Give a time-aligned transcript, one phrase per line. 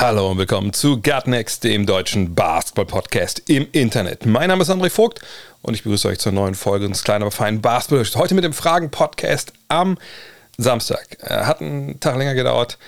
[0.00, 4.24] Hallo und willkommen zu Gutnext, dem deutschen Basketball-Podcast im Internet.
[4.24, 5.20] Mein Name ist André Vogt
[5.60, 8.02] und ich begrüße euch zur neuen Folge unseres kleinen, aber feinen Basketball.
[8.18, 9.98] Heute mit dem Fragen-Podcast am
[10.56, 11.18] Samstag.
[11.20, 12.78] Äh, Hat einen Tag länger gedauert.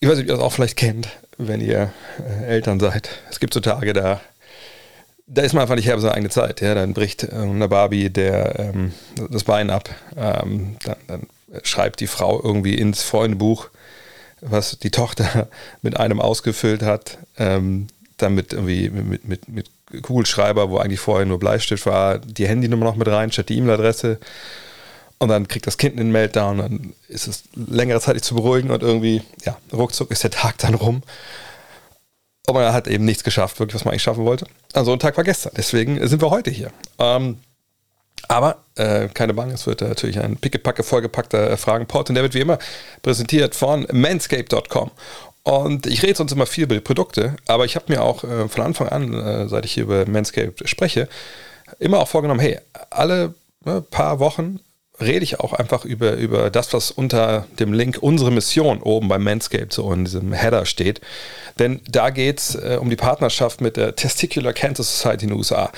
[0.00, 3.08] Ich weiß nicht, ob ihr das auch vielleicht kennt, wenn ihr äh, Eltern seid.
[3.30, 4.20] Es gibt so Tage, da,
[5.28, 6.60] da ist man einfach nicht Herr seine eigene Zeit.
[6.60, 6.74] Ja?
[6.74, 8.92] Dann bricht äh, eine Barbie der, ähm,
[9.30, 9.90] das Bein ab.
[10.16, 11.26] Ähm, dann, dann
[11.62, 13.70] schreibt die Frau irgendwie ins Freundebuch,
[14.50, 15.48] was die Tochter
[15.82, 19.70] mit einem ausgefüllt hat, ähm, dann mit irgendwie mit, mit, mit
[20.02, 24.18] Kugelschreiber, wo eigentlich vorher nur Bleistift war, die Handynummer noch mit rein, statt die E-Mail-Adresse.
[25.18, 28.70] Und dann kriegt das Kind einen Meltdown, dann ist es längere Zeit nicht zu beruhigen
[28.70, 31.02] und irgendwie, ja, ruckzuck ist der Tag dann rum.
[32.46, 34.46] Und man hat eben nichts geschafft, wirklich, was man eigentlich schaffen wollte.
[34.72, 36.70] Also ein Tag war gestern, deswegen sind wir heute hier.
[36.98, 37.38] Ähm,
[38.28, 42.34] aber äh, keine Bange, es wird natürlich ein pickepacke vollgepackter äh, Fragenport und der wird
[42.34, 42.58] wie immer
[43.02, 44.90] präsentiert von manscape.com.
[45.42, 48.48] Und ich rede sonst immer viel über die Produkte, aber ich habe mir auch äh,
[48.48, 51.08] von Anfang an, äh, seit ich hier über Manscaped spreche,
[51.78, 52.58] immer auch vorgenommen, hey,
[52.90, 54.58] alle ne, paar Wochen
[55.00, 59.18] rede ich auch einfach über, über das, was unter dem Link unsere Mission oben bei
[59.18, 61.00] Manscaped so in diesem Header steht.
[61.58, 65.38] Denn da geht es äh, um die Partnerschaft mit der Testicular Cancer Society in den
[65.38, 65.70] USA.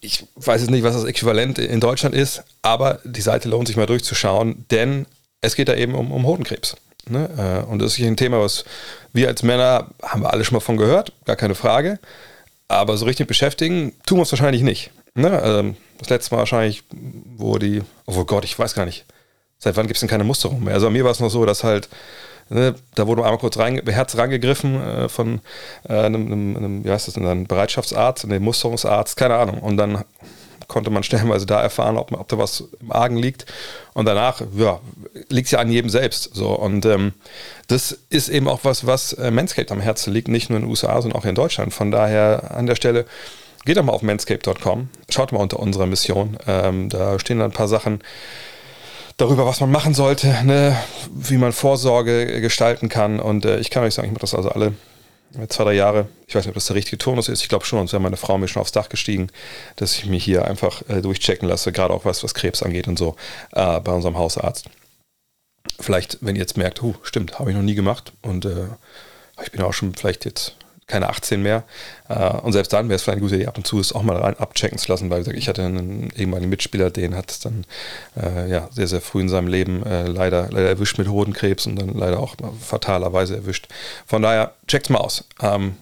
[0.00, 3.76] Ich weiß jetzt nicht, was das Äquivalent in Deutschland ist, aber die Seite lohnt sich
[3.76, 5.06] mal durchzuschauen, denn
[5.42, 6.76] es geht da eben um, um Hodenkrebs.
[7.08, 7.28] Ne?
[7.66, 8.64] Äh, Und das ist ein Thema, was
[9.12, 11.98] wir als Männer haben wir alle schon mal von gehört, gar keine Frage.
[12.68, 14.90] Aber so richtig beschäftigen tun wir uns wahrscheinlich nicht.
[15.14, 15.40] Ne?
[15.44, 16.82] Ähm, Das letzte Mal wahrscheinlich,
[17.36, 19.04] wo die, oh Gott, ich weiß gar nicht,
[19.58, 20.74] seit wann gibt es denn keine Musterung mehr?
[20.74, 21.88] Also bei mir war es noch so, dass halt,
[22.50, 25.40] ne, da wurde einmal kurz rein, Herz rangegriffen äh, von
[25.88, 29.58] äh, einem, einem, einem, wie heißt das denn dann, Bereitschaftsarzt, einem Musterungsarzt, keine Ahnung.
[29.58, 30.04] Und dann
[30.68, 33.46] konnte man stellenweise da erfahren, ob, ob da was im Argen liegt.
[33.94, 34.80] Und danach, ja,
[35.28, 36.30] liegt es ja an jedem selbst.
[36.34, 36.50] So.
[36.50, 37.12] Und ähm,
[37.68, 40.70] das ist eben auch was, was äh, Manscaped am Herzen liegt, nicht nur in den
[40.70, 41.72] USA, sondern auch in Deutschland.
[41.72, 43.06] Von daher an der Stelle,
[43.64, 46.38] geht doch mal auf manscape.com, schaut mal unter unserer Mission.
[46.46, 48.00] Ähm, da stehen dann ein paar Sachen
[49.20, 50.76] darüber, was man machen sollte, ne?
[51.12, 53.20] wie man Vorsorge gestalten kann.
[53.20, 54.74] Und äh, ich kann euch sagen, ich mache das also alle
[55.48, 56.08] zwei, drei Jahre.
[56.26, 57.42] Ich weiß nicht, ob das der richtige Turnus ist.
[57.42, 59.28] Ich glaube schon, sonst wäre meine Frau mir schon aufs Dach gestiegen,
[59.76, 62.98] dass ich mich hier einfach äh, durchchecken lasse, gerade auch was, was Krebs angeht und
[62.98, 63.16] so,
[63.52, 64.66] äh, bei unserem Hausarzt.
[65.78, 68.66] Vielleicht, wenn ihr jetzt merkt, huh, stimmt, habe ich noch nie gemacht und äh,
[69.42, 70.56] ich bin auch schon vielleicht jetzt
[70.90, 71.64] keine 18 mehr.
[72.08, 74.02] Äh, und selbst dann wäre es vielleicht eine gute Idee, ab und zu es auch
[74.02, 77.64] mal rein abchecken zu lassen, weil ich hatte einen ehemaligen Mitspieler, den hat es dann
[78.16, 81.76] äh, ja, sehr, sehr früh in seinem Leben äh, leider, leider erwischt mit Hodenkrebs und
[81.76, 83.68] dann leider auch fatalerweise erwischt.
[84.06, 85.24] Von daher, checkt's mal aus.
[85.40, 85.76] Ähm,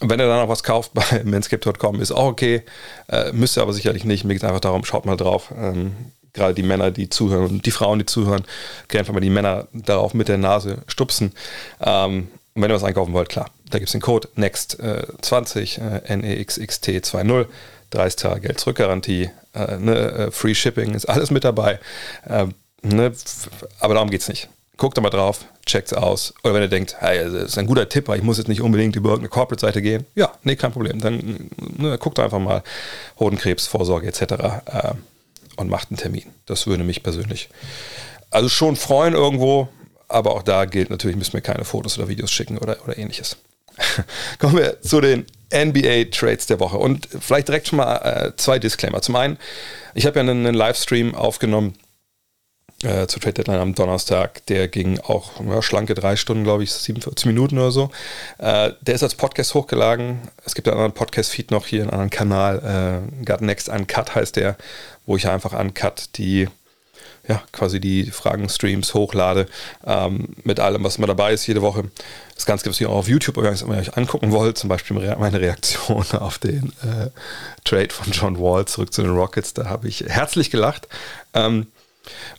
[0.00, 2.62] wenn ihr dann noch was kauft bei manscape.com, ist auch okay.
[3.08, 4.24] Äh, müsst ihr aber sicherlich nicht.
[4.24, 5.52] Mir geht es einfach darum, schaut mal drauf.
[5.56, 5.92] Ähm,
[6.32, 8.44] gerade die Männer, die zuhören und die Frauen, die zuhören,
[8.88, 11.32] können einfach mal die Männer darauf mit der Nase stupsen.
[11.80, 16.14] Ähm, und wenn ihr was einkaufen wollt, klar, da gibt es den Code NEXT20, äh,
[16.14, 17.46] NEXXT20,
[17.90, 21.78] 30 Tage Geld-Zurück-Garantie, äh, ne, äh, Free Shipping, ist alles mit dabei.
[22.28, 23.12] Ähm, ne,
[23.80, 24.48] aber darum geht es nicht.
[24.76, 26.34] Guckt da mal drauf, checkt's aus.
[26.42, 28.60] Oder wenn ihr denkt, hey, das ist ein guter Tipp, aber ich muss jetzt nicht
[28.60, 30.04] unbedingt über irgendeine Corporate-Seite gehen.
[30.16, 31.00] Ja, nee, kein Problem.
[31.00, 32.62] Dann ne, guckt einfach mal
[33.20, 34.22] Hodenkrebs, Vorsorge etc.
[34.22, 34.92] Äh,
[35.56, 36.24] und macht einen Termin.
[36.46, 37.48] Das würde mich persönlich
[38.34, 39.68] also schon freuen irgendwo,
[40.08, 43.36] aber auch da gilt natürlich, müssen wir keine Fotos oder Videos schicken oder, oder ähnliches.
[44.38, 48.58] Kommen wir zu den NBA Trades der Woche und vielleicht direkt schon mal äh, zwei
[48.58, 49.02] Disclaimer.
[49.02, 49.38] Zum einen,
[49.94, 51.74] ich habe ja einen, einen Livestream aufgenommen
[52.82, 54.44] äh, zur Trade Deadline am Donnerstag.
[54.46, 57.90] Der ging auch ja, schlanke drei Stunden, glaube ich, 47 Minuten oder so.
[58.38, 60.20] Äh, der ist als Podcast hochgeladen.
[60.44, 63.06] Es gibt einen anderen Podcast-Feed noch hier, einen anderen Kanal.
[63.20, 64.56] Äh, Got Next Uncut heißt der,
[65.06, 66.48] wo ich einfach Uncut die
[67.28, 69.46] ja, quasi die Fragen-Streams hochlade,
[69.86, 71.84] ähm, mit allem, was immer dabei ist, jede Woche.
[72.34, 74.96] Das Ganze gibt es hier auch auf YouTube, wenn ihr euch angucken wollt, zum Beispiel
[75.18, 77.10] meine Reaktion auf den äh,
[77.64, 80.88] Trade von John Wall zurück zu den Rockets, da habe ich herzlich gelacht.
[81.32, 81.66] Ähm,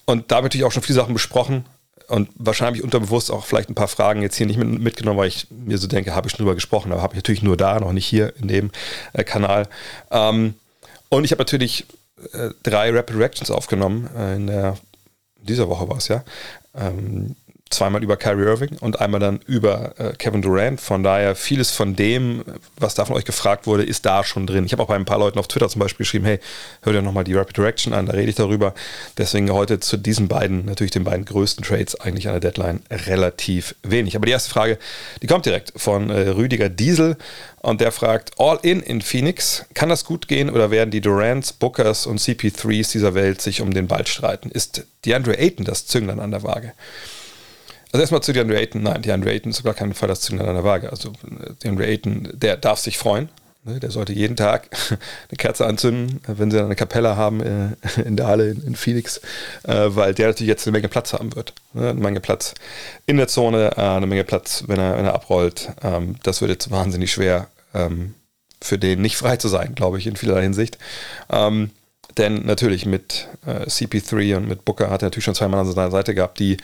[0.05, 1.65] und da habe ich natürlich auch schon viele Sachen besprochen
[2.07, 5.47] und wahrscheinlich unterbewusst auch vielleicht ein paar Fragen jetzt hier nicht mit, mitgenommen, weil ich
[5.49, 7.93] mir so denke, habe ich schon drüber gesprochen, aber habe ich natürlich nur da, noch
[7.93, 8.71] nicht hier in dem
[9.13, 9.67] äh, Kanal.
[10.11, 10.55] Ähm,
[11.09, 11.85] und ich habe natürlich
[12.33, 14.09] äh, drei Rapid Reactions aufgenommen.
[14.15, 14.77] Äh, in der,
[15.37, 16.23] dieser Woche war es ja.
[16.73, 17.35] Ähm,
[17.71, 20.79] zweimal über Kyrie Irving und einmal dann über äh, Kevin Durant.
[20.79, 22.43] Von daher, vieles von dem,
[22.77, 24.65] was da von euch gefragt wurde, ist da schon drin.
[24.65, 26.39] Ich habe auch bei ein paar Leuten auf Twitter zum Beispiel geschrieben, hey,
[26.83, 28.75] hör dir nochmal die Rapid Direction an, da rede ich darüber.
[29.17, 33.75] Deswegen heute zu diesen beiden, natürlich den beiden größten Trades eigentlich an der Deadline relativ
[33.81, 34.15] wenig.
[34.15, 34.77] Aber die erste Frage,
[35.23, 37.17] die kommt direkt von äh, Rüdiger Diesel
[37.63, 41.51] und der fragt, All in in Phoenix, kann das gut gehen oder werden die Durants,
[41.51, 44.51] Bookers und CP3s dieser Welt sich um den Ball streiten?
[44.51, 46.73] Ist DeAndre Ayton das Zünglein an der Waage?
[47.95, 48.83] Also erstmal zu DeAndre Ayton.
[48.83, 50.89] Nein, DeAndre Ayton ist sogar kein Fall das Zünglein an der Waage.
[50.89, 51.13] Also
[51.63, 53.29] DeAndre Ayton, der darf sich freuen.
[53.63, 53.79] Ne?
[53.79, 58.27] Der sollte jeden Tag eine Kerze anzünden, wenn sie eine Kapelle haben äh, in der
[58.27, 59.21] Halle in Phoenix,
[59.63, 61.53] äh, weil der natürlich jetzt eine Menge Platz haben wird.
[61.71, 61.91] Ne?
[61.91, 62.53] Eine Menge Platz
[63.05, 65.69] in der Zone, äh, eine Menge Platz, wenn er, wenn er abrollt.
[65.81, 68.13] Ähm, das wird jetzt wahnsinnig schwer ähm,
[68.61, 70.79] für den nicht frei zu sein, glaube ich, in vielerlei Hinsicht.
[71.29, 71.71] Ähm,
[72.17, 75.91] denn natürlich mit CP3 und mit Booker hat er natürlich schon zwei Mann an seiner
[75.91, 76.57] Seite gehabt, die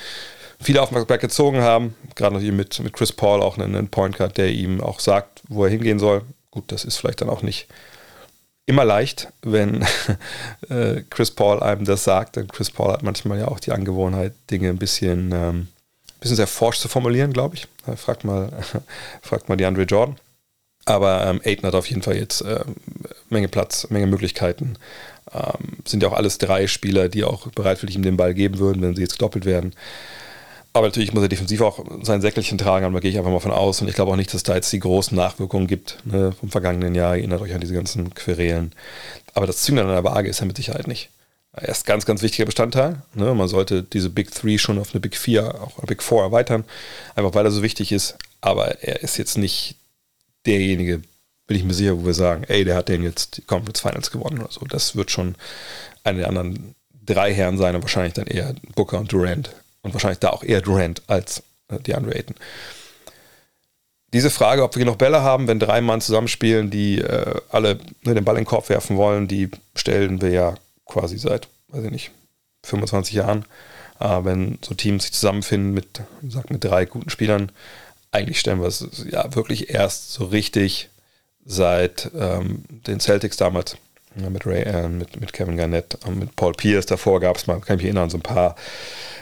[0.61, 1.95] viele Aufmerksamkeit gezogen haben.
[2.15, 4.99] Gerade noch hier mit, mit Chris Paul auch einen, einen Point Guard, der ihm auch
[4.99, 6.23] sagt, wo er hingehen soll.
[6.51, 7.67] Gut, das ist vielleicht dann auch nicht
[8.65, 9.83] immer leicht, wenn
[10.69, 12.35] äh, Chris Paul einem das sagt.
[12.35, 15.67] Denn Chris Paul hat manchmal ja auch die Angewohnheit, Dinge ein bisschen, ähm,
[16.19, 17.67] bisschen sehr forsch zu formulieren, glaube ich.
[17.97, 18.51] Fragt mal,
[19.21, 20.17] fragt mal die Andre Jordan.
[20.85, 22.63] Aber ähm, Aiden hat auf jeden Fall jetzt äh,
[23.29, 24.77] Menge Platz, Menge Möglichkeiten.
[25.33, 28.81] Ähm, sind ja auch alles drei Spieler, die auch bereitwillig ihm den Ball geben würden,
[28.81, 29.73] wenn sie jetzt gedoppelt werden.
[30.73, 33.51] Aber natürlich muss er defensiv auch sein Säckelchen tragen, da gehe ich einfach mal von
[33.51, 33.81] aus.
[33.81, 36.95] Und ich glaube auch nicht, dass da jetzt die großen Nachwirkungen gibt ne, vom vergangenen
[36.95, 37.15] Jahr.
[37.15, 38.71] Ihr erinnert euch an diese ganzen Querelen.
[39.33, 41.09] Aber das Zünglein an der Waage ist er mit Sicherheit nicht.
[41.53, 43.01] Er ist ganz, ganz wichtiger Bestandteil.
[43.13, 43.33] Ne?
[43.33, 46.63] Man sollte diese Big Three schon auf eine Big Four, auch eine Big Four erweitern,
[47.15, 48.17] einfach weil er so wichtig ist.
[48.39, 49.75] Aber er ist jetzt nicht
[50.45, 51.01] derjenige,
[51.47, 54.11] bin ich mir sicher, wo wir sagen, ey, der hat den jetzt die Conference Finals
[54.11, 54.61] gewonnen oder so.
[54.65, 55.35] Das wird schon
[56.05, 56.75] eine der anderen
[57.05, 60.61] drei Herren sein und wahrscheinlich dann eher Booker und Durant und wahrscheinlich da auch eher
[60.61, 62.35] Durant als äh, DeAndre Ayton.
[64.13, 68.13] Diese Frage, ob wir genug Bälle haben, wenn drei Mann zusammenspielen, die äh, alle ne,
[68.13, 70.55] den Ball in den Korb werfen wollen, die stellen wir ja
[70.85, 72.11] quasi seit, weiß ich nicht,
[72.63, 73.45] 25 Jahren.
[73.99, 77.51] Äh, wenn so Teams sich zusammenfinden mit, sag, mit drei guten Spielern,
[78.11, 80.89] eigentlich stellen wir es ja wirklich erst so richtig
[81.45, 83.77] seit ähm, den Celtics damals
[84.15, 86.85] ja, mit Ray Allen, mit, mit Kevin Garnett, und mit Paul Pierce.
[86.85, 88.55] Davor gab es mal, kann ich mich erinnern, so ein paar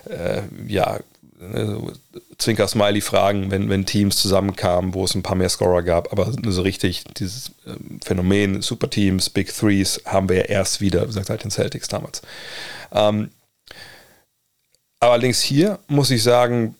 [0.10, 1.00] äh, ja,
[1.40, 1.76] äh,
[2.38, 6.12] Zwinker-Smiley-Fragen, wenn, wenn Teams zusammenkamen, wo es ein paar mehr Scorer gab.
[6.12, 11.08] Aber so richtig dieses äh, Phänomen Superteams, Big Threes haben wir ja erst wieder, wie
[11.08, 12.22] gesagt, seit den Celtics damals.
[12.92, 13.30] Ähm,
[15.00, 16.76] allerdings hier muss ich sagen,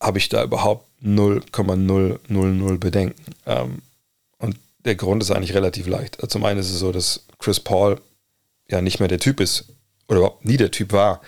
[0.00, 3.34] habe ich da überhaupt 0,000 Bedenken.
[3.46, 3.82] Ähm,
[4.84, 6.16] der Grund ist eigentlich relativ leicht.
[6.16, 8.00] Also zum einen ist es so, dass Chris Paul
[8.68, 9.66] ja nicht mehr der Typ ist
[10.08, 11.20] oder überhaupt nie der Typ war,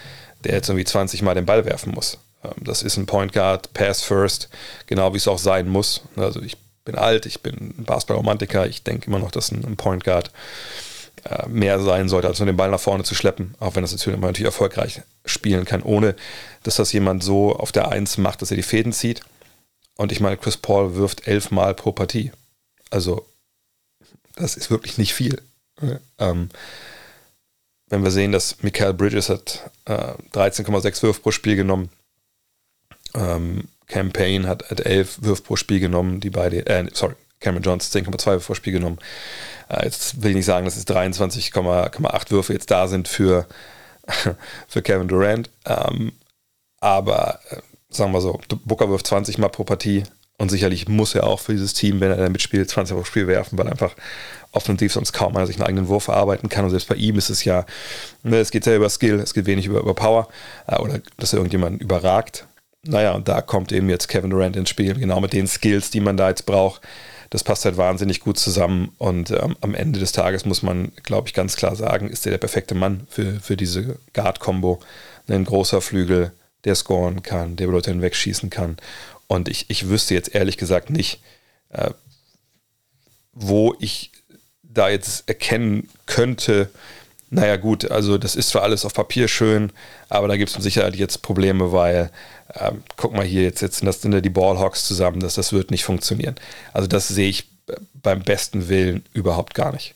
[0.45, 2.19] der jetzt irgendwie 20 Mal den Ball werfen muss.
[2.43, 4.49] Ähm, das ist ein Point Guard, Pass First,
[4.87, 6.03] genau wie es auch sein muss.
[6.17, 10.31] Also ich bin alt, ich bin Basketball-Romantiker, ich denke immer noch, dass ein Point Guard
[11.25, 13.93] äh, mehr sein sollte, als nur den Ball nach vorne zu schleppen, auch wenn das
[13.93, 16.15] natürlich, natürlich erfolgreich spielen kann, ohne
[16.65, 19.23] dass das jemand so auf der Eins macht, dass er die Fäden zieht.
[19.97, 22.33] Und ich meine, Chris Paul wirft elfmal pro Partie.
[22.91, 23.25] Also,
[24.37, 25.41] das ist wirklich nicht viel.
[26.19, 26.49] Ähm,
[27.89, 31.91] wenn wir sehen, dass Michael Bridges hat äh, 13,6 Würfe pro Spiel genommen,
[33.15, 37.95] ähm, Campaign hat, hat 11 Würfe pro Spiel genommen, die beide, äh, sorry, Cameron Jones
[37.95, 38.99] 10,2 Würfe pro Spiel genommen.
[39.69, 43.47] Äh, jetzt will ich nicht sagen, dass es 23,8 Würfe jetzt da sind für,
[44.69, 46.13] für Kevin Durant, ähm,
[46.81, 50.05] aber äh, sagen wir so, Booker wirft 20 Mal pro Partie
[50.37, 53.07] und sicherlich muss er auch für dieses Team, wenn er da mitspielt, 20 Mal pro
[53.07, 53.95] Spiel werfen, weil einfach
[54.51, 56.65] offensiv sonst kaum einer sich einen eigenen Wurf erarbeiten kann.
[56.65, 57.67] Und selbst bei ihm ist es ja,
[58.23, 60.29] ne, es geht sehr über Skill, es geht wenig über, über Power
[60.67, 62.47] äh, oder dass er irgendjemanden überragt.
[62.83, 66.01] Naja, und da kommt eben jetzt Kevin Durant ins Spiel, genau mit den Skills, die
[66.01, 66.83] man da jetzt braucht.
[67.31, 71.27] Das passt halt wahnsinnig gut zusammen und ähm, am Ende des Tages muss man, glaube
[71.29, 74.81] ich, ganz klar sagen, ist er der perfekte Mann für, für diese Guard-Kombo.
[75.27, 76.33] Ein großer Flügel,
[76.65, 78.77] der scoren kann, der Leute hinwegschießen kann.
[79.27, 81.21] Und ich, ich wüsste jetzt ehrlich gesagt nicht,
[81.71, 81.91] äh,
[83.33, 84.13] wo ich
[84.63, 86.71] da jetzt erkennen könnte,
[87.31, 89.73] naja gut, also das ist zwar alles auf Papier schön,
[90.09, 92.11] aber da gibt es mit Sicherheit jetzt Probleme, weil,
[92.55, 95.71] ähm, guck mal hier, jetzt, jetzt das sind ja die Ballhawks zusammen, das, das wird
[95.71, 96.37] nicht funktionieren.
[96.73, 97.49] Also das sehe ich
[97.95, 99.95] beim besten Willen überhaupt gar nicht.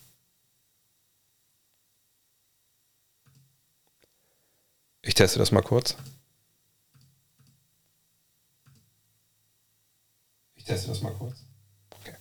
[5.03, 5.97] Ich teste das mal kurz.
[10.69, 11.37] Teste das mal kurz.
[12.01, 12.15] Okay.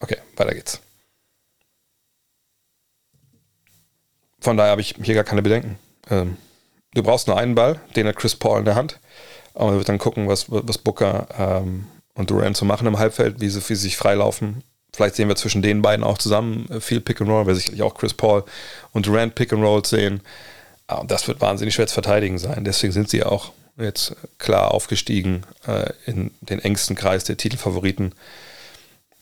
[0.00, 0.80] Okay, weiter geht's.
[4.40, 5.78] Von daher habe ich hier gar keine Bedenken.
[6.10, 6.36] Ähm,
[6.94, 8.98] du brauchst nur einen Ball, den hat Chris Paul in der Hand.
[9.54, 13.48] Aber wird dann gucken, was, was Booker ähm, und Durant zu machen im Halbfeld, wie
[13.48, 14.62] sie, wie sie sich freilaufen.
[14.94, 17.82] Vielleicht sehen wir zwischen den beiden auch zusammen äh, viel Pick and Roll, weil sicherlich
[17.82, 18.44] auch Chris Paul
[18.92, 20.22] und Durant Pick and Roll sehen.
[20.86, 22.64] Ah, das wird wahnsinnig schwer zu verteidigen sein.
[22.64, 28.14] Deswegen sind sie auch jetzt klar aufgestiegen äh, in den engsten Kreis der Titelfavoriten.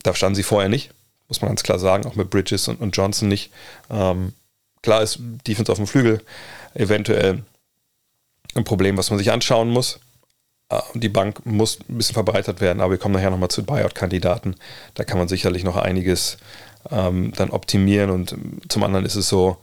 [0.02, 0.90] Da standen sie vorher nicht,
[1.28, 3.50] muss man ganz klar sagen, auch mit Bridges und, und Johnson nicht.
[3.90, 4.32] Ähm,
[4.82, 6.22] klar ist Defense auf dem Flügel
[6.74, 7.42] eventuell
[8.54, 10.00] ein Problem, was man sich anschauen muss.
[10.68, 14.56] Äh, die Bank muss ein bisschen verbreitert werden, aber wir kommen nachher nochmal zu Buyout-Kandidaten.
[14.94, 16.38] Da kann man sicherlich noch einiges
[16.90, 18.36] ähm, dann optimieren und
[18.68, 19.58] zum anderen ist es so,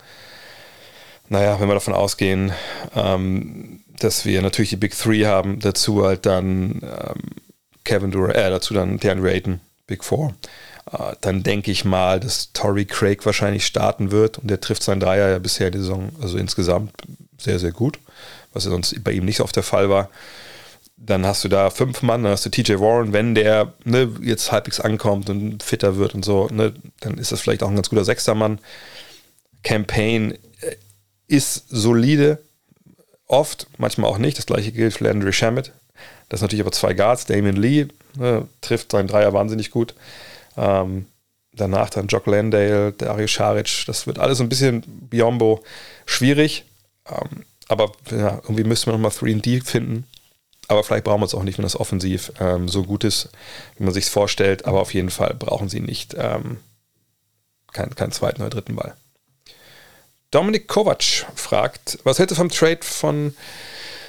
[1.30, 2.52] naja, wenn wir davon ausgehen,
[2.96, 7.22] ähm, dass wir natürlich die Big Three haben, dazu halt dann ähm,
[7.84, 10.34] Kevin Durant, äh, dazu dann DeAndre Ayton, Big Four.
[10.92, 15.00] Äh, dann denke ich mal, dass Torrey Craig wahrscheinlich starten wird und der trifft seinen
[15.00, 16.92] Dreier ja bisher die Saison, also insgesamt
[17.38, 18.00] sehr, sehr gut,
[18.54, 20.10] was ja sonst bei ihm nicht so oft der Fall war.
[20.96, 24.52] Dann hast du da fünf Mann, dann hast du TJ Warren, wenn der ne, jetzt
[24.52, 27.90] halbwegs ankommt und fitter wird und so, ne, dann ist das vielleicht auch ein ganz
[27.90, 28.60] guter sechster Mann.
[29.64, 30.76] Campaign äh,
[31.28, 32.40] ist solide,
[33.34, 34.38] oft, manchmal auch nicht.
[34.38, 35.72] Das gleiche gilt für Landry Shamet.
[36.30, 37.26] Das sind natürlich aber zwei Guards.
[37.26, 37.88] Damien Lee
[38.18, 39.94] ne, trifft seinen Dreier wahnsinnig gut.
[40.58, 41.08] Ähm,
[41.54, 43.86] danach dann Jock Landale, Dario Saric.
[43.88, 45.64] Das wird alles ein bisschen Biombo
[46.06, 46.66] schwierig.
[47.08, 50.06] Ähm, aber ja, irgendwie müssen wir nochmal 3D finden.
[50.68, 53.30] Aber vielleicht brauchen wir es auch nicht, wenn das offensiv ähm, so gut ist,
[53.78, 54.66] wie man sich es vorstellt.
[54.66, 56.58] Aber auf jeden Fall brauchen sie nicht ähm,
[57.74, 58.96] keinen kein zweiten oder dritten Ball.
[60.34, 61.04] Dominik Kovac
[61.36, 63.36] fragt, was hältst du vom Trade von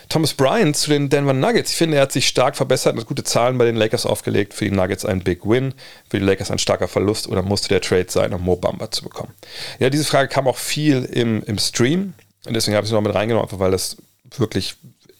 [0.09, 1.73] Thomas Bryant zu den Denver Nuggets?
[1.73, 4.54] Ich finde, er hat sich stark verbessert und hat gute Zahlen bei den Lakers aufgelegt.
[4.54, 5.75] Für die Nuggets ein Big Win,
[6.09, 9.02] für die Lakers ein starker Verlust oder musste der Trade sein, um Mo Bamba zu
[9.02, 9.35] bekommen?
[9.78, 12.14] Ja, diese Frage kam auch viel im, im Stream
[12.47, 13.99] und deswegen habe ich sie noch mit reingenommen, weil das
[14.38, 14.76] wirklich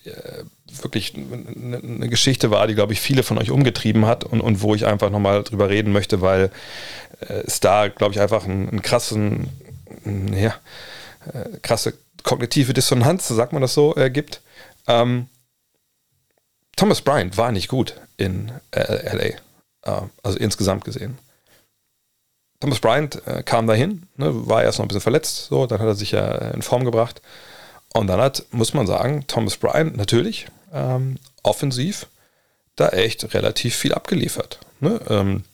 [0.07, 0.45] äh,
[0.83, 4.75] wirklich eine Geschichte war, die, glaube ich, viele von euch umgetrieben hat und, und wo
[4.75, 6.51] ich einfach nochmal drüber reden möchte, weil
[7.21, 9.49] äh, es da, glaube ich, einfach einen, einen krassen,
[10.33, 10.55] ja,
[11.33, 14.41] äh, krasse kognitive Dissonanz, sagt man das so, äh, gibt.
[14.87, 15.29] Ähm,
[16.77, 21.19] Thomas Bryant war nicht gut in äh, LA, äh, also insgesamt gesehen.
[22.61, 25.87] Thomas Bryant äh, kam dahin, ne, war erst noch ein bisschen verletzt, so, dann hat
[25.87, 27.21] er sich ja in Form gebracht.
[27.93, 32.09] Und dann hat, muss man sagen, Thomas Bryant natürlich ähm, offensiv
[32.75, 34.59] da echt relativ viel abgeliefert.
[34.81, 35.01] Ne?
[35.09, 35.45] Ähm,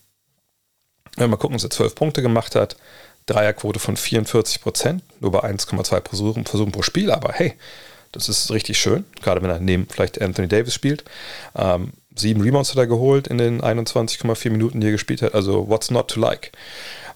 [1.17, 2.77] wenn mal gucken, dass er zwölf Punkte gemacht hat,
[3.27, 7.55] Dreierquote von 44 Prozent, nur bei 1,2 Versuchen, Versuchen pro Spiel, aber hey,
[8.13, 11.05] das ist richtig schön, gerade wenn er neben vielleicht Anthony Davis spielt.
[11.55, 15.35] Ähm, sieben Rebounds hat er geholt in den 21,4 Minuten, die er gespielt hat.
[15.35, 16.53] Also, what's not to like?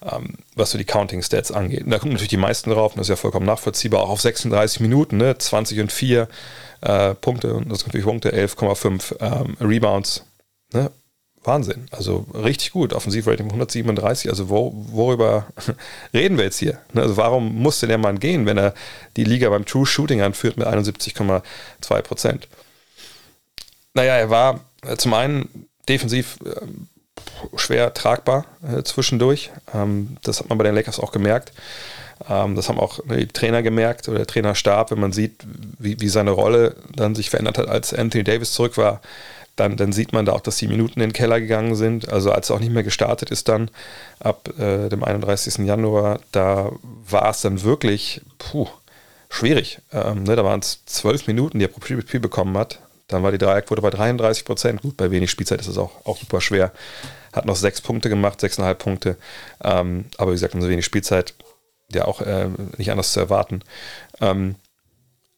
[0.03, 1.85] Ähm, was so die Counting-Stats angeht.
[1.85, 4.21] Und da gucken natürlich die meisten drauf, und das ist ja vollkommen nachvollziehbar, auch auf
[4.21, 5.37] 36 Minuten, ne?
[5.37, 6.29] 20 und 4
[6.83, 10.25] äh, Punkte, und das sind natürlich Punkte, 11,5 ähm, Rebounds.
[10.73, 10.91] Ne?
[11.47, 11.89] Wahnsinn.
[11.91, 12.93] Also richtig gut.
[12.93, 14.31] Offensivrating 137.
[14.31, 15.47] Also wo, worüber
[16.15, 16.79] reden wir jetzt hier?
[16.93, 18.75] Ne, also warum musste der Mann gehen, wenn er
[19.17, 22.49] die Liga beim True Shooting anführt mit 71,2 Prozent?
[23.95, 26.67] Naja, er war äh, zum einen defensiv äh,
[27.57, 29.51] schwer tragbar äh, zwischendurch.
[29.73, 31.53] Ähm, das hat man bei den Lakers auch gemerkt.
[32.29, 35.45] Ähm, das haben auch die Trainer gemerkt oder der Trainerstab, wenn man sieht,
[35.79, 39.01] wie, wie seine Rolle dann sich verändert hat, als Anthony Davis zurück war
[39.57, 42.09] dann, dann sieht man da auch, dass die Minuten in den Keller gegangen sind.
[42.09, 43.71] Also als es auch nicht mehr gestartet ist dann
[44.21, 45.59] ab äh, dem 31.
[45.59, 46.73] Januar, da
[47.09, 48.69] war es dann wirklich puh,
[49.29, 49.81] schwierig.
[49.93, 52.81] Ähm, ne, da waren es zwölf Minuten, die er pro Spiel bekommen hat.
[53.07, 54.83] Dann war die Dreierquote bei 33 Prozent.
[54.83, 56.73] Gut, bei wenig Spielzeit ist es auch, auch super schwer.
[57.33, 59.17] Hat noch sechs Punkte gemacht, sechseinhalb Punkte.
[59.63, 61.35] Ähm, aber wie gesagt, so wenig Spielzeit,
[61.93, 63.63] ja auch äh, nicht anders zu erwarten.
[64.21, 64.57] Ähm,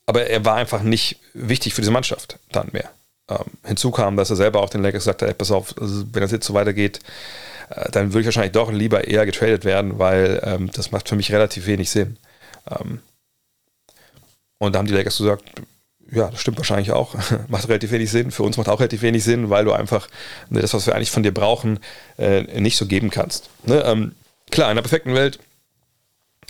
[0.06, 2.90] aber er war einfach nicht wichtig für diese Mannschaft dann mehr.
[3.28, 6.20] Ähm, hinzu kam, dass er selber auch den Lakers sagte, ey, pass auf, also wenn
[6.20, 7.00] das jetzt so weitergeht,
[7.70, 11.16] äh, dann würde ich wahrscheinlich doch lieber eher getradet werden, weil ähm, das macht für
[11.16, 12.18] mich relativ wenig Sinn.
[12.70, 13.00] Ähm,
[14.58, 15.44] und da haben die Lakers gesagt,
[16.10, 17.14] ja, das stimmt wahrscheinlich auch.
[17.48, 18.30] macht relativ wenig Sinn.
[18.30, 20.08] Für uns macht auch relativ wenig Sinn, weil du einfach
[20.48, 21.80] ne, das, was wir eigentlich von dir brauchen,
[22.18, 23.50] äh, nicht so geben kannst.
[23.64, 23.82] Ne?
[23.84, 24.14] Ähm,
[24.50, 25.40] klar, in einer perfekten Welt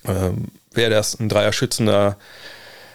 [0.04, 2.18] ähm, wäre das ein Dreier-schützender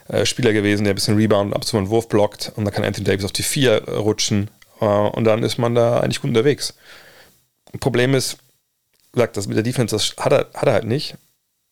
[0.08, 2.74] äh, Spieler gewesen, der ein bisschen Rebound, ab und zu einen Wurf blockt und dann
[2.74, 6.29] kann Anthony Davis auf die 4 rutschen äh, und dann ist man da eigentlich gut
[6.29, 6.74] unterwegs.
[7.79, 8.38] Problem ist,
[9.13, 11.15] sagt das mit der Defense, das hat er, hat er halt nicht.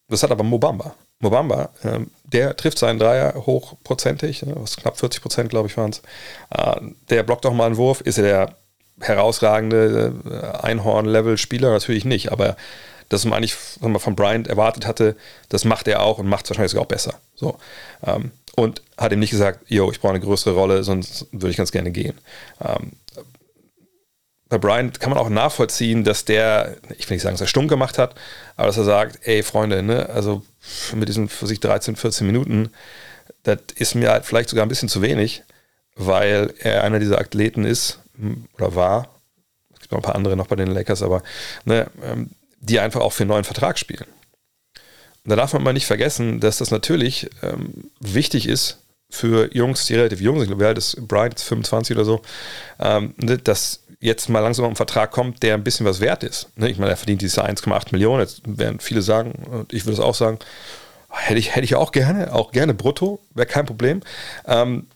[0.07, 0.95] Das hat aber Mobamba.
[1.19, 5.91] Mobamba, äh, der trifft seinen Dreier hochprozentig, ne, was knapp 40 Prozent, glaube ich, waren
[5.91, 6.01] es.
[6.49, 8.01] Äh, der blockt auch mal einen Wurf.
[8.01, 8.55] Ist er der
[9.01, 11.71] herausragende äh, Einhorn-Level-Spieler?
[11.71, 12.55] Natürlich nicht, aber
[13.09, 15.15] das man eigentlich von Bryant erwartet hatte,
[15.49, 17.15] das macht er auch und macht es wahrscheinlich sogar auch besser.
[17.35, 17.57] So.
[18.05, 21.57] Ähm, und hat ihm nicht gesagt, yo, ich brauche eine größere Rolle, sonst würde ich
[21.57, 22.17] ganz gerne gehen.
[22.63, 22.93] Ähm,
[24.49, 27.67] bei Bryant kann man auch nachvollziehen, dass der, ich will nicht sagen, dass er stumm
[27.67, 28.15] gemacht hat,
[28.57, 30.43] aber dass er sagt, ey Freunde, ne, also
[30.93, 32.71] mit diesen für sich 13, 14 Minuten,
[33.43, 35.43] das ist mir halt vielleicht sogar ein bisschen zu wenig,
[35.95, 37.99] weil er einer dieser Athleten ist
[38.57, 39.09] oder war,
[39.73, 41.21] es gibt noch ein paar andere noch bei den Lakers, aber
[41.65, 44.05] ne, ähm, die einfach auch für einen neuen Vertrag spielen.
[45.23, 49.85] Und da darf man mal nicht vergessen, dass das natürlich ähm, wichtig ist für Jungs,
[49.85, 52.21] die relativ jung sind, wie alt ist Bryant, 25 oder so,
[52.79, 56.47] ähm, ne, dass jetzt mal langsam ein Vertrag kommt, der ein bisschen was wert ist.
[56.55, 56.69] Ne?
[56.69, 58.21] Ich meine, er verdient diese 1,8 Millionen.
[58.21, 60.39] Jetzt werden viele sagen, und ich würde es auch sagen,
[61.09, 64.01] hätte ich, hätte ich auch gerne, auch gerne brutto, wäre kein Problem.
[64.45, 64.87] Ähm,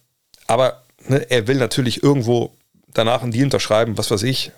[0.48, 2.54] aber ne, er will natürlich irgendwo
[2.94, 4.52] danach einen Deal unterschreiben, was weiß ich,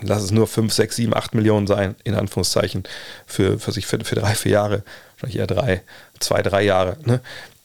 [0.00, 2.84] lass es nur 5, 6, 7, 8 Millionen sein, in Anführungszeichen,
[3.26, 5.82] für, für sich für, für drei, vier Jahre, wahrscheinlich eher drei,
[6.20, 6.98] zwei, drei Jahre.
[7.04, 7.20] Ne?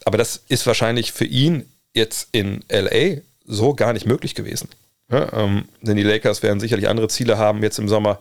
[0.06, 4.70] Aber das ist wahrscheinlich für ihn jetzt in LA so gar nicht möglich gewesen.
[5.10, 8.20] Ja, ähm, denn die Lakers werden sicherlich andere Ziele haben jetzt im Sommer.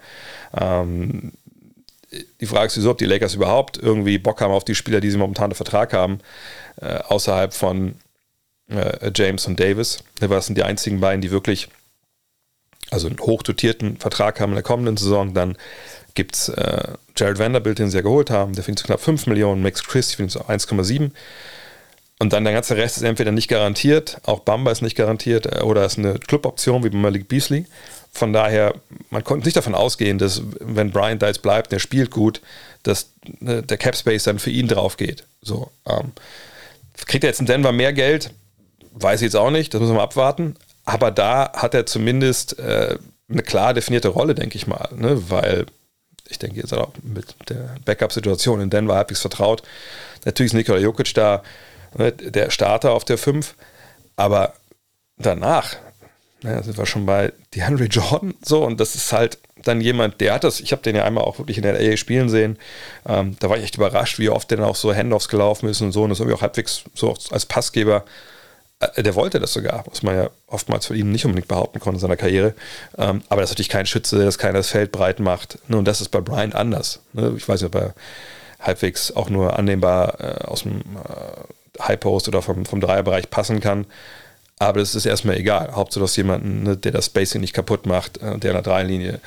[0.57, 1.33] Ähm,
[2.41, 5.11] die Frage ist, wieso, ob die Lakers überhaupt irgendwie Bock haben auf die Spieler, die
[5.11, 6.21] sie momentan einen Vertrag haben,
[6.81, 7.97] äh, außerhalb von
[8.69, 10.05] äh, James und Davis.
[10.21, 11.69] Das sind die einzigen beiden, die wirklich
[12.91, 15.35] also einen hochdotierten Vertrag haben in der kommenden Saison.
[15.35, 15.57] Dann
[16.15, 19.27] gibt es äh, Jared Vanderbilt, den sie ja geholt haben, der fängt zu knapp 5
[19.27, 21.11] Millionen, Max Chris, ich finde es 1,7.
[22.19, 25.61] Und dann der ganze Rest ist entweder nicht garantiert, auch Bamba ist nicht garantiert äh,
[25.61, 27.67] oder ist eine Cluboption wie bei Malik Beasley.
[28.13, 28.75] Von daher,
[29.11, 32.41] man konnte nicht davon ausgehen, dass wenn Bryant da jetzt bleibt, der spielt gut,
[32.83, 33.13] dass
[33.45, 35.25] äh, der Cap Space dann für ihn drauf geht.
[35.43, 36.13] So, ähm,
[37.07, 38.31] kriegt er jetzt in Denver mehr Geld?
[38.93, 40.57] Weiß ich jetzt auch nicht, das müssen wir mal abwarten.
[40.87, 42.97] Aber da hat er zumindest äh,
[43.29, 45.31] eine klar definierte Rolle, denke ich mal, ne?
[45.31, 45.67] weil
[46.29, 49.63] ich denke, jetzt auch mit der Backup-Situation in Denver halbwegs vertraut.
[50.25, 51.43] Natürlich ist Nikola Jokic da
[51.97, 53.55] Ne, der Starter auf der 5.
[54.17, 54.55] Aber
[55.17, 55.77] danach
[56.43, 60.35] ne, sind wir schon bei DeAndre Jordan so und das ist halt dann jemand, der
[60.35, 62.59] hat das, ich habe den ja einmal auch wirklich in der LA spielen sehen,
[63.07, 65.81] ähm, da war ich echt überrascht, wie oft der dann auch so Handoffs gelaufen ist
[65.81, 68.05] und so und das irgendwie auch halbwegs so als Passgeber,
[68.97, 72.01] der wollte das sogar, was man ja oftmals von ihm nicht unbedingt behaupten konnte in
[72.01, 72.55] seiner Karriere,
[72.99, 75.87] ähm, aber das ist natürlich kein Schütze, dass keiner das Feld breit macht ne, und
[75.87, 77.01] das ist bei Bryant anders.
[77.13, 77.35] Ne?
[77.37, 77.95] Ich weiß ob er
[78.61, 83.61] halbwegs auch nur annehmbar äh, aus dem äh, High Post oder vom, vom Dreierbereich passen
[83.61, 83.87] kann.
[84.59, 85.73] Aber das ist erstmal egal.
[85.73, 89.21] Hauptsache, dass jemanden, ne, der das Spacing nicht kaputt macht, äh, der in der Dreierlinie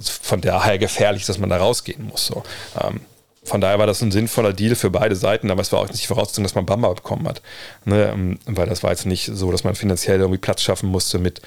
[0.00, 2.26] von daher gefährlich ist, dass man da rausgehen muss.
[2.26, 2.44] So.
[2.80, 3.00] Ähm,
[3.48, 6.06] von daher war das ein sinnvoller Deal für beide Seiten, aber es war auch nicht
[6.06, 7.42] voraussetzung, dass man Bamba bekommen hat.
[7.84, 11.18] Ne, ähm, weil das war jetzt nicht so, dass man finanziell irgendwie Platz schaffen musste
[11.18, 11.40] mit,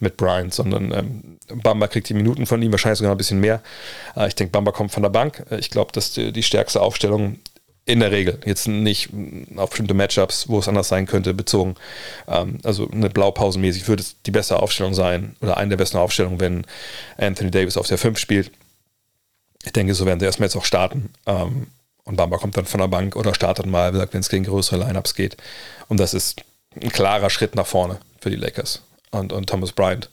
[0.00, 3.62] mit Bryant, sondern ähm, Bamba kriegt die Minuten von ihm, wahrscheinlich sogar ein bisschen mehr.
[4.16, 5.44] Äh, ich denke, Bamba kommt von der Bank.
[5.50, 7.38] Äh, ich glaube, dass die, die stärkste Aufstellung
[7.86, 8.38] in der Regel.
[8.46, 9.10] Jetzt nicht
[9.56, 11.74] auf bestimmte Matchups, wo es anders sein könnte, bezogen.
[12.28, 16.40] Ähm, also eine Blaupausenmäßig würde es die beste Aufstellung sein oder eine der besten Aufstellungen,
[16.40, 16.66] wenn
[17.18, 18.50] Anthony Davis auf der 5 spielt.
[19.64, 21.10] Ich denke, so werden sie erstmal jetzt auch starten.
[21.26, 21.68] Ähm,
[22.04, 25.14] und Bamba kommt dann von der Bank oder startet mal, wenn es gegen größere Lineups
[25.14, 25.36] geht.
[25.88, 26.42] Und das ist
[26.80, 28.82] ein klarer Schritt nach vorne für die Lakers
[29.14, 30.10] und, und Thomas Bryant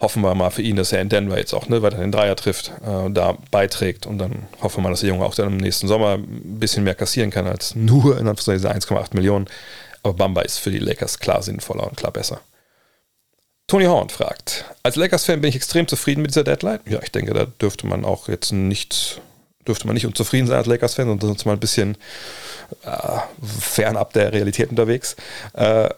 [0.00, 2.36] hoffen wir mal für ihn, dass er in Denver jetzt auch ne, weiter den Dreier
[2.36, 5.56] trifft, äh, da beiträgt und dann hoffen wir mal, dass der Junge auch dann im
[5.56, 9.46] nächsten Sommer ein bisschen mehr kassieren kann als nur in Anführungszeichen 1,8 Millionen.
[10.02, 12.40] Aber Bamba ist für die Lakers klar sinnvoller und klar besser.
[13.66, 16.80] Tony Horn fragt, als Lakers-Fan bin ich extrem zufrieden mit dieser Deadline.
[16.86, 19.20] Ja, ich denke, da dürfte man auch jetzt nicht,
[19.66, 21.96] dürfte man nicht unzufrieden sein als Lakers-Fan, sondern sonst mal ein bisschen
[22.84, 25.16] äh, fernab der Realität unterwegs.
[25.54, 25.88] Äh,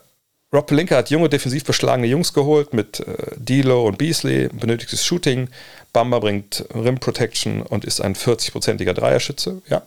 [0.57, 5.49] Rob Pelinka hat junge, defensiv beschlagene Jungs geholt mit äh, D'Lo und Beasley, benötigtes Shooting.
[5.93, 9.61] Bamba bringt Rim Protection und ist ein 40-prozentiger Dreierschütze.
[9.69, 9.83] Ja.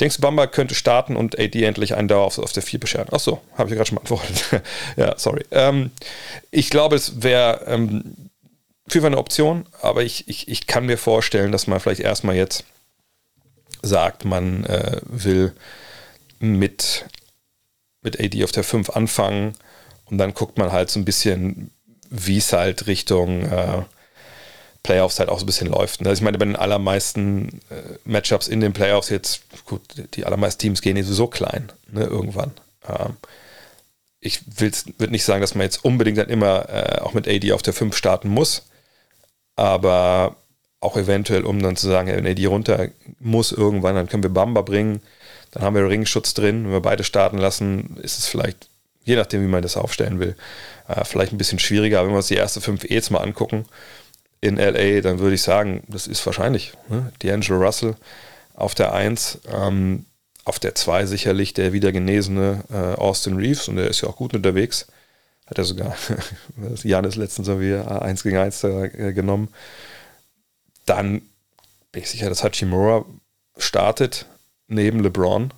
[0.00, 3.08] Denkst du, Bamba könnte starten und AD endlich einen Dauer auf, auf der 4 bescheren?
[3.10, 4.62] Ach so, habe ich gerade schon beantwortet.
[4.96, 5.44] ja, sorry.
[5.50, 5.90] Ähm,
[6.50, 8.30] ich glaube, es wäre ähm,
[8.86, 12.64] für eine Option, aber ich, ich, ich kann mir vorstellen, dass man vielleicht erstmal jetzt
[13.82, 15.52] sagt, man äh, will
[16.38, 17.04] mit,
[18.00, 19.54] mit AD auf der 5 anfangen
[20.10, 21.70] und dann guckt man halt so ein bisschen,
[22.10, 23.82] wie es halt Richtung äh,
[24.82, 26.00] Playoffs halt auch so ein bisschen läuft.
[26.00, 29.82] Also ich meine, bei den allermeisten äh, Matchups in den Playoffs jetzt, gut,
[30.14, 32.52] die allermeisten Teams gehen sowieso klein, ne, irgendwann.
[32.88, 33.16] Ähm,
[34.20, 37.62] ich würde nicht sagen, dass man jetzt unbedingt dann immer äh, auch mit AD auf
[37.62, 38.66] der 5 starten muss,
[39.56, 40.36] aber
[40.80, 42.88] auch eventuell, um dann zu sagen, wenn AD runter
[43.20, 45.02] muss irgendwann, dann können wir Bamba bringen,
[45.50, 48.67] dann haben wir Ringschutz drin, wenn wir beide starten lassen, ist es vielleicht
[49.08, 50.36] je nachdem, wie man das aufstellen will.
[50.86, 53.64] Äh, vielleicht ein bisschen schwieriger, aber wenn wir uns die erste fünf E's mal angucken
[54.42, 57.10] in LA, dann würde ich sagen, das ist wahrscheinlich ne?
[57.20, 57.96] D'Angelo Russell
[58.54, 59.40] auf der 1.
[59.50, 60.04] Ähm,
[60.44, 64.16] Auf der 2 sicherlich der wieder genesene äh, Austin Reeves und der ist ja auch
[64.16, 64.86] gut unterwegs.
[65.46, 65.96] Hat er sogar
[66.82, 69.48] Janis letztens so wie 1 gegen 1 äh, genommen.
[70.86, 71.22] Dann
[71.92, 73.04] bin ich sicher, dass Hachimura
[73.56, 74.26] startet
[74.68, 75.52] neben LeBron.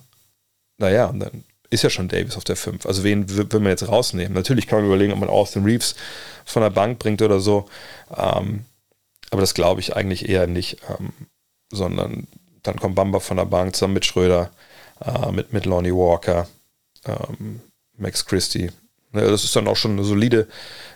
[0.77, 2.85] Naja, und dann ist ja schon Davis auf der 5.
[2.85, 4.33] Also wen will man jetzt rausnehmen?
[4.33, 5.95] Natürlich kann man überlegen, ob man Austin Reeves
[6.45, 7.67] von der Bank bringt oder so.
[8.15, 8.65] Ähm,
[9.31, 10.77] aber das glaube ich eigentlich eher nicht.
[10.89, 11.13] Ähm,
[11.71, 12.27] sondern
[12.63, 14.51] dann kommt Bamba von der Bank zusammen mit Schröder,
[15.03, 16.47] äh, mit, mit Lonnie Walker,
[17.05, 17.61] ähm,
[17.97, 18.69] Max Christie.
[19.13, 20.47] Ne, das ist dann auch schon eine solide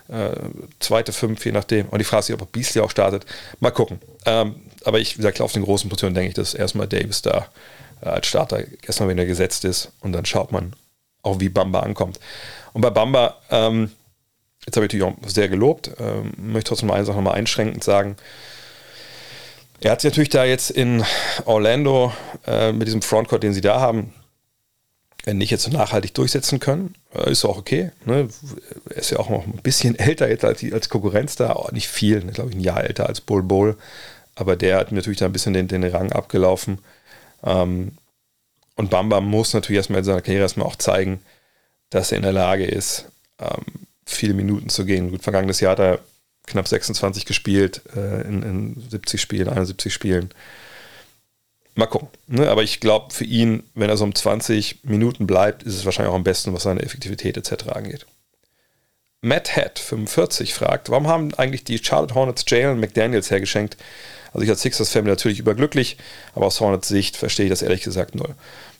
[0.08, 0.30] äh,
[0.78, 1.88] zweite Fünf, je nachdem.
[1.88, 3.26] Und die Frage ist, ob Beasley auch startet.
[3.60, 3.98] Mal gucken.
[4.24, 7.48] Ähm, aber ich, wie gesagt, auf den großen Positionen denke ich, dass erstmal Davis da
[8.00, 10.74] als Starter erstmal wieder gesetzt ist und dann schaut man
[11.22, 12.20] auch, wie Bamba ankommt.
[12.72, 13.90] Und bei Bamba, ähm,
[14.64, 18.16] jetzt habe ich natürlich auch sehr gelobt, ähm, möchte trotzdem eine Sache nochmal einschränkend sagen.
[19.80, 21.04] Er hat sich natürlich da jetzt in
[21.44, 22.12] Orlando
[22.46, 24.12] äh, mit diesem Frontcourt, den sie da haben,
[25.26, 26.94] nicht jetzt so nachhaltig durchsetzen können.
[27.14, 27.90] Äh, ist auch okay.
[28.04, 28.28] Ne?
[28.90, 31.88] Er ist ja auch noch ein bisschen älter jetzt als, als Konkurrenz da, auch nicht
[31.88, 32.32] viel, ne?
[32.32, 33.76] glaube ich, ein Jahr älter als Bull Bull.
[34.34, 36.78] Aber der hat natürlich da ein bisschen den, den Rang abgelaufen.
[37.46, 37.92] Ähm,
[38.74, 41.22] und Bamba muss natürlich erstmal in seiner Karriere erstmal auch zeigen,
[41.88, 43.06] dass er in der Lage ist,
[43.40, 43.64] ähm,
[44.04, 45.10] viele Minuten zu gehen.
[45.10, 46.00] Gut, vergangenes Jahr hat er
[46.46, 50.30] knapp 26 gespielt, äh, in, in 70 Spielen, 71 Spielen.
[51.74, 52.08] Mal gucken.
[52.26, 52.48] Ne?
[52.48, 56.10] Aber ich glaube, für ihn, wenn er so um 20 Minuten bleibt, ist es wahrscheinlich
[56.10, 57.68] auch am besten, was seine Effektivität etc.
[57.68, 58.06] angeht.
[59.20, 63.76] Matt Head, 45, fragt, warum haben eigentlich die Charlotte Hornets Jalen McDaniels hergeschenkt?
[64.32, 65.96] Also ich als Sixers-Fan natürlich überglücklich,
[66.34, 68.34] aber aus Hornets Sicht verstehe ich das ehrlich gesagt null.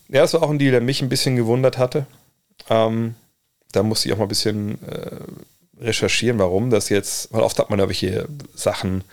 [0.08, 2.06] Ja, das war auch ein Deal, der mich ein bisschen gewundert hatte.
[2.68, 3.14] Ähm,
[3.72, 7.70] da musste ich auch mal ein bisschen äh, recherchieren, warum das jetzt, weil oft hat
[7.70, 9.04] man irgendwelche Sachen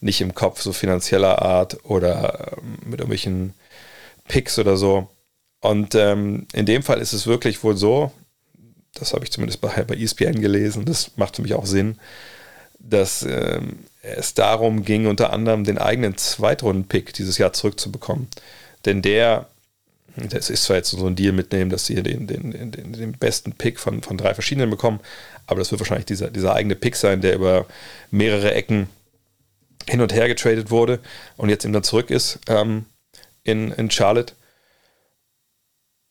[0.00, 3.54] nicht im Kopf, so finanzieller Art oder ähm, mit irgendwelchen
[4.28, 5.08] Picks oder so.
[5.60, 8.12] Und ähm, in dem Fall ist es wirklich wohl so,
[8.94, 11.98] das habe ich zumindest bei, bei ESPN gelesen, das macht für mich auch Sinn,
[12.78, 18.28] dass ähm, es darum ging, unter anderem den eigenen Zweitrunden-Pick dieses Jahr zurückzubekommen.
[18.84, 19.46] Denn der,
[20.16, 23.52] das ist zwar jetzt so ein Deal mitnehmen, dass sie den, den, den, den besten
[23.52, 25.00] Pick von, von drei verschiedenen bekommen,
[25.46, 27.66] aber das wird wahrscheinlich dieser, dieser eigene Pick sein, der über
[28.10, 28.88] mehrere Ecken
[29.88, 30.98] hin und her getradet wurde
[31.36, 32.86] und jetzt eben dann zurück ist ähm,
[33.44, 34.34] in, in Charlotte.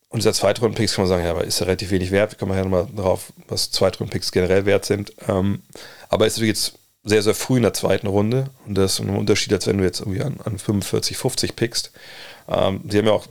[0.10, 2.34] Und dieser Zweitrunden-Picks kann man sagen, ja, aber ist ja relativ wenig wert.
[2.34, 5.14] Wir kommen ja nochmal drauf, was Zweitrunden-Picks generell wert sind.
[5.30, 5.62] Ähm,
[6.10, 8.50] aber ist natürlich jetzt sehr, sehr früh in der zweiten Runde.
[8.66, 11.92] Und das ist ein Unterschied, als wenn du jetzt irgendwie an, an 45, 50 pickst.
[12.48, 13.28] Ähm, sie haben ja auch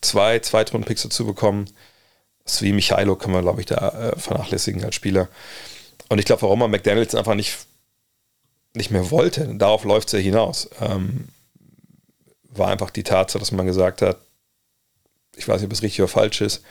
[0.00, 1.66] zwei Zweitrunden-Picks dazu bekommen.
[2.46, 5.28] Svi Michailo kann man, glaube ich, da äh, vernachlässigen als Spieler.
[6.08, 7.56] Und ich glaube, warum man McDaniels einfach nicht,
[8.74, 11.28] nicht mehr wollte, darauf läuft es ja hinaus, ähm,
[12.44, 14.18] war einfach die Tatsache, dass man gesagt hat,
[15.36, 16.62] ich weiß nicht, ob es richtig oder falsch ist.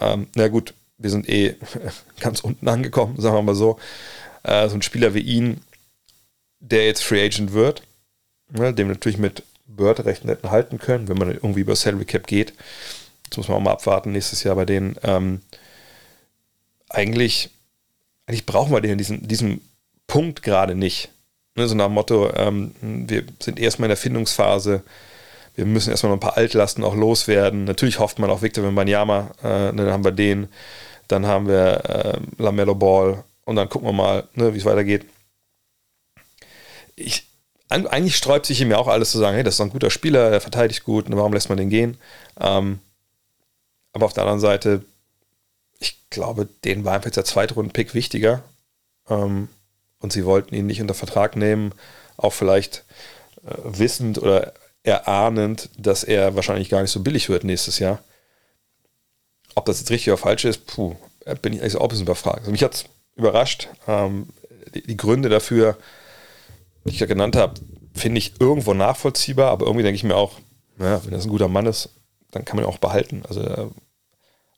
[0.00, 1.56] Ähm, na gut, wir sind eh
[2.20, 3.78] ganz unten angekommen, sagen wir mal so.
[4.42, 5.60] Äh, so ein Spieler wie ihn,
[6.60, 7.82] der jetzt Free Agent wird,
[8.50, 12.26] ne, dem natürlich mit Bird recht hätten halten können, wenn man irgendwie über Salary Cap
[12.26, 12.54] geht.
[13.28, 14.96] Das muss man auch mal abwarten nächstes Jahr bei denen.
[15.02, 15.40] Ähm,
[16.88, 17.50] eigentlich,
[18.26, 19.60] eigentlich brauchen wir den in diesem, diesem
[20.06, 21.10] Punkt gerade nicht.
[21.56, 24.82] Ne, so nach dem Motto, ähm, wir sind erstmal in der Findungsphase,
[25.54, 27.64] wir müssen erstmal noch ein paar Altlasten auch loswerden.
[27.64, 30.48] Natürlich hofft man auch Victor Wembanyama, äh, dann haben wir den,
[31.08, 35.06] dann haben wir äh, Lamello Ball und dann gucken wir mal, ne, wie es weitergeht.
[36.96, 37.26] Ich,
[37.68, 40.30] eigentlich sträubt sich ihm ja auch alles zu sagen, hey, das ist ein guter Spieler,
[40.30, 41.98] der verteidigt gut, warum lässt man den gehen?
[42.40, 42.80] Ähm,
[43.92, 44.84] aber auf der anderen Seite,
[45.78, 48.42] ich glaube, denen war einfach der Zweitrunden-Pick wichtiger.
[49.08, 49.48] Ähm,
[50.00, 51.72] und sie wollten ihn nicht unter Vertrag nehmen,
[52.16, 52.84] auch vielleicht
[53.44, 57.98] äh, wissend oder erahnend, dass er wahrscheinlich gar nicht so billig wird nächstes Jahr.
[59.54, 60.96] Ob das jetzt richtig oder falsch ist, puh,
[61.42, 62.40] bin ich eigentlich auch ein bisschen überfragt.
[62.40, 62.84] Also mich hat es
[63.16, 63.68] überrascht.
[63.88, 64.28] Ähm,
[64.74, 65.76] die, die, Gründe dafür,
[66.86, 67.54] die ich ja genannt habe,
[67.94, 70.38] finde ich irgendwo nachvollziehbar, aber irgendwie denke ich mir auch,
[70.76, 71.90] naja, wenn das ein guter Mann ist,
[72.30, 73.22] dann kann man ihn auch behalten.
[73.28, 73.66] Also, äh,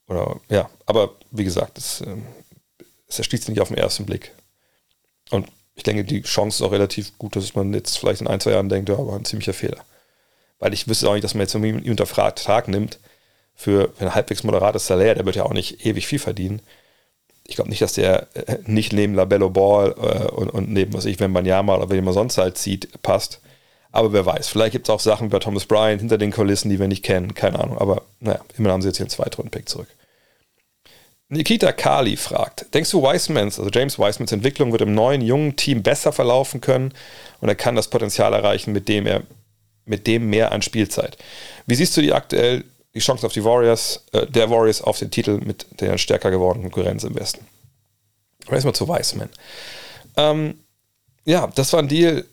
[0.08, 2.26] oder ja, aber wie gesagt, es, ähm,
[3.08, 4.32] es erschließt nicht auf den ersten Blick.
[5.30, 8.40] Und ich denke, die Chance ist auch relativ gut, dass man jetzt vielleicht in ein,
[8.40, 9.84] zwei Jahren denkt, ja, war ein ziemlicher Fehler.
[10.58, 12.98] Weil ich wüsste auch nicht, dass man jetzt irgendwie unter Vertrag nimmt
[13.54, 16.62] für, für ein halbwegs moderates Salär, der wird ja auch nicht ewig viel verdienen.
[17.48, 21.06] Ich glaube nicht, dass der äh, nicht neben Labello Ball äh, und, und, neben, was
[21.06, 23.40] ich, wenn man ja mal oder wenn man sonst halt sieht, passt.
[23.90, 26.78] Aber wer weiß, vielleicht gibt es auch Sachen bei Thomas Bryant hinter den Kulissen, die
[26.78, 27.78] wir nicht kennen, keine Ahnung.
[27.78, 29.88] Aber naja, immerhin haben sie jetzt hier einen Zweitrunden-Pick zurück.
[31.30, 35.82] Nikita Kali fragt, denkst du Wisemans, also James Wisemans Entwicklung wird im neuen jungen Team
[35.82, 36.92] besser verlaufen können
[37.40, 39.22] und er kann das Potenzial erreichen, mit dem er
[39.84, 41.16] mit dem mehr an Spielzeit.
[41.66, 42.64] Wie siehst du die aktuell
[42.98, 46.70] die Chancen auf die Warriors, äh, der Warriors auf den Titel mit der stärker gewordenen
[46.70, 47.46] Konkurrenz im Westen.
[48.46, 49.28] Aber erstmal zu Wiseman.
[50.16, 50.58] Ähm,
[51.24, 52.24] ja, das war ein Deal,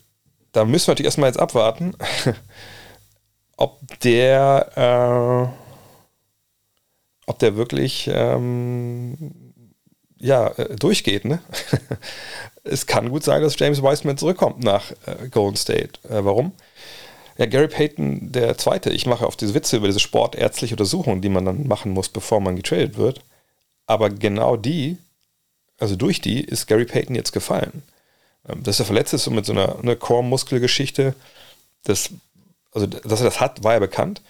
[0.52, 1.94] da müssen wir natürlich erstmal jetzt abwarten,
[3.58, 9.54] ob der, äh, ob der wirklich ähm,
[10.18, 11.26] ja, äh, durchgeht.
[11.26, 11.40] Ne?
[12.64, 16.00] es kann gut sein, dass James Wiseman zurückkommt nach äh, Golden State.
[16.10, 16.54] Äh, warum?
[17.38, 21.30] Ja, Gary Payton, der Zweite, ich mache auf diese Witze über diese sportärztliche Untersuchung, die
[21.30, 23.22] man dann machen muss, bevor man getradet wird.
[23.88, 24.98] Aber genau die,
[25.78, 27.84] also durch die, ist Gary Payton jetzt gefallen.
[28.48, 31.16] Ähm, dass er verletzt ist und mit so einer, einer Core-Muskelgeschichte,
[31.84, 32.10] das,
[32.72, 34.22] also dass er das hat, war ja bekannt.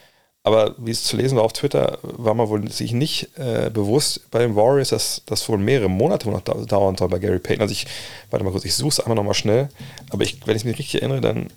[0.44, 4.30] Aber wie es zu lesen war auf Twitter, war man wohl sich nicht äh, bewusst
[4.30, 7.62] bei den Warriors, dass das wohl mehrere Monate noch dauern soll bei Gary Payton.
[7.62, 7.88] Also ich,
[8.30, 9.70] warte mal kurz, ich suche es einmal nochmal schnell.
[10.12, 11.50] Aber ich, wenn ich mich richtig erinnere, dann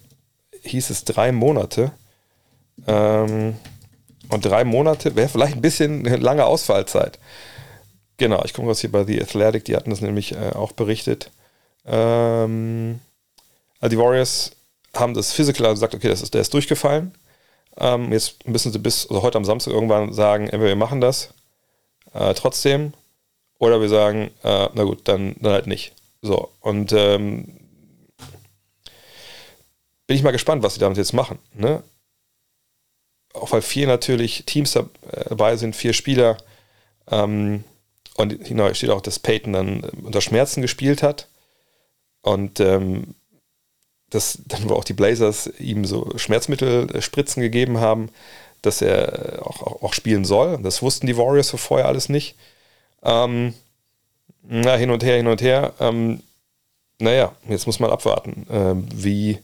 [0.68, 1.92] hieß es drei Monate.
[2.86, 3.56] Ähm,
[4.28, 7.18] und drei Monate wäre vielleicht ein bisschen eine lange Ausfallzeit.
[8.18, 11.30] Genau, ich gucke was hier bei The Athletic, die hatten das nämlich äh, auch berichtet.
[11.86, 13.00] Ähm,
[13.80, 14.52] also die Warriors
[14.94, 17.14] haben das Physical gesagt, okay, das ist, der ist durchgefallen.
[17.78, 21.32] Ähm, jetzt müssen sie bis also heute am Samstag irgendwann sagen, entweder wir machen das
[22.12, 22.92] äh, trotzdem
[23.58, 25.92] oder wir sagen, äh, na gut, dann, dann halt nicht.
[26.20, 27.57] So, und ähm,
[30.08, 31.38] bin ich mal gespannt, was sie damit jetzt machen.
[31.54, 31.84] Ne?
[33.34, 34.84] Auch weil vier natürlich Teams äh,
[35.28, 36.38] dabei sind, vier Spieler.
[37.10, 37.62] Ähm,
[38.16, 41.28] und genau, steht auch, dass Peyton dann äh, unter Schmerzen gespielt hat.
[42.22, 43.14] Und ähm,
[44.10, 48.08] dass dann wohl auch die Blazers ihm so Schmerzmittelspritzen gegeben haben,
[48.62, 50.58] dass er auch, auch, auch, spielen soll.
[50.62, 52.34] Das wussten die Warriors vorher alles nicht.
[53.02, 53.52] Ähm,
[54.42, 55.74] na, hin und her, hin und her.
[55.78, 56.22] Ähm,
[56.98, 59.38] naja, jetzt muss man abwarten, äh, wie,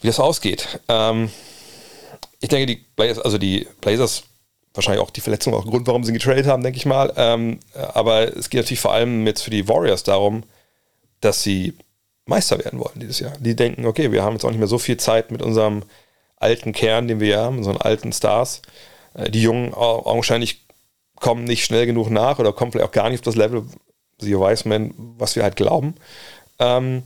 [0.00, 0.80] wie das ausgeht.
[0.88, 1.30] Ähm,
[2.40, 4.24] ich denke, die Blazers, also die Blazers,
[4.74, 7.12] wahrscheinlich auch die Verletzung auch ein Grund, warum sie getradet haben, denke ich mal.
[7.16, 10.44] Ähm, aber es geht natürlich vor allem jetzt für die Warriors darum,
[11.20, 11.74] dass sie
[12.26, 13.32] Meister werden wollen dieses Jahr.
[13.40, 15.82] Die denken, okay, wir haben jetzt auch nicht mehr so viel Zeit mit unserem
[16.36, 18.62] alten Kern, den wir haben, unseren alten Stars.
[19.14, 20.64] Äh, die Jungen augenscheinlich
[21.16, 23.66] kommen nicht schnell genug nach oder kommen vielleicht auch gar nicht auf das Level,
[24.18, 25.94] siehe Wiseman, was wir halt glauben.
[26.58, 27.02] Ähm,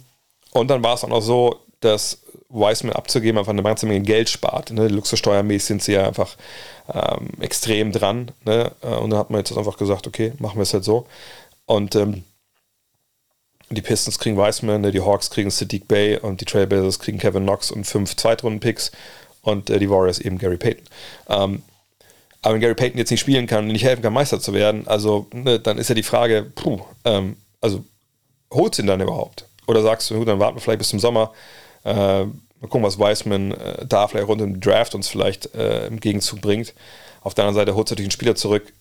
[0.53, 2.24] und dann war es auch noch so, dass
[2.55, 4.71] Wiseman abzugeben einfach eine ganze Menge Geld spart.
[4.71, 4.89] Ne?
[4.89, 6.37] Luxussteuermäßig sind sie ja einfach
[6.93, 8.31] ähm, extrem dran.
[8.45, 8.73] Ne?
[8.83, 11.07] Äh, und dann hat man jetzt einfach gesagt, okay, machen wir es halt so.
[11.67, 12.25] Und ähm,
[13.71, 17.45] die Pistons kriegen Wiseman, ne, die Hawks kriegen Sadiq Bay und die Trailblazers kriegen Kevin
[17.45, 18.93] Knox und fünf Zweitrunden-Picks
[19.43, 20.85] und äh, die Warriors eben Gary Payton.
[21.29, 21.63] Ähm,
[22.43, 24.87] aber wenn Gary Payton jetzt nicht spielen kann und nicht helfen kann, Meister zu werden,
[24.87, 27.85] also ne, dann ist ja die Frage, puh, ähm, also
[28.53, 29.49] holt ihn dann überhaupt?
[29.67, 31.33] Oder sagst du, dann warten wir vielleicht bis zum Sommer,
[31.85, 32.27] äh,
[32.65, 36.41] mal gucken, was Wiseman äh, da vielleicht rund im Draft uns vielleicht äh, im Gegenzug
[36.41, 36.75] bringt.
[37.21, 38.73] Auf der anderen Seite holst du natürlich einen Spieler zurück,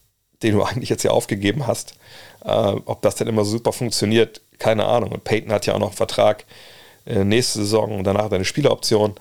[0.41, 1.95] den du eigentlich jetzt ja aufgegeben hast.
[2.43, 5.11] Äh, ob das denn immer super funktioniert, keine Ahnung.
[5.11, 6.45] Und Peyton hat ja auch noch einen Vertrag
[7.05, 9.15] äh, nächste Saison und danach eine Spieleroption.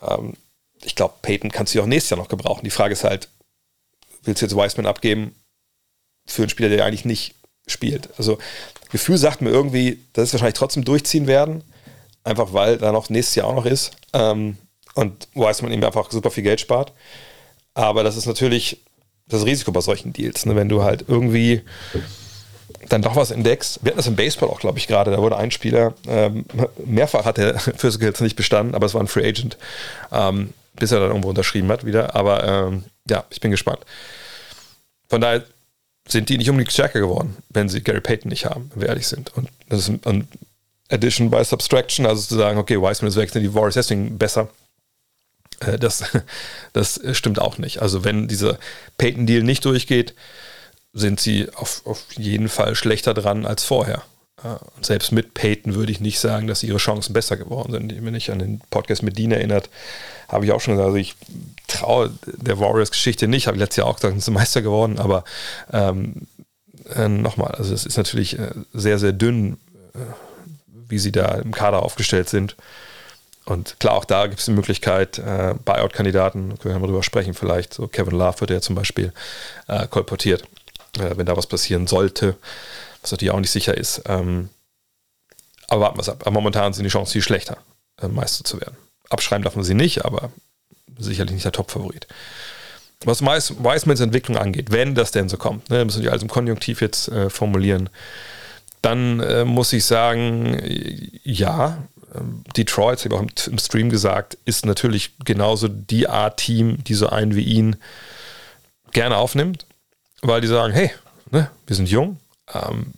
[0.00, 0.34] Ähm,
[0.82, 2.64] ich glaube, Peyton kannst du auch nächstes Jahr noch gebrauchen.
[2.64, 3.28] Die Frage ist halt,
[4.22, 5.34] willst du jetzt Wiseman abgeben
[6.26, 7.34] für einen Spieler, der eigentlich nicht
[7.66, 8.10] spielt?
[8.18, 8.38] Also,
[8.90, 11.64] Gefühl sagt mir irgendwie, dass es wahrscheinlich trotzdem durchziehen werden,
[12.26, 14.56] einfach weil da noch nächstes Jahr auch noch ist ähm,
[14.94, 16.92] und Wiseman ihm einfach super viel Geld spart.
[17.74, 18.82] Aber das ist natürlich
[19.28, 20.56] das Risiko bei solchen Deals, ne?
[20.56, 21.62] wenn du halt irgendwie
[22.88, 23.80] dann doch was entdeckst.
[23.82, 25.10] Wir hatten das im Baseball auch, glaube ich, gerade.
[25.10, 26.44] Da wurde ein Spieler, ähm,
[26.84, 29.56] mehrfach hat er Physicals nicht bestanden, aber es war ein Free Agent,
[30.12, 32.14] ähm, bis er dann irgendwo unterschrieben hat wieder.
[32.14, 33.80] Aber ähm, ja, ich bin gespannt.
[35.08, 35.44] Von daher
[36.08, 39.08] sind die nicht unbedingt stärker geworden, wenn sie Gary Payton nicht haben, wenn wir ehrlich
[39.08, 39.36] sind.
[39.36, 40.28] Und das ist ein
[40.90, 44.48] Addition by Subtraction, also zu sagen, okay, Wiseman ist weg, sind die Warriors deswegen besser.
[45.60, 46.04] Äh, das,
[46.72, 47.82] das stimmt auch nicht.
[47.82, 48.58] Also wenn dieser
[48.98, 50.14] Payton-Deal nicht durchgeht,
[50.92, 54.02] sind sie auf, auf jeden Fall schlechter dran als vorher.
[54.42, 58.04] Und selbst mit Peyton würde ich nicht sagen, dass ihre Chancen besser geworden sind.
[58.04, 59.70] Wenn ich an den Podcast mit Dean erinnert,
[60.28, 61.14] habe ich auch schon gesagt, also ich
[61.66, 63.46] traue der Warriors-Geschichte nicht.
[63.46, 65.24] Habe letztes Jahr auch gesagt, sind sie Meister geworden, aber
[65.72, 66.26] ähm,
[66.94, 69.56] äh, nochmal, also es ist natürlich äh, sehr, sehr dünn,
[69.94, 69.98] äh,
[70.88, 72.56] wie sie da im Kader aufgestellt sind.
[73.44, 77.74] Und klar, auch da gibt es die Möglichkeit, äh, Buyout-Kandidaten, können wir drüber sprechen, vielleicht.
[77.74, 79.12] So Kevin Love wird ja zum Beispiel
[79.68, 80.44] äh, kolportiert
[80.98, 82.36] äh, wenn da was passieren sollte,
[83.02, 84.02] was natürlich auch nicht sicher ist.
[84.06, 84.48] Ähm,
[85.68, 86.22] aber warten wir es ab.
[86.22, 87.58] Aber momentan sind die Chancen viel schlechter,
[88.00, 88.76] äh, Meister zu werden.
[89.10, 90.32] Abschreiben darf man sie nicht, aber
[90.98, 92.06] sicherlich nicht der Top-Favorit.
[93.04, 96.80] Was Wisemans Entwicklung angeht, wenn das denn so kommt, ne, müssen wir also im Konjunktiv
[96.80, 97.90] jetzt äh, formulieren,
[98.86, 100.60] dann äh, muss ich sagen,
[101.24, 101.76] ja,
[102.14, 106.84] ähm, Detroit, habe ich auch im, im, Stream gesagt, ist natürlich genauso die Art Team,
[106.84, 107.76] die so einen wie ihn
[108.92, 109.66] gerne aufnimmt,
[110.22, 110.92] weil die sagen, hey,
[111.32, 112.18] ne, wir sind jung,
[112.54, 112.92] ähm,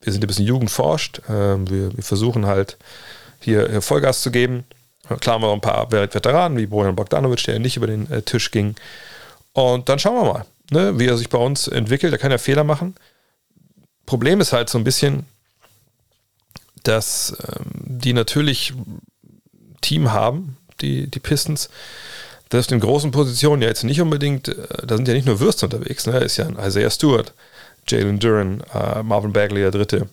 [0.00, 2.78] wir sind ein bisschen jugendforscht, ähm, wir, wir, versuchen halt
[3.40, 4.64] hier Vollgas zu geben.
[5.20, 8.22] Klar haben wir auch ein paar Veteranen wie Bojan Bogdanovic, der nicht über den äh,
[8.22, 8.74] Tisch ging.
[9.52, 12.14] Und dann schauen wir mal, ne, wie er sich bei uns entwickelt.
[12.14, 12.96] Er kann ja Fehler machen.
[14.06, 15.26] Problem ist halt so ein bisschen,
[16.82, 18.72] dass ähm, die natürlich
[19.80, 21.68] Team haben, die, die Pistons,
[22.48, 25.40] das auf den großen Positionen ja jetzt nicht unbedingt, äh, da sind ja nicht nur
[25.40, 26.18] Würste unterwegs, ne?
[26.18, 27.32] Ist ja ein Isaiah Stewart,
[27.88, 30.08] Jalen Duran, äh, Marvin Bagley, der Dritte,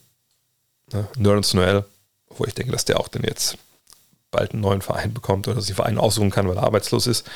[0.92, 1.08] ne?
[1.18, 1.86] Nerlens Noel,
[2.30, 3.58] wo ich denke, dass der auch dann jetzt
[4.32, 7.28] bald einen neuen Verein bekommt oder sich einen Verein aussuchen kann, weil er arbeitslos ist.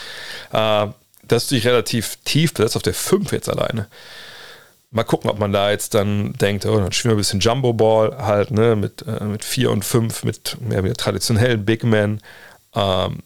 [0.51, 0.87] Äh,
[1.23, 3.87] das ist natürlich relativ tief, das ist auf der 5 jetzt alleine.
[4.89, 7.73] Mal gucken, ob man da jetzt dann denkt, oh, dann spielen wir ein bisschen Jumbo
[7.73, 12.21] Ball halt, ne, mit, äh, mit 4 und 5, mit mehr mit traditionellen Big Men.
[12.73, 13.23] Ähm,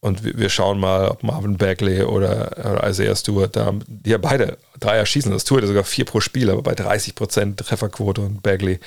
[0.00, 4.18] und wir, wir, schauen mal, ob Marvin Bagley oder, oder Isaiah Stewart da, die ja
[4.18, 5.30] beide Dreier schießen.
[5.30, 8.80] Das Stewart ja sogar 4 pro Spiel, aber bei 30% Trefferquote und Bagley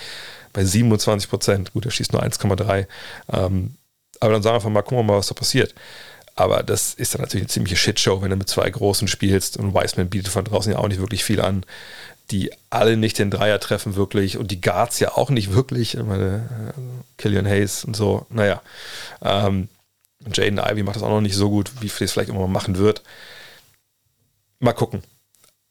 [0.52, 1.72] bei 27%.
[1.72, 2.88] Gut, er schießt nur 1,3.
[3.32, 3.76] Ähm,
[4.20, 5.76] aber dann sagen wir einfach mal, gucken wir mal, was da passiert.
[6.36, 9.74] Aber das ist dann natürlich eine ziemliche Shitshow, wenn du mit zwei Großen spielst und
[9.74, 11.66] Wiseman bietet von draußen ja auch nicht wirklich viel an.
[12.32, 15.96] Die alle nicht den Dreier treffen wirklich und die Guards ja auch nicht wirklich.
[15.96, 16.82] Ich meine, äh,
[17.18, 18.62] Killian Hayes und so, naja.
[19.22, 19.70] Ähm,
[20.34, 22.78] Jaden Ivy macht das auch noch nicht so gut, wie es vielleicht immer mal machen
[22.78, 23.04] wird.
[24.60, 25.04] Mal gucken.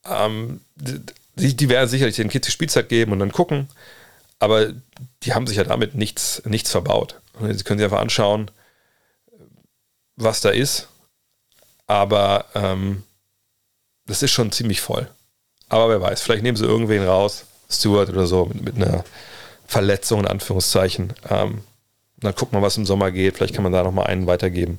[0.05, 3.69] Ähm, die, die werden sicherlich den Kids die Spielzeit geben und dann gucken.
[4.39, 4.73] Aber
[5.23, 7.21] die haben sich ja damit nichts, nichts verbaut.
[7.41, 8.51] Sie können sich einfach anschauen,
[10.17, 10.89] was da ist.
[11.87, 13.03] Aber ähm,
[14.07, 15.11] das ist schon ziemlich voll.
[15.69, 19.05] Aber wer weiß, vielleicht nehmen sie irgendwen raus, Stewart oder so, mit, mit einer
[19.67, 21.13] Verletzung in Anführungszeichen.
[21.29, 21.63] Ähm,
[22.19, 23.37] dann guckt man, was im Sommer geht.
[23.37, 24.79] Vielleicht kann man da nochmal einen weitergeben.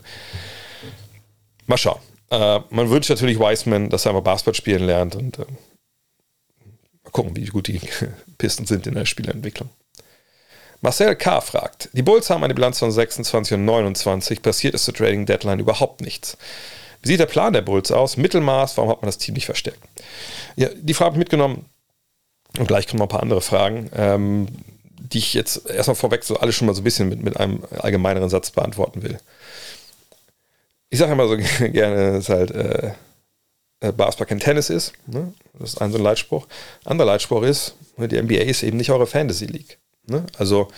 [1.68, 2.00] Mal schauen.
[2.30, 5.46] Äh, man wünscht natürlich Wiseman, dass er einfach Basketball spielen lernt und äh,
[7.04, 7.82] mal gucken, wie gut die
[8.38, 9.70] Pisten sind in der Spielentwicklung.
[10.82, 11.42] Marcel K.
[11.42, 15.60] fragt, die Bulls haben eine Bilanz von 26 und 29, passiert ist zur Trading Deadline
[15.60, 16.38] überhaupt nichts.
[17.02, 18.18] Wie sieht der Plan der Bulls aus?
[18.18, 19.80] Mittelmaß, warum hat man das Team nicht verstärkt?
[20.56, 21.66] Ja, die Frage habe ich mitgenommen
[22.58, 24.48] und gleich kommen noch ein paar andere Fragen, ähm,
[24.98, 27.64] die ich jetzt erstmal vorweg so alle schon mal so ein bisschen mit, mit einem
[27.78, 29.20] allgemeineren Satz beantworten will.
[30.90, 31.38] Ich sage immer so
[31.72, 32.92] gerne, dass halt äh,
[33.82, 34.94] äh, Basketball kein Tennis ist.
[35.08, 35.34] Ne?
[35.60, 36.48] Das ist ein so ein Leitspruch.
[36.86, 39.78] Anderer Leitspruch ist, ne, die NBA ist eben nicht eure Fantasy League.
[40.08, 40.26] Ne?
[40.38, 40.70] Also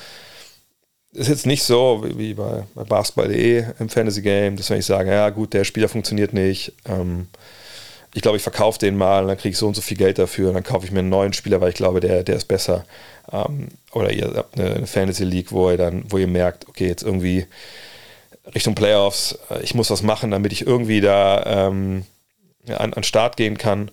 [1.13, 5.11] ist jetzt nicht so wie bei, bei Basketball.de im Fantasy Game, dass wenn ich sage,
[5.11, 7.27] ja gut, der Spieler funktioniert nicht, ähm,
[8.17, 10.17] ich glaube, ich verkaufe den mal, und dann kriege ich so und so viel Geld
[10.17, 12.47] dafür, und dann kaufe ich mir einen neuen Spieler, weil ich glaube, der, der ist
[12.47, 12.83] besser.
[13.31, 16.87] Ähm, oder ihr habt eine, eine, Fantasy League, wo ihr dann, wo ihr merkt, okay,
[16.87, 17.45] jetzt irgendwie
[18.55, 22.05] Richtung Playoffs, äh, ich muss was machen, damit ich irgendwie da ähm,
[22.67, 23.91] an, an Start gehen kann.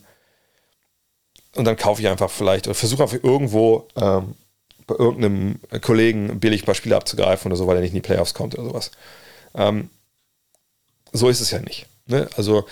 [1.55, 4.37] Und dann kaufe ich einfach vielleicht oder versuche einfach irgendwo ähm,
[4.87, 8.01] bei irgendeinem Kollegen billig ein paar Spiele abzugreifen oder so, weil er nicht in die
[8.01, 8.91] Playoffs kommt oder sowas.
[9.55, 9.91] Ähm,
[11.13, 11.85] so ist es ja nicht.
[12.07, 12.27] Ne?
[12.39, 12.65] Also,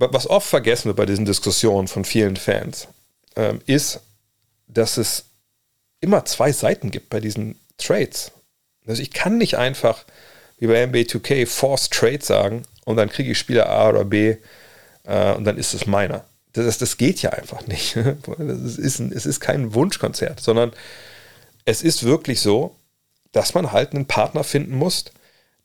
[0.00, 2.88] was oft vergessen wird bei diesen Diskussionen von vielen Fans,
[3.36, 4.00] ähm, ist,
[4.66, 5.24] dass es
[6.00, 8.32] immer zwei Seiten gibt bei diesen Trades.
[8.86, 10.04] Also ich kann nicht einfach,
[10.58, 14.36] wie bei NBA 2K, Force Trade sagen und dann kriege ich Spieler A oder B
[15.04, 17.96] äh, und dann ist es meiner das, das geht ja einfach nicht.
[18.38, 20.72] Das ist ein, es ist kein Wunschkonzert, sondern
[21.64, 22.74] es ist wirklich so,
[23.32, 25.04] dass man halt einen Partner finden muss,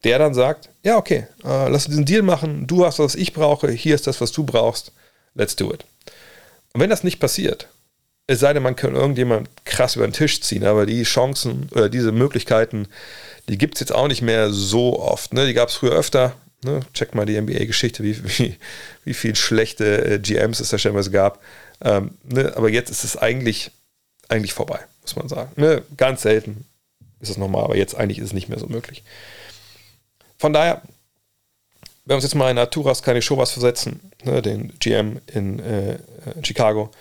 [0.03, 3.33] der dann sagt, ja, okay, äh, lass uns diesen Deal machen, du hast was ich
[3.33, 4.91] brauche, hier ist das, was du brauchst,
[5.33, 5.85] let's do it.
[6.73, 7.67] Und wenn das nicht passiert,
[8.27, 11.89] es sei denn, man kann irgendjemand krass über den Tisch ziehen, aber die Chancen oder
[11.89, 12.87] diese Möglichkeiten,
[13.47, 15.33] die gibt es jetzt auch nicht mehr so oft.
[15.33, 15.45] Ne?
[15.45, 16.33] Die gab es früher öfter,
[16.65, 16.79] Ne?
[16.93, 18.57] Checkt mal die NBA-Geschichte, wie, wie,
[19.03, 21.41] wie viel schlechte äh, GMs es da stellenweise gab.
[21.81, 22.53] Ähm, ne?
[22.55, 23.71] Aber jetzt ist es eigentlich,
[24.27, 25.51] eigentlich vorbei, muss man sagen.
[25.55, 25.83] Ne?
[25.95, 26.65] Ganz selten
[27.19, 29.03] ist es nochmal, aber jetzt eigentlich ist es nicht mehr so möglich.
[30.45, 30.83] Von daher,
[32.03, 34.43] wenn wir uns jetzt mal in Arturas keine Showers versetzen, ne?
[34.43, 35.97] den GM in, äh,
[36.43, 36.91] Chicago,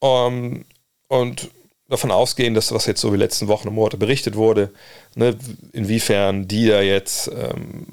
[0.00, 0.66] um,
[1.08, 1.50] und
[1.88, 4.70] davon ausgehen, dass was jetzt so wie letzten Wochen und Monate berichtet wurde,
[5.14, 5.34] ne,
[5.72, 7.86] inwiefern die da jetzt ähm,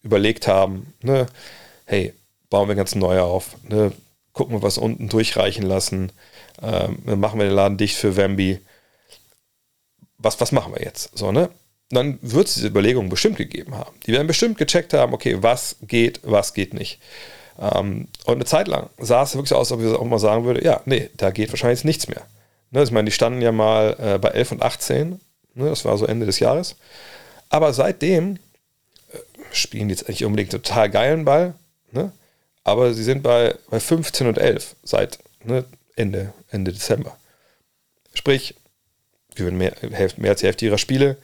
[0.00, 1.26] überlegt haben, ne,
[1.84, 2.14] hey,
[2.48, 3.92] bauen wir ganz neu auf, ne,
[4.32, 6.10] gucken wir was unten durchreichen lassen,
[6.62, 8.60] ähm, machen wir den Laden dicht für Wemby.
[10.16, 11.18] Was, was machen wir jetzt?
[11.18, 11.50] So, ne?
[11.90, 13.94] Dann wird es diese Überlegungen bestimmt gegeben haben.
[14.06, 17.00] Die werden bestimmt gecheckt haben, okay, was geht, was geht nicht.
[17.60, 20.18] Ähm, und eine Zeit lang sah es wirklich so aus, als ob ich auch mal
[20.18, 22.22] sagen würde, ja, nee, da geht wahrscheinlich nichts mehr.
[22.70, 25.20] Ne, ich meine, die standen ja mal äh, bei 11 und 18,
[25.54, 26.76] ne, das war so Ende des Jahres.
[27.48, 28.36] Aber seitdem
[29.12, 29.18] äh,
[29.52, 31.54] spielen die jetzt nicht unbedingt total geilen Ball,
[31.90, 32.12] ne?
[32.62, 35.18] aber sie sind bei, bei 15 und 11 seit
[35.96, 37.16] Ende, Ende Dezember.
[38.14, 38.54] Sprich,
[39.34, 39.74] gewinnen mehr,
[40.16, 41.16] mehr als die Hälfte ihrer Spiele.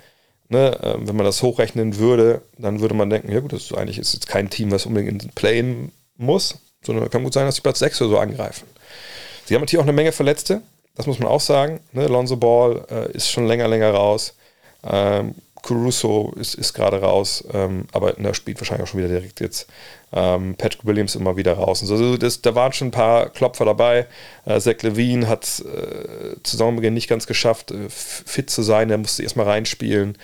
[0.49, 3.75] Ne, äh, wenn man das hochrechnen würde, dann würde man denken, ja gut, das ist
[3.75, 5.65] eigentlich ist jetzt kein Team, was unbedingt in Play
[6.17, 8.67] muss, sondern kann gut sein, dass sie Platz 6 oder so angreifen.
[9.45, 10.63] Sie haben natürlich auch eine Menge Verletzte,
[10.95, 11.81] das muss man auch sagen.
[11.93, 14.35] Ne, Lonzo Ball äh, ist schon länger, länger raus.
[14.85, 19.41] Ähm, Caruso ist, ist gerade raus, ähm, aber der spielt wahrscheinlich auch schon wieder direkt
[19.41, 19.67] jetzt.
[20.13, 21.83] Ähm, Patrick Williams immer wieder raus.
[21.83, 24.07] Und so, also das, da waren schon ein paar Klopfer dabei.
[24.45, 28.89] Äh, Zach Levine hat es äh, zu Saisonbeginn nicht ganz geschafft, äh, fit zu sein.
[28.89, 30.17] Der musste erstmal reinspielen.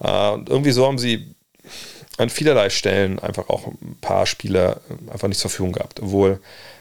[0.00, 1.34] Äh, und irgendwie so haben sie
[2.16, 6.40] an vielerlei Stellen einfach auch ein paar Spieler äh, einfach nicht zur Verfügung gehabt, obwohl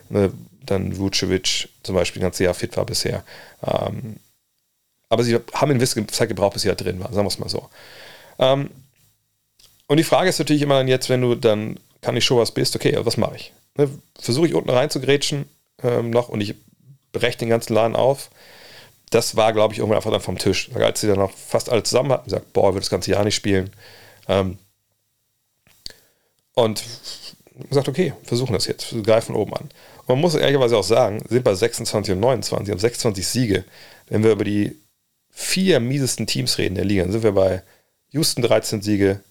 [0.10, 0.32] ne,
[0.66, 3.24] dann Vucevic zum Beispiel ganz sehr fit war bisher.
[3.66, 4.18] Ähm,
[5.10, 7.40] aber sie haben eine gewisse Zeit gebraucht, bis sie da drin waren, sagen wir es
[7.40, 7.70] mal so.
[8.40, 8.70] Ähm,
[9.88, 12.52] und die Frage ist natürlich immer dann jetzt, wenn du dann kann ich schon was
[12.52, 13.54] bist, okay, was mache ich?
[13.76, 13.90] Ne,
[14.20, 15.46] Versuche ich unten rein zu grätschen
[15.84, 16.56] ähm, noch und ich
[17.12, 18.30] breche den ganzen Laden auf.
[19.10, 20.70] Das war, glaube ich, irgendwann einfach dann vom Tisch.
[20.76, 23.36] Als sie dann noch fast alle zusammen hatten, gesagt, boah, wird das ganze Jahr nicht
[23.36, 23.72] spielen.
[24.28, 24.58] Ähm,
[26.54, 26.84] und
[27.70, 29.70] gesagt, okay, versuchen das jetzt, greifen oben an.
[30.02, 33.64] Und man muss ehrlicherweise auch sagen, sind bei 26 und 29, haben 26 Siege.
[34.10, 34.76] Wenn wir über die
[35.40, 37.62] vier miesesten Teams reden der Liga, dann sind wir bei
[38.10, 39.22] Houston 13 Siege,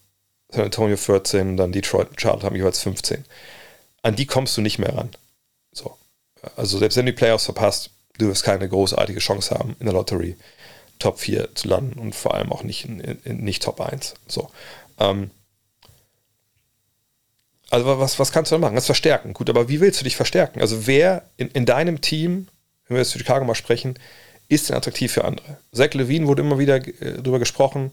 [0.51, 3.25] San Antonio 14, dann Detroit und Charlotte haben jeweils 15.
[4.03, 5.11] An die kommst du nicht mehr ran.
[5.73, 5.99] So.
[6.55, 9.95] Also selbst wenn du die Playoffs verpasst, du wirst keine großartige Chance haben, in der
[9.95, 10.37] Lottery
[11.01, 14.15] Top 4 zu landen und vor allem auch nicht, in, in, nicht Top 1.
[14.29, 14.49] So.
[15.01, 15.33] Ähm,
[17.69, 18.77] also was, was kannst du da machen?
[18.77, 19.33] Das verstärken.
[19.33, 20.61] Gut, aber wie willst du dich verstärken?
[20.61, 22.47] Also wer in, in deinem Team,
[22.87, 23.99] wenn wir jetzt zu Chicago mal sprechen,
[24.49, 25.59] ist denn attraktiv für andere?
[25.73, 27.93] Zach Levine wurde immer wieder äh, drüber gesprochen.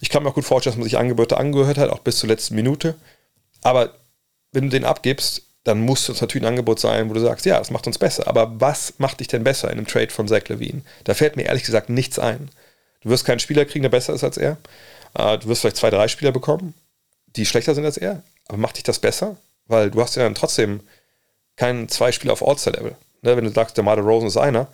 [0.00, 2.28] Ich kann mir auch gut vorstellen, dass man sich Angebote angehört hat, auch bis zur
[2.28, 2.94] letzten Minute.
[3.62, 3.94] Aber
[4.52, 7.58] wenn du den abgibst, dann muss es natürlich ein Angebot sein, wo du sagst, ja,
[7.58, 8.28] das macht uns besser.
[8.28, 10.82] Aber was macht dich denn besser in einem Trade von Zach Levine?
[11.04, 12.50] Da fällt mir ehrlich gesagt nichts ein.
[13.00, 14.58] Du wirst keinen Spieler kriegen, der besser ist als er.
[15.14, 16.74] Äh, du wirst vielleicht zwei, drei Spieler bekommen,
[17.36, 18.22] die schlechter sind als er.
[18.46, 19.36] Aber macht dich das besser?
[19.66, 20.80] Weil du hast ja dann trotzdem
[21.56, 22.96] keinen zwei Spieler auf All-Star-Level.
[23.22, 24.68] Ne, wenn du sagst, der Marder Rosen ist einer,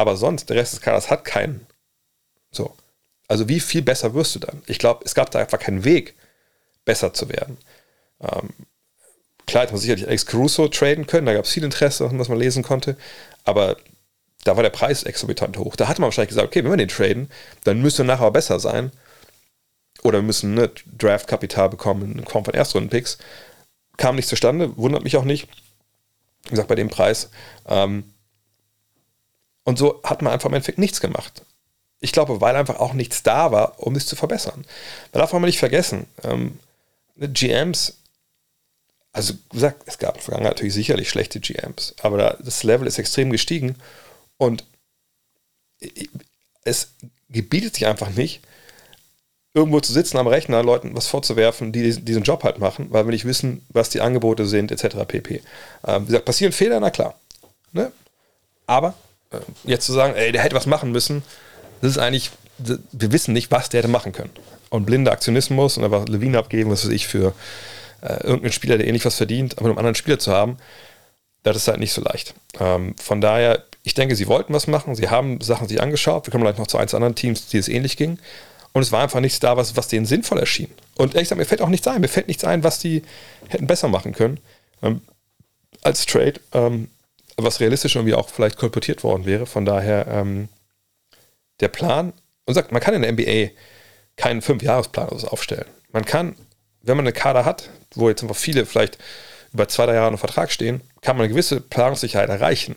[0.00, 1.66] aber sonst, der Rest des Kaders hat keinen.
[2.50, 2.74] So.
[3.28, 4.62] Also wie viel besser wirst du dann?
[4.66, 6.14] Ich glaube, es gab da einfach keinen Weg,
[6.86, 7.58] besser zu werden.
[8.22, 8.48] Ähm,
[9.46, 12.38] klar hätte man sicherlich Alex Caruso traden können, da gab es viel Interesse, was man
[12.38, 12.96] lesen konnte,
[13.44, 13.76] aber
[14.44, 15.76] da war der Preis exorbitant hoch.
[15.76, 17.30] Da hatte man wahrscheinlich gesagt, okay, wenn wir den traden,
[17.64, 18.92] dann müsste nachher besser sein.
[20.02, 23.18] Oder wir müssen ne, Draft-Kapital bekommen in Form von Erstrunden-Picks.
[23.98, 25.46] Kam nicht zustande, wundert mich auch nicht.
[26.44, 27.28] Wie gesagt, bei dem Preis.
[27.68, 28.09] Ähm,
[29.70, 31.42] und so hat man einfach im Endeffekt nichts gemacht.
[32.00, 34.64] Ich glaube, weil einfach auch nichts da war, um es zu verbessern.
[35.12, 36.58] Man darf man nicht vergessen, ähm,
[37.16, 37.98] GMs,
[39.12, 42.86] also gesagt, es gab in der Vergangenheit natürlich sicherlich schlechte GMs, aber da, das Level
[42.86, 43.76] ist extrem gestiegen
[44.38, 44.64] und
[46.64, 46.88] es
[47.28, 48.40] gebietet sich einfach nicht,
[49.54, 53.12] irgendwo zu sitzen am Rechner, Leuten was vorzuwerfen, die diesen Job halt machen, weil wir
[53.12, 54.96] nicht wissen, was die Angebote sind, etc.
[55.06, 55.42] pp.
[55.86, 57.18] Ähm, wie gesagt, passieren Fehler, na klar.
[57.72, 57.92] Ne?
[58.66, 58.94] Aber
[59.64, 61.22] jetzt zu sagen, ey, der hätte was machen müssen,
[61.80, 64.30] das ist eigentlich, wir wissen nicht, was der hätte machen können.
[64.70, 67.32] Und blinder Aktionismus und einfach Levine abgeben, was weiß ich, für
[68.02, 70.58] äh, irgendeinen Spieler, der ähnlich was verdient, aber einen anderen Spieler zu haben,
[71.42, 72.34] das ist halt nicht so leicht.
[72.58, 76.30] Ähm, von daher, ich denke, sie wollten was machen, sie haben Sachen sich angeschaut, wir
[76.30, 78.18] kommen gleich noch zu eins anderen Teams, die es ähnlich ging.
[78.72, 80.68] Und es war einfach nichts da, was, was denen sinnvoll erschien.
[80.96, 82.00] Und ehrlich gesagt, mir fällt auch nichts ein.
[82.00, 83.02] Mir fällt nichts ein, was die
[83.48, 84.38] hätten besser machen können
[84.82, 85.00] ähm,
[85.82, 86.88] als Trade, ähm,
[87.36, 89.46] was realistisch irgendwie auch vielleicht kolportiert worden wäre.
[89.46, 90.48] Von daher, ähm,
[91.60, 92.12] der Plan,
[92.46, 93.54] und sagt, man kann in der NBA
[94.16, 95.66] keinen Fünfjahresplan aufstellen.
[95.92, 96.36] Man kann,
[96.82, 98.98] wenn man eine Kader hat, wo jetzt einfach viele vielleicht
[99.52, 102.76] über zwei, drei Jahre unter Vertrag stehen, kann man eine gewisse Planungssicherheit erreichen.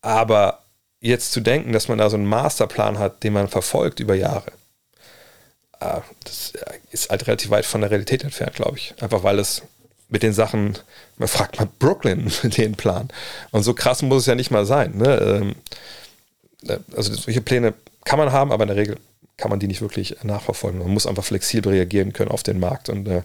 [0.00, 0.64] Aber
[1.00, 4.52] jetzt zu denken, dass man da so einen Masterplan hat, den man verfolgt über Jahre,
[5.80, 6.52] ah, das
[6.90, 8.94] ist halt relativ weit von der Realität entfernt, glaube ich.
[9.00, 9.62] Einfach weil es
[10.12, 10.78] mit den Sachen,
[11.16, 13.08] man fragt mal Brooklyn den Plan.
[13.50, 14.96] Und so krass muss es ja nicht mal sein.
[14.96, 15.16] Ne?
[15.16, 15.54] Ähm,
[16.68, 18.98] äh, also solche Pläne kann man haben, aber in der Regel
[19.38, 20.80] kann man die nicht wirklich nachverfolgen.
[20.80, 22.90] Man muss einfach flexibel reagieren können auf den Markt.
[22.90, 23.22] Und äh,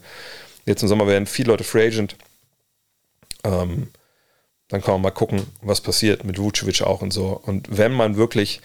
[0.66, 2.16] jetzt im Sommer werden viele Leute Free Agent.
[3.44, 3.90] Ähm,
[4.70, 7.40] dann kann man mal gucken, was passiert mit Vucevic auch und so.
[7.44, 8.62] Und wenn man wirklich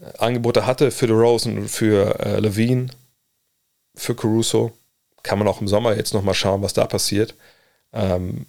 [0.00, 2.88] äh, Angebote hatte für DeRozan und für Levine,
[3.94, 4.72] für Caruso,
[5.22, 7.34] kann man auch im Sommer jetzt nochmal schauen, was da passiert.
[7.92, 8.46] Ähm,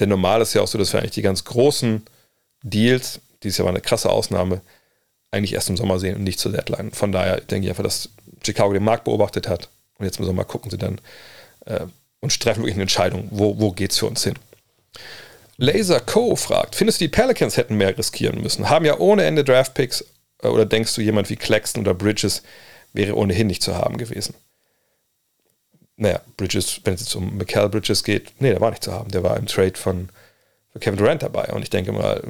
[0.00, 2.02] denn normal ist ja auch so, dass wir eigentlich die ganz großen
[2.62, 4.60] Deals, dieses Jahr war eine krasse Ausnahme,
[5.30, 6.92] eigentlich erst im Sommer sehen und nicht zur Deadline.
[6.92, 8.10] Von daher denke ich einfach, dass
[8.44, 9.68] Chicago den Markt beobachtet hat
[9.98, 11.00] Und jetzt wir mal gucken, sie dann
[11.66, 11.86] äh,
[12.20, 14.34] und treffen wirklich eine Entscheidung, wo, wo geht es für uns hin.
[15.56, 16.36] Laser Co.
[16.36, 18.68] fragt, findest du, die Pelicans hätten mehr riskieren müssen?
[18.68, 20.04] Haben ja ohne Ende Draftpicks
[20.42, 22.42] äh, oder denkst du, jemand wie Claxton oder Bridges
[22.92, 24.34] wäre ohnehin nicht zu haben gewesen?
[25.96, 29.10] Naja, Bridges, wenn es jetzt um Michael Bridges geht, nee, der war nicht zu haben.
[29.10, 30.08] Der war im Trade von
[30.80, 31.52] Kevin Durant dabei.
[31.52, 32.22] Und ich denke mal,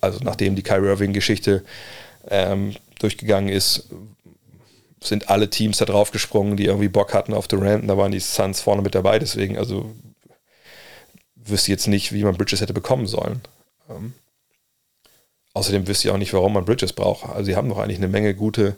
[0.00, 1.64] also nachdem die Kyrie Irving-Geschichte
[2.28, 3.88] ähm, durchgegangen ist,
[5.02, 7.82] sind alle Teams da drauf gesprungen, die irgendwie Bock hatten auf Durant.
[7.82, 9.18] Und da waren die Suns vorne mit dabei.
[9.18, 9.94] Deswegen, also
[11.34, 13.40] wüsste jetzt nicht, wie man Bridges hätte bekommen sollen.
[13.88, 14.14] Ähm,
[15.54, 17.28] außerdem wüsste ich auch nicht, warum man Bridges braucht.
[17.28, 18.76] Also sie haben doch eigentlich eine Menge gute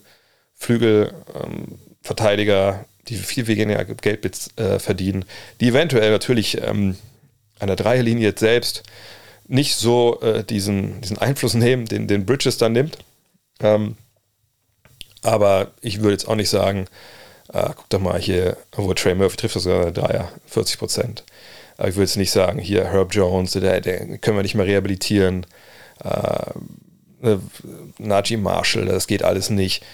[0.55, 4.25] Flügelverteidiger, ähm, die viel weniger Geld
[4.57, 5.25] äh, verdienen,
[5.61, 6.97] die eventuell natürlich ähm,
[7.59, 8.83] an der Dreierlinie selbst
[9.47, 12.99] nicht so äh, diesen, diesen Einfluss nehmen, den, den Bridges dann nimmt.
[13.61, 13.97] Ähm,
[15.23, 16.87] aber ich würde jetzt auch nicht sagen,
[17.53, 21.25] äh, guck doch mal hier, wo Trey Murphy trifft das sogar Dreier, 40 Prozent.
[21.77, 24.67] Aber ich würde jetzt nicht sagen, hier Herb Jones, der, der können wir nicht mehr
[24.67, 25.47] rehabilitieren.
[26.05, 27.37] Äh,
[27.99, 29.85] Najee Marshall, das geht alles nicht.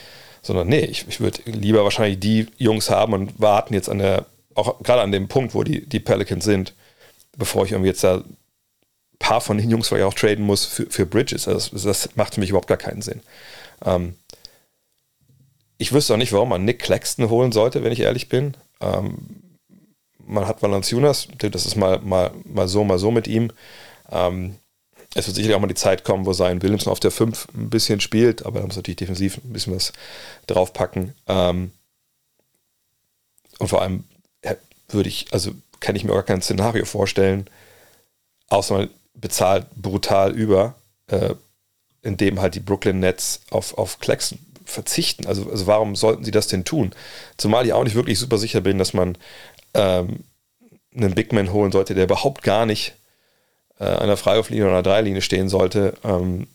[0.44, 4.26] Sondern nee, ich, ich würde lieber wahrscheinlich die Jungs haben und warten jetzt an der,
[4.54, 6.74] auch gerade an dem Punkt, wo die, die Pelicans sind,
[7.36, 8.36] bevor ich irgendwie jetzt da ein
[9.18, 11.48] paar von den Jungs vielleicht auch traden muss für, für Bridges.
[11.48, 13.20] Also das, das macht für mich überhaupt gar keinen Sinn.
[13.84, 14.16] Ähm,
[15.78, 18.54] ich wüsste auch nicht, warum man Nick Claxton holen sollte, wenn ich ehrlich bin.
[18.80, 19.16] Ähm,
[20.26, 23.50] man hat Valanciunas, das ist mal, mal, mal so, mal so mit ihm.
[24.10, 24.56] Ähm,
[25.14, 27.70] es wird sicherlich auch mal die Zeit kommen, wo sein Williamson auf der 5 ein
[27.70, 29.92] bisschen spielt, aber da muss natürlich defensiv ein bisschen was
[30.46, 31.14] draufpacken.
[31.28, 31.70] Ähm,
[33.58, 34.04] und vor allem
[34.88, 37.48] würde ich, also kann ich mir auch gar kein Szenario vorstellen,
[38.48, 40.74] außer man bezahlt brutal über,
[41.08, 41.34] äh,
[42.02, 45.26] indem halt die Brooklyn Nets auf, auf Claxton verzichten.
[45.26, 46.92] Also, also warum sollten sie das denn tun?
[47.36, 49.16] Zumal ich auch nicht wirklich super sicher bin, dass man
[49.74, 50.24] ähm,
[50.94, 52.94] einen Big Man holen sollte, der überhaupt gar nicht
[53.78, 56.46] äh, der Freiwurflinie oder einer Dreilinie stehen sollte, ähm,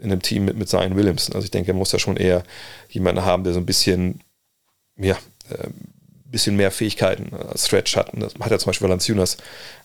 [0.00, 1.34] in einem Team mit, mit Zion Williamson.
[1.34, 2.42] Also ich denke, er muss da schon eher
[2.90, 4.20] jemanden haben, der so ein bisschen,
[4.96, 5.16] ja,
[5.50, 5.68] äh,
[6.24, 8.12] bisschen mehr Fähigkeiten, äh, Stretch hat.
[8.14, 9.36] Und das hat ja zum Beispiel Valanciunas.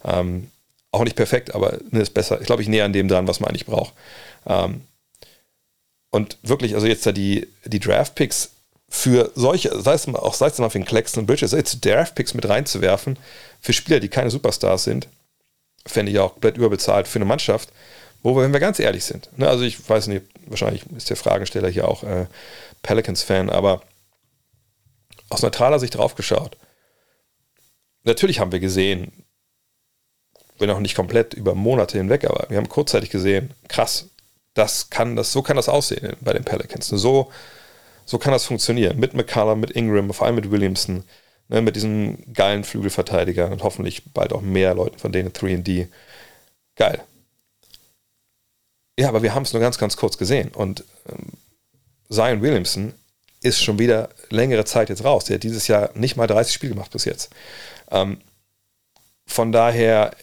[0.04, 0.50] Ähm,
[0.92, 2.40] auch nicht perfekt, aber ne, ist besser.
[2.40, 3.94] Ich glaube, ich näher an dem dran, was man eigentlich braucht.
[4.48, 4.82] Ähm,
[6.10, 8.52] und wirklich, also jetzt da die, die Draft-Picks
[8.90, 11.86] für solche, sei es mal, auch sei es mal für den Claxton und Bridges, jetzt
[11.86, 13.20] Draft-Picks mit reinzuwerfen,
[13.60, 15.10] für Spieler, die keine Superstars sind,
[15.88, 17.70] fände ich auch komplett überbezahlt für eine Mannschaft,
[18.24, 21.18] wo wir, wenn wir ganz ehrlich sind, ne, also ich weiß nicht, wahrscheinlich ist der
[21.18, 22.28] Fragensteller hier auch äh,
[22.84, 23.82] Pelicans-Fan, aber
[25.30, 26.58] aus neutraler Sicht drauf geschaut.
[28.04, 29.12] Natürlich haben wir gesehen,
[30.58, 34.10] wenn auch nicht komplett über Monate hinweg, aber wir haben kurzzeitig gesehen, krass,
[34.54, 36.88] das kann das, so kann das aussehen bei den Pelicans.
[36.88, 37.32] So,
[38.06, 38.98] so kann das funktionieren.
[38.98, 41.04] Mit McCullum, mit Ingram, vor allem mit Williamson,
[41.50, 45.88] ne, mit diesen geilen Flügelverteidigern und hoffentlich bald auch mehr Leuten von denen 3D.
[46.76, 47.04] Geil.
[49.00, 50.50] Ja, aber wir haben es nur ganz, ganz kurz gesehen.
[50.50, 51.34] Und ähm,
[52.10, 52.93] Zion Williamson
[53.41, 55.26] ist schon wieder längere Zeit jetzt raus.
[55.26, 57.30] Der hat dieses Jahr nicht mal 30 Spiele gemacht bis jetzt.
[57.91, 58.20] Ähm,
[59.28, 60.16] von daher,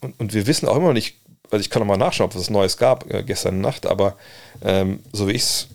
[0.00, 1.16] und, und, wir wissen auch immer noch nicht
[1.52, 4.16] also ich kann nochmal nachschauen, ob es Neues gab äh, gestern Nacht, aber
[4.62, 5.68] ähm, so wie ich es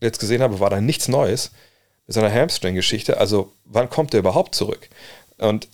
[0.00, 1.50] jetzt gesehen habe, war da nichts Neues
[2.06, 3.18] mit seiner Hamstring-Geschichte.
[3.18, 4.88] Also wann kommt der überhaupt zurück?
[5.38, 5.68] Und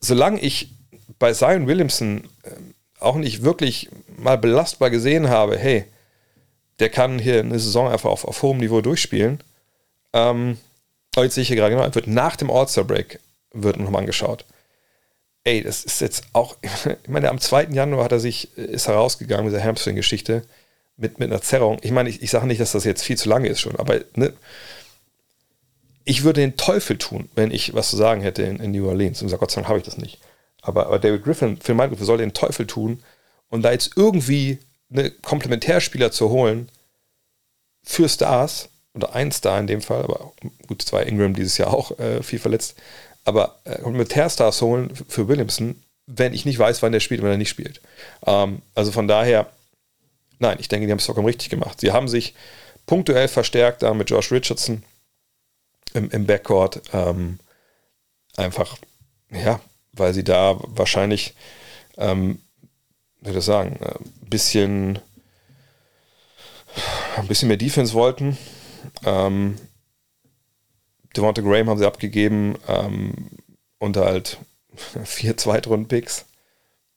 [0.00, 0.70] solange ich
[1.18, 2.50] bei Zion Williamson äh,
[3.00, 5.84] auch nicht wirklich mal belastbar gesehen habe, hey,
[6.78, 9.42] der kann hier eine Saison einfach auf, auf hohem Niveau durchspielen.
[10.12, 10.58] Ähm,
[11.16, 13.20] jetzt sehe ich hier gerade genau, wird nach dem All-Star-Break
[13.52, 14.44] wird nochmal angeschaut
[15.44, 16.56] ey, das ist jetzt auch,
[17.02, 17.68] ich meine, am 2.
[17.70, 20.42] Januar hat er sich, ist herausgegangen mit der Hamstring-Geschichte
[20.96, 21.78] mit, mit einer Zerrung.
[21.82, 24.00] Ich meine, ich, ich sage nicht, dass das jetzt viel zu lange ist schon, aber
[24.14, 24.32] ne,
[26.04, 29.22] ich würde den Teufel tun, wenn ich was zu sagen hätte in, in New Orleans.
[29.22, 30.18] Und sage, Gott sei Dank habe ich das nicht.
[30.62, 33.02] Aber, aber David Griffin, Phil Michael, soll den Teufel tun
[33.48, 34.58] und da jetzt irgendwie
[34.90, 36.68] eine Komplementärspieler zu holen
[37.82, 40.32] für Stars, oder ein Star in dem Fall, aber
[40.68, 42.76] gut, zwei Ingram dieses Jahr auch äh, viel verletzt,
[43.24, 47.34] aber äh, Komplementärstars holen für Williamson, wenn ich nicht weiß, wann der spielt und wann
[47.34, 47.80] er nicht spielt.
[48.24, 49.50] Ähm, also von daher,
[50.38, 51.80] nein, ich denke, die haben es vollkommen richtig gemacht.
[51.80, 52.34] Sie haben sich
[52.86, 54.84] punktuell verstärkt da mit Josh Richardson
[55.94, 56.82] im, im Backcourt.
[56.92, 57.38] Ähm,
[58.36, 58.76] einfach,
[59.30, 59.60] ja,
[59.92, 61.34] weil sie da wahrscheinlich,
[61.96, 62.42] ähm,
[63.20, 64.98] wie soll ich sagen, ein äh, bisschen,
[67.16, 68.36] ein bisschen mehr Defense wollten.
[69.04, 69.56] Ähm,
[71.16, 73.30] Devonta Graham haben sie abgegeben ähm,
[73.78, 74.38] und halt
[75.04, 76.26] vier Zweitrunden-Picks.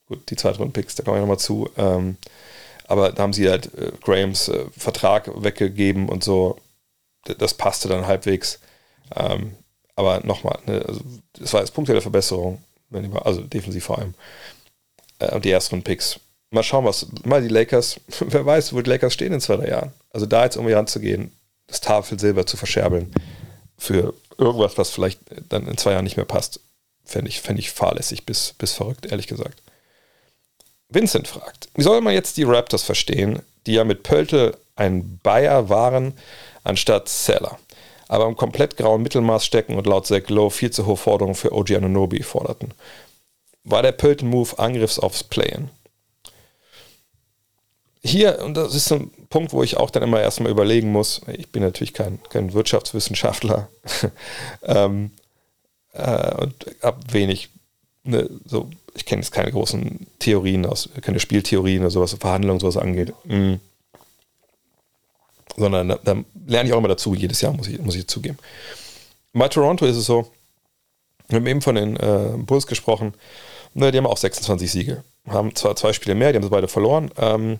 [0.06, 1.70] Gut, die Zweitrunden-Picks, da kommen wir nochmal zu.
[1.76, 2.16] Ähm,
[2.88, 6.58] aber da haben sie halt äh, Grahams äh, Vertrag weggegeben und so.
[7.24, 8.58] Das passte dann halbwegs.
[9.16, 9.54] Ähm,
[9.94, 11.00] Aber nochmal, ne, also
[11.32, 12.62] das war jetzt punktuelle Verbesserung,
[13.24, 14.14] also defensiv vor allem.
[15.18, 16.20] Äh, und die ersten Picks.
[16.50, 19.68] Mal schauen, was, mal die Lakers, wer weiß, wo die Lakers stehen in zwei, drei
[19.68, 19.92] Jahren.
[20.12, 21.32] Also da jetzt irgendwie ranzugehen,
[21.66, 23.12] das Tafelsilber zu verscherbeln
[23.76, 26.60] für irgendwas, was vielleicht dann in zwei Jahren nicht mehr passt,
[27.04, 29.62] fände ich, fänd ich fahrlässig bis, bis verrückt, ehrlich gesagt.
[30.88, 35.68] Vincent fragt, wie soll man jetzt die Raptors verstehen, die ja mit Pöltl ein Bayer
[35.68, 36.14] waren
[36.64, 37.58] anstatt Seller,
[38.08, 41.52] aber im komplett grauen Mittelmaß stecken und laut Zach Lowe viel zu hohe Forderungen für
[41.52, 42.72] OG Anunobi forderten.
[43.64, 45.70] War der Pöltl-Move Angriffs aufs Playen?
[48.02, 51.50] Hier, und das ist ein Punkt, wo ich auch dann immer erstmal überlegen muss, ich
[51.50, 53.68] bin natürlich kein, kein Wirtschaftswissenschaftler
[54.62, 55.10] ähm,
[55.92, 57.50] äh, und habe wenig,
[58.04, 62.76] ne, so, ich kenne jetzt keine großen Theorien aus, keine Spieltheorien oder sowas, Verhandlungen, sowas
[62.76, 63.12] angeht.
[63.24, 63.54] Mm.
[65.58, 68.38] Sondern da, da, lerne ich auch immer dazu, jedes Jahr muss ich, muss ich zugeben.
[69.32, 70.30] Bei Toronto ist es so,
[71.28, 73.14] wir haben eben von den äh, Bulls gesprochen,
[73.74, 76.68] ne, die haben auch 26 Siege, haben zwar zwei Spiele mehr, die haben sie beide
[76.68, 77.58] verloren, ähm,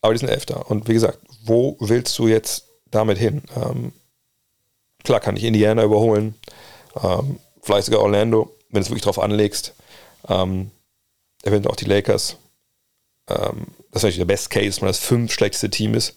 [0.00, 0.70] aber die sind Elfter.
[0.70, 3.42] Und wie gesagt, wo willst du jetzt damit hin?
[3.56, 3.92] Ähm,
[5.02, 6.34] klar kann ich Indiana überholen,
[7.02, 9.74] ähm, vielleicht sogar Orlando, wenn du es wirklich drauf anlegst.
[10.28, 10.70] Ähm,
[11.42, 12.36] eventuell auch die Lakers.
[13.28, 16.16] Ähm, das ist natürlich der Best Case, wenn das fünf schlechteste Team ist.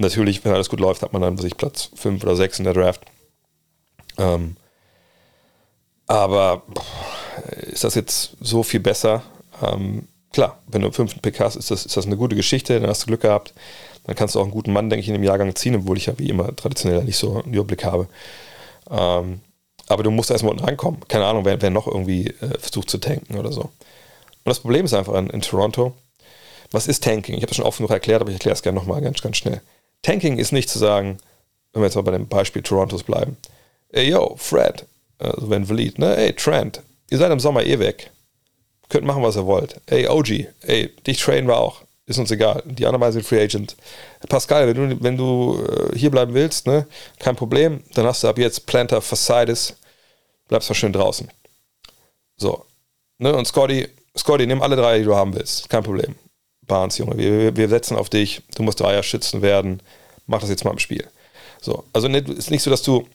[0.00, 2.64] Natürlich, wenn alles gut läuft, hat man dann, was ich, Platz fünf oder sechs in
[2.64, 3.02] der Draft.
[4.16, 4.56] Ähm,
[6.06, 6.62] aber
[7.60, 9.22] ist das jetzt so viel besser?
[9.62, 12.80] Ähm, klar, wenn du einen fünften Pick hast, ist das, ist das eine gute Geschichte,
[12.80, 13.52] dann hast du Glück gehabt.
[14.04, 16.06] Dann kannst du auch einen guten Mann, denke ich, in dem Jahrgang ziehen, obwohl ich
[16.06, 18.08] ja wie immer traditionell nicht so einen Überblick habe.
[18.90, 19.42] Ähm,
[19.86, 21.06] aber du musst erstmal unten rankommen.
[21.08, 23.64] Keine Ahnung, wer, wer noch irgendwie äh, versucht zu tanken oder so.
[23.64, 23.72] Und
[24.46, 25.92] das Problem ist einfach in, in Toronto,
[26.70, 27.34] was ist Tanking?
[27.34, 29.36] Ich habe das schon oft genug erklärt, aber ich erkläre es gerne nochmal ganz, ganz
[29.36, 29.60] schnell.
[30.02, 31.18] Tanking ist nicht zu sagen,
[31.72, 33.36] wenn wir jetzt mal bei dem Beispiel Torontos bleiben,
[33.90, 34.86] ey yo, Fred,
[35.18, 38.10] also wenn Vliet, ne, ey Trent, ihr seid im Sommer eh weg
[38.90, 39.80] könnt machen, was ihr wollt.
[39.86, 41.82] Ey, OG, ey, dich trainen wir auch.
[42.06, 42.62] Ist uns egal.
[42.66, 43.76] Die anderen beiden sind Free Agent.
[44.28, 46.86] Pascal, wenn du, wenn du äh, hier bleiben willst, ne,
[47.18, 49.76] kein Problem, dann hast du ab jetzt Planter Fascides,
[50.48, 51.30] bleibst mal schön draußen.
[52.36, 52.64] So.
[53.18, 53.88] Ne, und Scotty,
[54.18, 55.70] Scotty, nimm alle drei, die du haben willst.
[55.70, 56.16] Kein Problem.
[56.70, 58.42] Barnes, Junge, wir, wir setzen auf dich.
[58.54, 59.82] Du musst Dreier schützen werden.
[60.26, 61.06] Mach das jetzt mal im Spiel.
[61.60, 61.84] So.
[61.92, 63.06] Also, ne, ist nicht so, dass du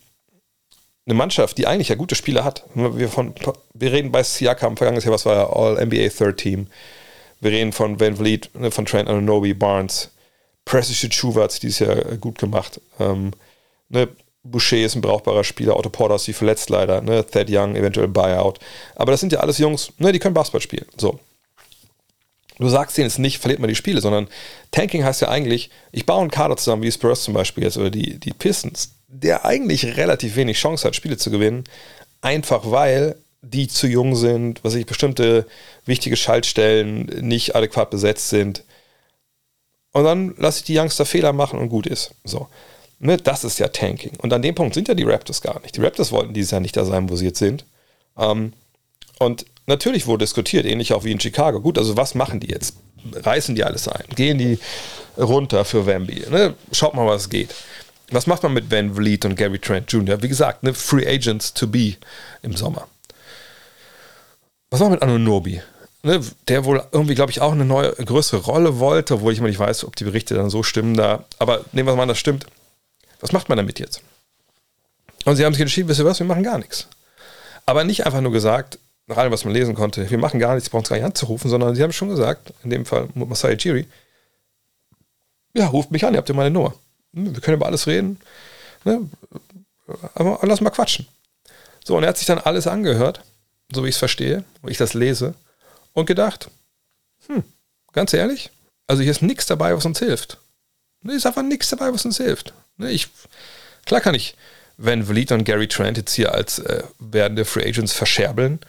[1.06, 2.64] eine Mannschaft, die eigentlich ja gute Spieler hat.
[2.74, 3.34] Wir, von,
[3.74, 6.68] wir reden bei Siakam, vergangenes Jahr, was war ja All-NBA Third Team.
[7.40, 10.12] Wir reden von Van Vliet, ne, von Trent Anunoby, Barnes.
[10.66, 12.82] Precious Chuva hat es dieses Jahr gut gemacht.
[13.00, 13.32] Ähm,
[13.90, 14.10] ne,
[14.44, 18.08] Boucher ist ein brauchbarer Spieler, Otto Porter ist wie verletzt leider, ne, Thad Young eventuell
[18.08, 18.60] Buyout.
[18.96, 20.86] Aber das sind ja alles Jungs, ne, die können Basketball spielen.
[20.98, 21.20] So.
[22.58, 24.28] Du sagst denen jetzt nicht, verliert man die Spiele, sondern
[24.72, 27.90] Tanking heißt ja eigentlich, ich baue einen Kader zusammen, wie Spurs zum Beispiel jetzt oder
[27.90, 31.64] die, die Pistons der eigentlich relativ wenig Chance hat, Spiele zu gewinnen,
[32.22, 35.46] einfach weil die zu jung sind, was ich bestimmte
[35.86, 38.64] wichtige Schaltstellen nicht adäquat besetzt sind.
[39.92, 42.12] Und dann lasse ich die Youngster Fehler machen und gut ist.
[42.24, 42.48] So.
[43.00, 44.14] Ne, das ist ja Tanking.
[44.20, 45.78] Und an dem Punkt sind ja die Raptors gar nicht.
[45.78, 47.66] Die Raptors wollten dieses Jahr nicht da sein, wo sie jetzt sind.
[48.18, 48.54] Ähm,
[49.20, 51.62] und natürlich wurde diskutiert, ähnlich auch wie in Chicago.
[51.62, 52.76] Gut, also was machen die jetzt?
[53.14, 54.06] Reißen die alles ein?
[54.16, 54.60] Gehen die
[55.18, 56.26] runter für Wemby?
[56.30, 56.56] Ne?
[56.72, 57.54] Schaut mal, was geht.
[58.12, 60.22] Was macht man mit Van Vliet und Gary Trent Jr.?
[60.22, 61.96] Wie gesagt, ne, Free Agents to be
[62.42, 62.88] im Sommer.
[64.70, 65.62] Was machen wir mit Anunobi?
[66.04, 69.48] Ne, der wohl irgendwie, glaube ich, auch eine neue, größere Rolle wollte, obwohl ich mal
[69.48, 71.26] nicht weiß, ob die Berichte dann so stimmen da.
[71.40, 72.46] Aber nehmen wir mal an, das stimmt.
[73.22, 74.02] Was macht man damit jetzt?
[75.26, 76.88] Und sie haben sich entschieden, wisst ihr was, wir machen gar nichts.
[77.66, 78.78] Aber nicht einfach nur gesagt,
[79.08, 81.50] nach allem, was man lesen konnte, wir machen gar nichts, brauchen es gar nicht anzurufen,
[81.50, 83.86] sondern sie haben schon gesagt, in dem Fall Masai Chiri,
[85.54, 86.74] ja, ruft mich an, ihr habt ja meine Nummer.
[87.12, 88.20] Wir können über alles reden.
[88.84, 89.10] Ne?
[90.16, 91.08] Aber lass mal quatschen.
[91.84, 93.22] So, und er hat sich dann alles angehört,
[93.72, 95.34] so wie ich es verstehe, wo ich das lese,
[95.94, 96.50] und gedacht,
[97.28, 97.44] hm,
[97.94, 98.52] ganz ehrlich,
[98.88, 100.40] also hier ist nichts dabei, was uns hilft.
[101.04, 102.54] Hier ist einfach nichts dabei, was uns hilft.
[102.78, 103.08] Ne, ich,
[103.86, 104.36] klar kann ich
[104.78, 108.60] Van Vliet und Gary Trent jetzt hier als äh, werdende Free Agents verscherbeln,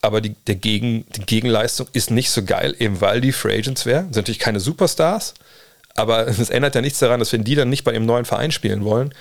[0.00, 3.86] aber die, der Gegen, die Gegenleistung ist nicht so geil, eben weil die Free Agents
[3.86, 4.06] wären.
[4.06, 5.34] Sind natürlich keine Superstars,
[5.94, 8.52] aber es ändert ja nichts daran, dass wenn die dann nicht bei ihrem neuen Verein
[8.52, 9.12] spielen wollen,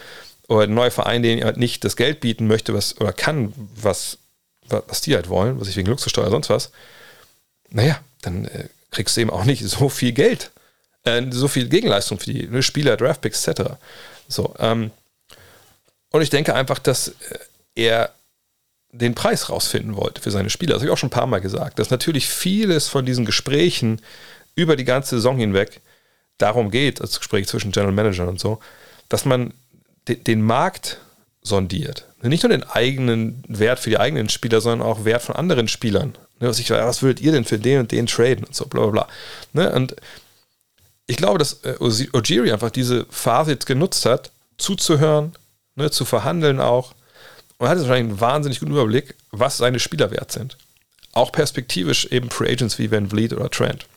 [0.47, 4.17] oder ein neuer Verein, den halt nicht das Geld bieten möchte, was oder kann, was,
[4.69, 6.71] was die halt wollen, was ich wegen Luxussteuer sonst was,
[7.69, 10.51] naja, dann äh, kriegst du eben auch nicht so viel Geld,
[11.03, 13.73] äh, so viel Gegenleistung für die ne, Spieler, Draftpicks etc.
[14.27, 14.91] So, ähm,
[16.11, 17.13] und ich denke einfach, dass äh,
[17.75, 18.13] er
[18.91, 20.73] den Preis rausfinden wollte für seine Spieler.
[20.73, 24.01] Das habe ich auch schon ein paar Mal gesagt, dass natürlich vieles von diesen Gesprächen
[24.55, 25.81] über die ganze Saison hinweg
[26.37, 28.59] darum geht, das Gespräch zwischen General Managern und so,
[29.09, 29.53] dass man
[30.07, 30.99] de den Markt
[31.41, 32.05] sondiert.
[32.21, 36.17] nicht nur den eigenen Wert für die eigenen Spieler, sondern auch Wert von anderen Spielern.
[36.39, 38.81] Ne, was, ich, was würdet ihr denn für den und den traden und so, bla
[38.81, 39.07] bla bla.
[39.53, 39.95] Ne, und
[41.07, 45.33] ich glaube, dass äh, Ojiri einfach diese Phase jetzt genutzt hat, zuzuhören,
[45.75, 46.93] ne, zu verhandeln auch.
[47.57, 50.57] Und hat jetzt wahrscheinlich einen wahnsinnig guten Überblick, was seine Spieler wert sind.
[51.13, 53.87] Auch perspektivisch eben Free Agents wie Van Vliet oder Trent.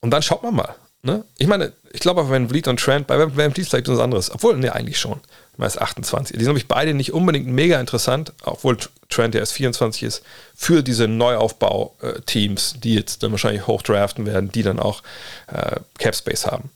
[0.00, 0.74] Und dann schaut man mal.
[1.02, 1.24] Ne?
[1.38, 4.30] Ich meine, ich glaube auch Van Vliet und Trent, bei Van Vliet vielleicht was anderes.
[4.30, 5.20] Obwohl, ne, eigentlich schon.
[5.56, 6.36] Er ist 28.
[6.36, 8.76] Die sind, glaube ich, beide nicht unbedingt mega interessant, obwohl
[9.08, 10.22] Trent ja erst 24 ist,
[10.54, 15.02] für diese Neuaufbau-Teams, die jetzt dann wahrscheinlich hochdraften werden, die dann auch
[15.48, 16.70] äh, Cap Space haben.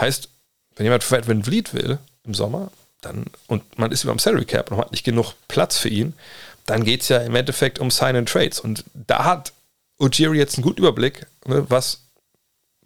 [0.00, 0.28] Heißt,
[0.76, 2.70] wenn jemand Van Vliet will im Sommer,
[3.00, 6.14] dann, und man ist über dem Salary Cap und hat nicht genug Platz für ihn,
[6.66, 8.60] dann geht es ja im Endeffekt um Sign and Trades.
[8.60, 9.52] Und da hat
[9.98, 12.02] Ujiri jetzt einen guten Überblick, ne, was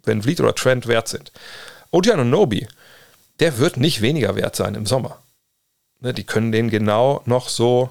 [0.03, 1.31] wenn Vliet oder Trent wert sind.
[1.91, 2.67] Ojian Nobi,
[3.39, 5.21] der wird nicht weniger wert sein im Sommer.
[6.01, 7.89] Ne, die können den genau noch so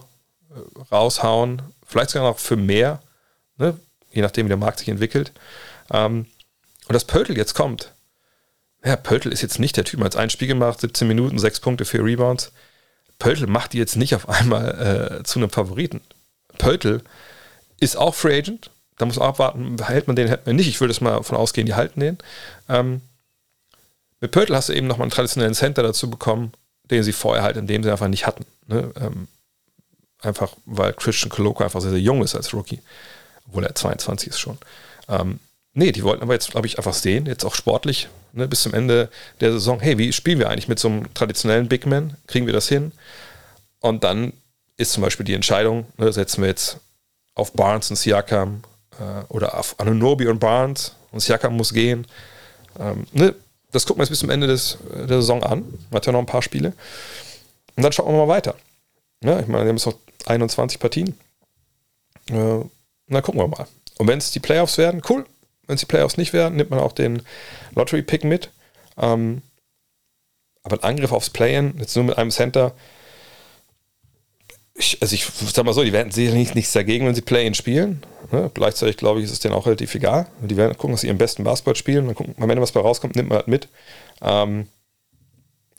[0.50, 3.02] äh, raushauen, vielleicht sogar noch für mehr,
[3.56, 3.78] ne,
[4.12, 5.32] je nachdem, wie der Markt sich entwickelt.
[5.90, 6.26] Ähm,
[6.88, 7.92] und dass Pötel jetzt kommt,
[8.84, 11.60] ja, Pöltl ist jetzt nicht der Typ, der hat ein Spiel gemacht, 17 Minuten, 6
[11.60, 12.52] Punkte, 4 Rebounds.
[13.18, 16.00] Pöltl macht die jetzt nicht auf einmal äh, zu einem Favoriten.
[16.58, 17.02] Pöltl
[17.78, 20.68] ist auch Free Agent, da muss man abwarten, hält man den, hält man nicht.
[20.68, 22.18] Ich würde es mal davon ausgehen, die halten den.
[22.68, 23.00] Ähm,
[24.20, 26.52] mit Pörtl hast du eben nochmal einen traditionellen Center dazu bekommen,
[26.90, 28.44] den sie vorher halt in dem Sinne einfach nicht hatten.
[28.66, 28.92] Ne?
[29.00, 29.28] Ähm,
[30.20, 32.80] einfach weil Christian Koloko einfach sehr, sehr jung ist als Rookie,
[33.48, 34.58] obwohl er 22 ist schon.
[35.08, 35.40] Ähm,
[35.74, 38.74] nee, die wollten aber jetzt, glaube ich, einfach sehen, jetzt auch sportlich, ne, bis zum
[38.74, 39.10] Ende
[39.40, 42.16] der Saison, hey, wie spielen wir eigentlich mit so einem traditionellen Big Man?
[42.26, 42.92] Kriegen wir das hin?
[43.80, 44.32] Und dann
[44.76, 46.78] ist zum Beispiel die Entscheidung, ne, setzen wir jetzt
[47.34, 48.62] auf Barnes und Siakam
[48.98, 52.06] äh, oder auf Anunobi und Barnes und Siakam muss gehen.
[52.78, 53.34] Ähm, ne?
[53.70, 55.60] Das gucken wir jetzt bis zum Ende des, äh, der Saison an.
[55.90, 56.72] Man hat ja noch ein paar Spiele.
[57.76, 58.54] Und dann schauen wir mal weiter.
[59.24, 59.96] Ja, ich meine, wir haben jetzt noch
[60.26, 61.18] 21 Partien.
[62.28, 62.60] Äh,
[63.08, 63.66] dann gucken wir mal.
[63.98, 65.24] Und wenn es die Playoffs werden, cool.
[65.72, 67.22] Wenn es die Playoffs nicht werden, nimmt man auch den
[67.74, 68.50] Lottery-Pick mit.
[68.98, 69.40] Ähm,
[70.62, 72.74] aber ein Angriff aufs Play-In, jetzt nur mit einem Center,
[74.74, 78.02] ich, also ich sag mal so, die werden sicherlich nichts dagegen, wenn sie Play-In spielen.
[78.30, 78.50] Ne?
[78.52, 80.26] Gleichzeitig glaube ich, ist es denen auch relativ egal.
[80.42, 82.04] Die werden gucken, dass sie ihren besten Basketball spielen.
[82.04, 83.68] Dann gucken, am Ende, was bei rauskommt, nimmt man halt mit.
[84.20, 84.66] Ähm,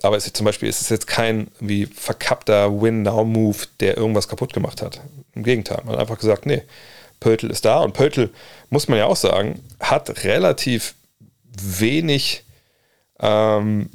[0.02, 4.54] aber es ist zum Beispiel ist es jetzt kein wie verkappter Win-Now-Move, der irgendwas kaputt
[4.54, 5.02] gemacht hat.
[5.36, 6.64] Im Gegenteil, man hat einfach gesagt, nee,
[7.24, 8.30] Pöltl ist da und Pöltl,
[8.70, 10.94] muss man ja auch sagen, hat relativ
[11.62, 12.44] wenig
[13.20, 13.90] ähm,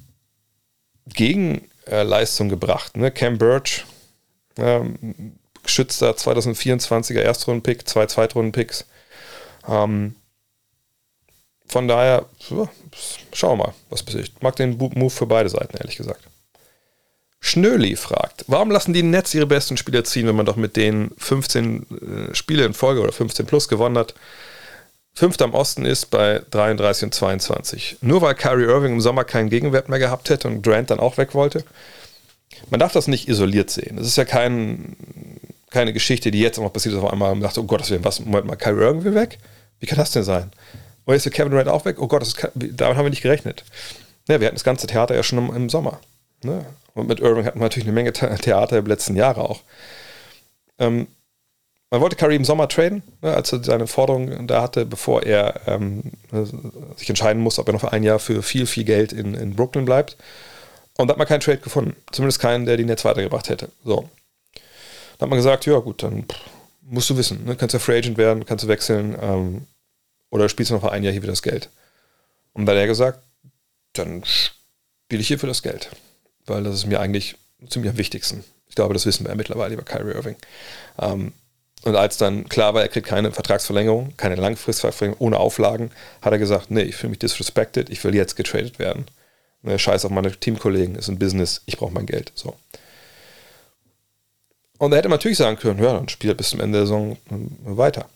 [1.06, 2.96] Gegenleistung gebracht.
[2.96, 3.10] Ne?
[3.10, 3.84] Cam Birch
[4.56, 8.86] ähm, geschützter 2024er Erstrundenpick, zwei Zweitrunden-Picks.
[9.68, 10.16] Ähm,
[11.66, 12.66] von daher, so,
[13.34, 14.28] schauen wir mal, was passiert.
[14.34, 16.27] Ich mag den Move für beide Seiten, ehrlich gesagt.
[17.40, 21.12] Schnöli fragt, warum lassen die Nets ihre besten Spieler ziehen, wenn man doch mit denen
[21.18, 24.14] 15 äh, Spiele in Folge oder 15 plus gewonnen hat?
[25.14, 27.96] Fünfter im Osten ist bei 33 und 22.
[28.02, 31.16] Nur weil Kyrie Irving im Sommer keinen Gegenwert mehr gehabt hätte und Grant dann auch
[31.16, 31.64] weg wollte?
[32.70, 33.98] man darf das nicht isoliert sehen.
[33.98, 34.96] Es ist ja kein,
[35.70, 38.20] keine Geschichte, die jetzt noch passiert ist, auf einmal und dachte, oh Gott, das was,
[38.20, 39.38] Moment mal, Kyrie Irving weg?
[39.80, 40.50] Wie kann das denn sein?
[41.06, 41.96] Oder ist der Kevin Durant auch weg?
[41.98, 43.64] Oh Gott, das ist, damit haben wir nicht gerechnet.
[44.28, 46.00] Ja, wir hatten das ganze Theater ja schon im, im Sommer.
[46.42, 46.64] Ne?
[46.94, 49.60] Und mit Irving hatten wir natürlich eine Menge Theater im letzten Jahre auch.
[50.78, 51.08] Ähm,
[51.90, 55.60] man wollte Kyrie im Sommer traden, ne, als er seine Forderung da hatte, bevor er
[55.66, 56.12] ähm,
[56.96, 59.56] sich entscheiden muss, ob er noch für ein Jahr für viel, viel Geld in, in
[59.56, 60.16] Brooklyn bleibt.
[60.98, 61.96] Und da hat man keinen Trade gefunden.
[62.12, 63.70] Zumindest keinen, der den jetzt weitergebracht hätte.
[63.84, 64.08] So.
[65.18, 66.26] Dann hat man gesagt, ja gut, dann
[66.82, 67.44] musst du wissen.
[67.44, 67.56] Ne?
[67.56, 69.66] Kannst du Free Agent werden, kannst du wechseln ähm,
[70.30, 71.70] oder spielst du noch für ein Jahr hier für das Geld.
[72.52, 73.20] Und dann hat er gesagt,
[73.94, 75.88] dann spiele ich hier für das Geld.
[76.48, 77.36] Weil das ist mir eigentlich
[77.68, 78.44] ziemlich am wichtigsten.
[78.68, 80.36] Ich glaube, das wissen wir ja mittlerweile über Kyrie Irving.
[81.00, 81.32] Ähm,
[81.82, 85.90] und als dann klar war, er kriegt keine Vertragsverlängerung, keine Langfristverlängerung ohne Auflagen,
[86.22, 89.06] hat er gesagt, nee, ich fühle mich disrespected, ich will jetzt getradet werden.
[89.62, 92.32] Ne, scheiß auf meine Teamkollegen, ist ein Business, ich brauche mein Geld.
[92.34, 92.54] So.
[94.78, 97.12] Und er hätte natürlich sagen können, ja, dann spielt er bis zum Ende der Saison
[97.12, 97.16] äh,
[97.64, 98.08] weiter.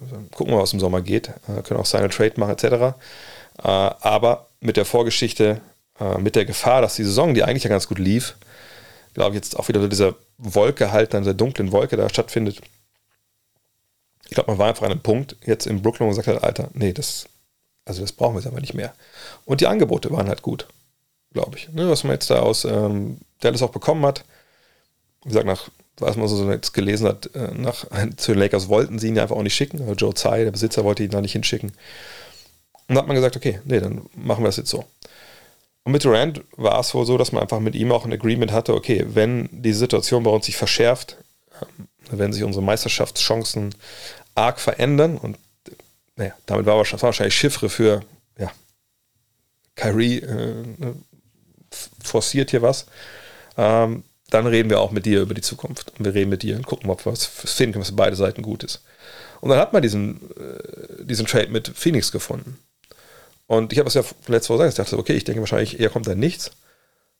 [0.00, 1.28] Also, gucken wir, was im Sommer geht.
[1.28, 2.64] Äh, können auch seine Trade machen, etc.
[2.64, 2.92] Äh,
[3.62, 5.60] aber mit der Vorgeschichte,
[6.00, 8.36] äh, mit der Gefahr, dass die Saison, die eigentlich ja ganz gut lief,
[9.14, 12.60] glaube ich, jetzt auch wieder dieser Wolke halt, dieser dunklen Wolke da stattfindet.
[14.24, 16.70] Ich glaube, man war einfach an einem Punkt jetzt in Brooklyn und gesagt hat, Alter,
[16.72, 17.26] nee, das,
[17.84, 18.94] also das brauchen wir jetzt aber nicht mehr.
[19.44, 20.68] Und die Angebote waren halt gut,
[21.32, 21.68] glaube ich.
[21.70, 24.24] Ne, was man jetzt da aus ähm, Dallas auch bekommen hat.
[25.24, 27.84] Wie gesagt, nach, was man so jetzt gelesen hat, äh, nach,
[28.16, 29.94] zu den Lakers wollten sie ihn ja einfach auch nicht schicken.
[29.96, 31.70] Joe Tsai, der Besitzer, wollte ihn da nicht hinschicken.
[31.70, 34.84] Und dann hat man gesagt, okay, nee, dann machen wir das jetzt so.
[35.84, 38.52] Und mit Durant war es wohl so, dass man einfach mit ihm auch ein Agreement
[38.52, 41.16] hatte, okay, wenn die Situation bei uns sich verschärft,
[41.60, 43.74] ähm, wenn sich unsere Meisterschaftschancen
[44.34, 45.38] arg verändern und
[46.16, 48.02] naja, damit war wahrscheinlich Chiffre für,
[48.38, 48.50] ja,
[49.74, 50.94] Kyrie äh, ne,
[52.02, 52.86] forciert hier was.
[53.56, 55.92] Ähm, dann reden wir auch mit dir über die Zukunft.
[55.98, 58.42] Und wir reden mit dir und gucken, ob wir was können, was für beide Seiten
[58.42, 58.82] gut ist.
[59.40, 62.58] Und dann hat man diesen, äh, diesen Trade mit Phoenix gefunden.
[63.50, 65.90] Und ich habe es ja letzte Woche gesagt, ich dachte, okay, ich denke wahrscheinlich, eher
[65.90, 66.52] kommt da nichts.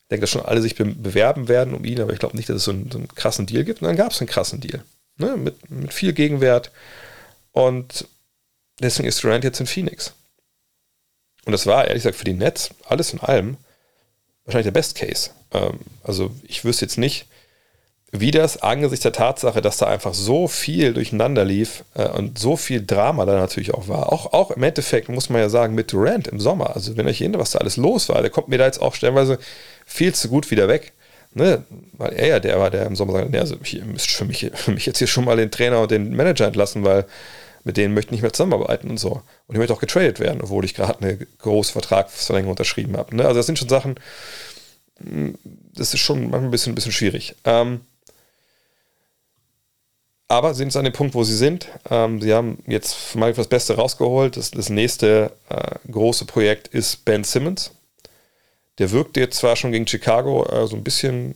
[0.02, 2.48] Ich denke, dass schon alle sich be bewerben werden um ihn, aber ich glaube nicht,
[2.48, 3.82] dass es so einen, so einen, krassen Deal gibt.
[3.82, 4.84] Und dann gab es einen krassen Deal.
[5.16, 5.36] Ne?
[5.36, 6.70] Mit, mit viel Gegenwert.
[7.50, 8.06] Und
[8.78, 10.12] deswegen ist Durant jetzt in Phoenix.
[11.46, 13.56] Und das war, ehrlich gesagt, für die Nets, alles in allem,
[14.44, 15.30] wahrscheinlich der Best Case.
[15.50, 17.26] Ähm, also ich wüsste jetzt nicht,
[18.12, 22.56] wie das angesichts der Tatsache, dass da einfach so viel durcheinander lief äh, und so
[22.56, 24.12] viel Drama da natürlich auch war.
[24.12, 27.20] Auch, auch im Endeffekt muss man ja sagen, mit Durant im Sommer, also wenn euch
[27.20, 29.38] erinnert, was da alles los war, der kommt mir da jetzt auch stellenweise
[29.86, 30.92] viel zu gut wieder weg.
[31.34, 31.62] Ne?
[31.92, 34.50] Weil er ja der war, der im Sommer sagt, nee, also ihr müsst für mich,
[34.54, 37.06] für mich jetzt hier schon mal den Trainer und den Manager entlassen, weil
[37.62, 39.22] mit denen möchte ich nicht mehr zusammenarbeiten und so.
[39.46, 43.14] Und ich möchte auch getradet werden, obwohl ich gerade eine große Vertragsverlängerung unterschrieben habe.
[43.14, 43.24] Ne?
[43.24, 43.96] Also das sind schon Sachen,
[44.98, 45.36] hm,
[45.74, 47.36] das ist schon manchmal ein bisschen, ein bisschen schwierig.
[47.44, 47.82] Ähm,
[50.30, 51.66] aber sind jetzt an dem Punkt, wo sie sind.
[51.90, 54.36] Ähm, sie haben jetzt mal das Beste rausgeholt.
[54.36, 57.72] Das, das nächste äh, große Projekt ist Ben Simmons.
[58.78, 61.34] Der wirkt jetzt zwar schon gegen Chicago äh, so ein bisschen,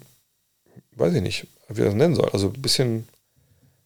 [0.93, 3.09] weiß ich nicht, wie er das nennen soll, also ein bisschen,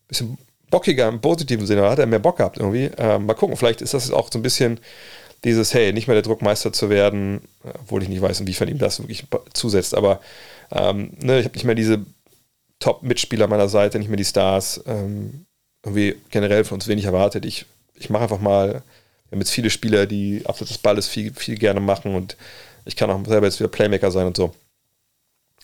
[0.08, 0.36] bisschen
[0.70, 1.80] bockiger im positiven Sinne.
[1.80, 2.90] Da hat er mehr Bock gehabt irgendwie.
[2.98, 4.78] Äh, mal gucken, vielleicht ist das auch so ein bisschen
[5.44, 8.98] dieses, hey, nicht mehr der Druckmeister zu werden, obwohl ich nicht weiß, inwiefern ihm das
[8.98, 10.20] wirklich zusetzt, aber
[10.70, 12.04] ähm, ne, ich habe nicht mehr diese
[12.78, 14.82] Top-Mitspieler meiner Seite, nicht mehr die Stars.
[14.86, 15.46] Ähm,
[15.84, 17.44] irgendwie generell von uns wenig erwartet.
[17.44, 21.32] Ich, ich mache einfach mal, wir haben jetzt viele Spieler, die abseits des Balles viel,
[21.34, 22.36] viel gerne machen und
[22.84, 24.54] ich kann auch selber jetzt wieder Playmaker sein und so.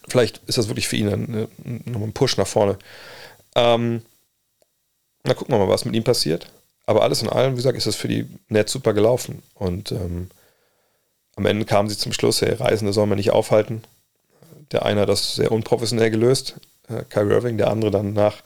[0.08, 1.48] Vielleicht ist das wirklich für ihn
[1.86, 2.78] nochmal ein Push nach vorne.
[3.54, 4.02] Ähm,
[5.24, 6.50] na, gucken wir mal, was mit ihm passiert.
[6.86, 9.42] Aber alles in allem, wie gesagt, ist das für die Nets super gelaufen.
[9.54, 10.28] Und ähm,
[11.36, 13.82] am Ende kamen sie zum Schluss, hey, Reisende sollen wir nicht aufhalten.
[14.72, 16.56] Der eine hat das sehr unprofessionell gelöst,
[16.88, 18.42] äh, Kyrie Irving, der andere dann nach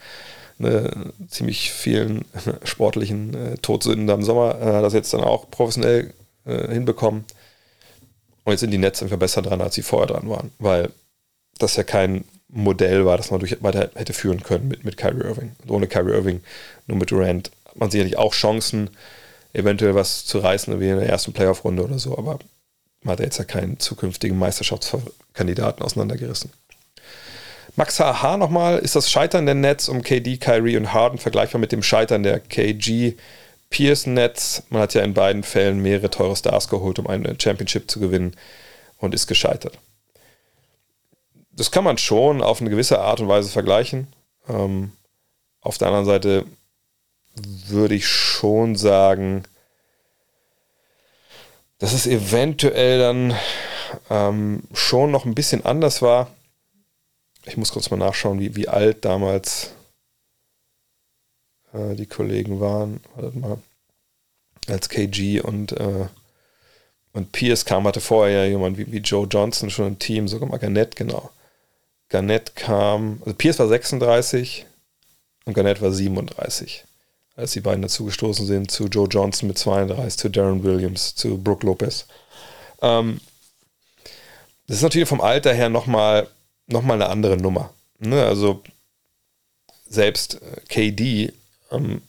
[0.57, 2.25] ne, ziemlich vielen
[2.63, 6.13] sportlichen äh, Todsünden am Sommer äh, hat das jetzt dann auch professionell
[6.45, 7.25] äh, hinbekommen.
[8.43, 10.89] Und jetzt sind die Nets einfach besser dran, als sie vorher dran waren, weil
[11.57, 15.23] das ja kein Modell war, das man durch weiter hätte führen können mit, mit Kyrie
[15.23, 15.51] Irving.
[15.61, 16.41] Und ohne Kyrie Irving,
[16.87, 18.89] nur mit Durant, hat man sicherlich auch Chancen,
[19.53, 22.39] eventuell was zu reißen, wie in der ersten Playoff-Runde oder so, aber
[23.01, 26.51] man hat jetzt ja keinen zukünftigen Meisterschaftskandidaten auseinandergerissen.
[27.79, 31.71] Max HH nochmal, ist das Scheitern der Nets um KD, Kyrie und Harden vergleichbar mit
[31.71, 33.13] dem Scheitern der KG
[33.69, 34.63] Pierce Nets?
[34.69, 38.35] Man hat ja in beiden Fällen mehrere teure Stars geholt, um eine Championship zu gewinnen
[38.97, 39.79] und ist gescheitert.
[41.53, 44.07] Das kann man schon auf eine gewisse Art und Weise vergleichen.
[44.49, 44.91] Ähm,
[45.61, 46.45] auf der anderen Seite
[47.69, 49.45] würde ich schon sagen,
[51.77, 53.35] dass es eventuell dann
[54.09, 56.29] ähm, schon noch ein bisschen anders war
[57.49, 59.71] ich muss kurz mal nachschauen, wie, wie alt damals
[61.73, 63.01] äh, die Kollegen waren.
[63.15, 63.57] Wartet mal.
[64.67, 66.05] Als KG und, äh,
[67.13, 70.47] und Pierce kam, hatte vorher ja jemand wie, wie Joe Johnson schon im Team, sogar
[70.47, 71.31] mal Garnett, genau.
[72.09, 74.65] Garnett kam, also Pierce war 36
[75.45, 76.85] und Garnett war 37,
[77.35, 81.65] als die beiden dazugestoßen sind zu Joe Johnson mit 32, zu Darren Williams, zu Brooke
[81.65, 82.05] Lopez.
[82.81, 83.19] Ähm,
[84.67, 86.27] das ist natürlich vom Alter her nochmal
[86.71, 87.73] nochmal eine andere Nummer.
[87.99, 88.25] Ne?
[88.25, 88.63] Also
[89.87, 91.33] selbst äh, KD,
[91.71, 92.01] ähm,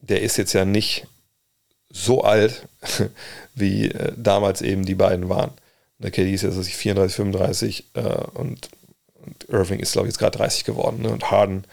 [0.00, 1.06] der ist jetzt ja nicht
[1.90, 2.68] so alt,
[3.54, 5.50] wie äh, damals eben die beiden waren.
[5.98, 8.00] Der KD ist jetzt also 34, 35 äh,
[8.34, 8.68] und,
[9.24, 11.02] und, Irving ist, glaube ich, jetzt gerade 30 geworden.
[11.02, 11.10] Ne?
[11.10, 11.64] Und Harden,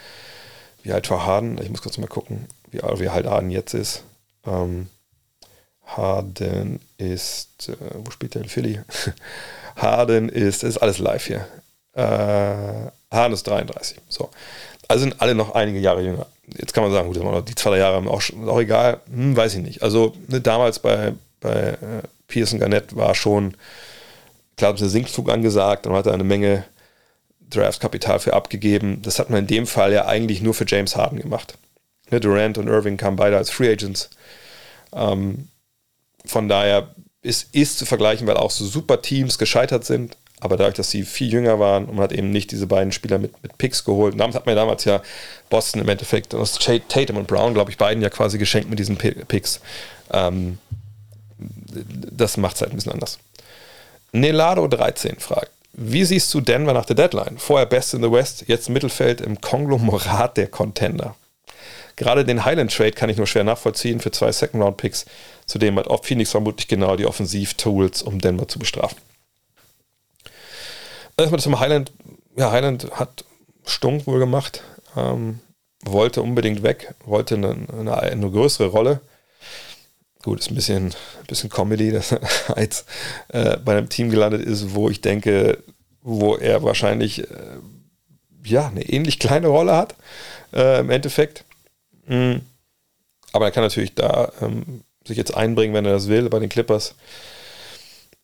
[0.81, 1.59] wie alt war Harden?
[1.61, 4.03] Ich muss kurz mal gucken, wie, wie alt Harden jetzt ist.
[4.45, 4.87] Ähm,
[5.85, 8.79] Harden ist, äh, wo spielt der in Philly?
[9.75, 11.47] Harden ist, ist alles live hier.
[11.93, 12.01] Äh,
[13.11, 13.99] Hahn ist 33.
[14.09, 14.29] So.
[14.87, 16.25] Also sind alle noch einige Jahre jünger.
[16.47, 19.81] Jetzt kann man sagen, gut, die zwei Jahre auch, auch egal, hm, weiß ich nicht.
[19.81, 21.77] Also ne, damals bei, bei äh,
[22.27, 23.55] Pearson Garnett war schon,
[24.57, 26.65] klar, ein Sinkflug angesagt und hat er eine Menge
[27.49, 29.01] Draftkapital für abgegeben.
[29.03, 31.55] Das hat man in dem Fall ja eigentlich nur für James Harden gemacht.
[32.09, 34.09] Ne, Durant und Irving kamen beide als Free Agents.
[34.91, 35.47] Ähm,
[36.25, 40.75] von daher ist, ist zu vergleichen, weil auch so super Teams gescheitert sind aber dadurch,
[40.75, 43.57] dass sie viel jünger waren und man hat eben nicht diese beiden Spieler mit, mit
[43.57, 44.13] Picks geholt.
[44.13, 45.01] Und damit hat man ja damals ja
[45.49, 48.97] Boston im Endeffekt, aus Tatum und Brown, glaube ich, beiden ja quasi geschenkt mit diesen
[48.97, 49.61] Picks.
[50.11, 50.57] Ähm,
[51.37, 53.19] das macht es halt ein bisschen anders.
[54.11, 57.37] Nelado 13 fragt, wie siehst du Denver nach der Deadline?
[57.37, 61.15] Vorher Best in the West, jetzt Mittelfeld im Konglomerat der Contender.
[61.95, 65.05] Gerade den Highland Trade kann ich nur schwer nachvollziehen für zwei Second Round Picks.
[65.45, 68.97] Zudem hat Phoenix vermutlich genau die Offensiv-Tools, um Denver zu bestrafen.
[71.17, 71.91] Erstmal zum Highland.
[72.35, 73.25] Ja, Highland hat
[73.65, 74.63] Stunk wohl gemacht,
[74.97, 75.39] ähm,
[75.85, 78.99] wollte unbedingt weg, wollte eine, eine, eine, größere Rolle.
[80.23, 82.21] Gut, ist ein bisschen, ein bisschen Comedy, dass er
[82.57, 82.87] jetzt
[83.29, 85.59] äh, bei einem Team gelandet ist, wo ich denke,
[86.01, 87.59] wo er wahrscheinlich äh,
[88.43, 89.95] ja, eine ähnlich kleine Rolle hat
[90.53, 91.45] äh, im Endeffekt.
[92.07, 92.41] Mhm.
[93.31, 96.49] Aber er kann natürlich da ähm, sich jetzt einbringen, wenn er das will, bei den
[96.49, 96.95] Clippers.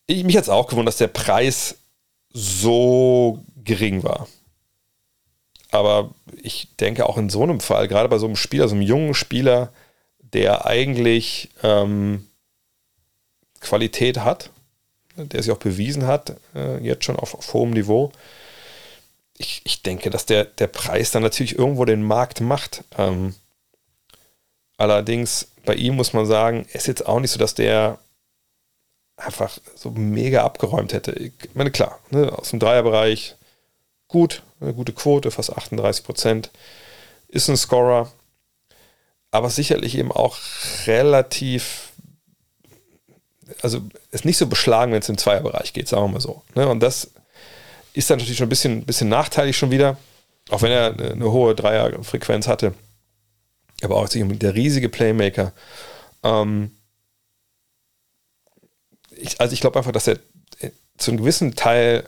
[0.08, 1.76] Ich, mich hat es auch gewundert, dass der Preis
[2.32, 4.28] so gering war.
[5.72, 6.12] Aber
[6.42, 9.14] ich denke auch in so einem Fall, gerade bei so einem Spieler, so einem jungen
[9.14, 9.72] Spieler,
[10.20, 12.28] der eigentlich ähm,
[13.60, 14.52] Qualität hat,
[15.16, 18.12] der sich auch bewiesen hat, äh, jetzt schon auf, auf hohem Niveau.
[19.38, 22.84] Ich, ich denke, dass der, der Preis dann natürlich irgendwo den Markt macht.
[22.98, 23.36] Ähm,
[24.78, 28.00] allerdings bei ihm muss man sagen, ist jetzt auch nicht so, dass der
[29.20, 31.12] einfach so mega abgeräumt hätte.
[31.12, 33.36] Ich meine, klar, ne, aus dem Dreierbereich
[34.08, 36.52] gut, eine gute Quote, fast 38 Prozent,
[37.28, 38.12] ist ein Scorer,
[39.32, 40.38] aber sicherlich eben auch
[40.88, 41.92] relativ,
[43.62, 46.42] also ist nicht so beschlagen, wenn es im Zweierbereich geht, sagen wir mal so.
[46.56, 46.68] Ne?
[46.68, 47.12] Und das
[47.94, 49.98] ist dann natürlich schon ein bisschen, bisschen nachteilig schon wieder,
[50.50, 52.74] auch wenn er eine, eine hohe Dreierfrequenz hatte.
[53.82, 55.54] Aber auch der riesige Playmaker.
[56.24, 56.72] Ähm,
[59.20, 60.20] ich, also ich glaube einfach, dass er
[60.60, 62.08] äh, zu einem gewissen Teil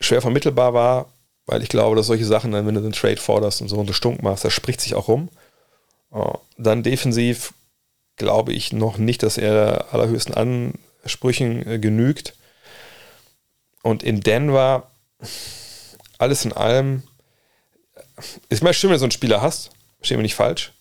[0.00, 1.12] schwer vermittelbar war,
[1.46, 4.22] weil ich glaube, dass solche Sachen, wenn du den Trade forderst und so und Stunk
[4.22, 5.28] machst, das spricht sich auch rum.
[6.12, 6.22] Äh,
[6.58, 7.54] dann defensiv
[8.16, 12.34] glaube ich noch nicht, dass er allerhöchsten Ansprüchen äh, genügt.
[13.82, 14.90] Und in Denver,
[16.18, 17.02] alles in allem,
[18.48, 19.70] ist mal schön, wenn du so einen Spieler hast,
[20.02, 20.72] stehen wir nicht falsch.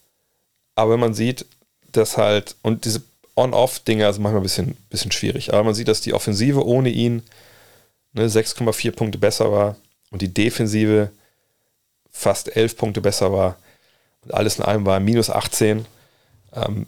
[0.76, 1.46] Aber wenn man sieht,
[1.92, 3.02] dass halt, und diese
[3.36, 5.54] On-Off-Dinger sind manchmal ein bisschen, bisschen schwierig.
[5.54, 7.24] Aber man sieht, dass die Offensive ohne ihn
[8.14, 9.78] ne, 6,4 Punkte besser war
[10.12, 11.12] und die Defensive
[12.12, 13.58] fast 11 Punkte besser war.
[14.24, 15.86] Und alles in allem war minus 18.
[16.54, 16.86] Ähm,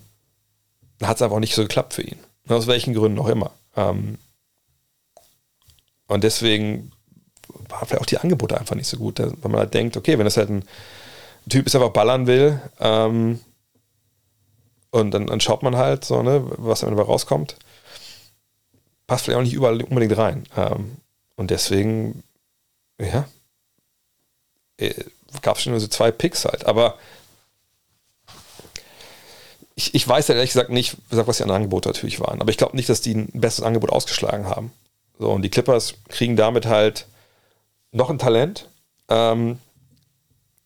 [1.01, 2.19] hat es einfach nicht so geklappt für ihn.
[2.47, 3.51] Aus welchen Gründen auch immer.
[3.75, 4.17] Ähm,
[6.07, 6.91] und deswegen
[7.69, 9.19] waren vielleicht auch die Angebote einfach nicht so gut.
[9.19, 10.65] Weil man halt denkt, okay, wenn das halt ein
[11.49, 13.39] Typ ist, der einfach ballern will, ähm,
[14.93, 17.55] und dann, dann, schaut man halt so, ne, was dabei rauskommt.
[19.07, 20.47] Passt vielleicht auch nicht überall unbedingt rein.
[20.55, 20.97] Ähm,
[21.35, 22.21] und deswegen,
[22.99, 23.27] ja,
[24.77, 24.93] äh,
[25.41, 26.67] gab es schon nur so zwei Picks halt.
[26.67, 26.99] Aber
[29.73, 32.39] ich, ich weiß ja ehrlich gesagt nicht, was die anderen Angebote natürlich waren.
[32.39, 34.71] Aber ich glaube nicht, dass die ein besseres Angebot ausgeschlagen haben.
[35.17, 37.07] So, und die Clippers kriegen damit halt
[37.91, 38.69] noch ein Talent,
[39.09, 39.57] ähm,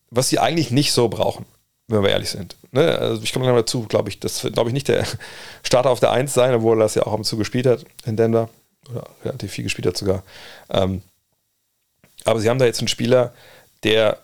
[0.10, 1.46] was sie eigentlich nicht so brauchen
[1.88, 2.56] wenn wir ehrlich sind.
[2.72, 2.98] Ne?
[2.98, 5.06] Also ich komme gleich dazu, glaube ich, das wird, glaube ich, nicht der
[5.64, 8.18] Starter auf der 1 sein, obwohl er das ja auch am Zug gespielt hat in
[8.18, 8.50] Denver.
[8.90, 10.24] Oder relativ viel gespielt hat sogar.
[10.70, 11.02] Ähm,
[12.24, 13.34] aber sie haben da jetzt einen Spieler,
[13.84, 14.18] der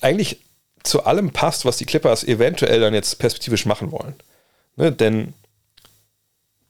[0.00, 0.40] eigentlich
[0.82, 4.14] zu allem passt, was die Clippers eventuell dann jetzt perspektivisch machen wollen.
[4.76, 4.92] Ne?
[4.92, 5.34] Denn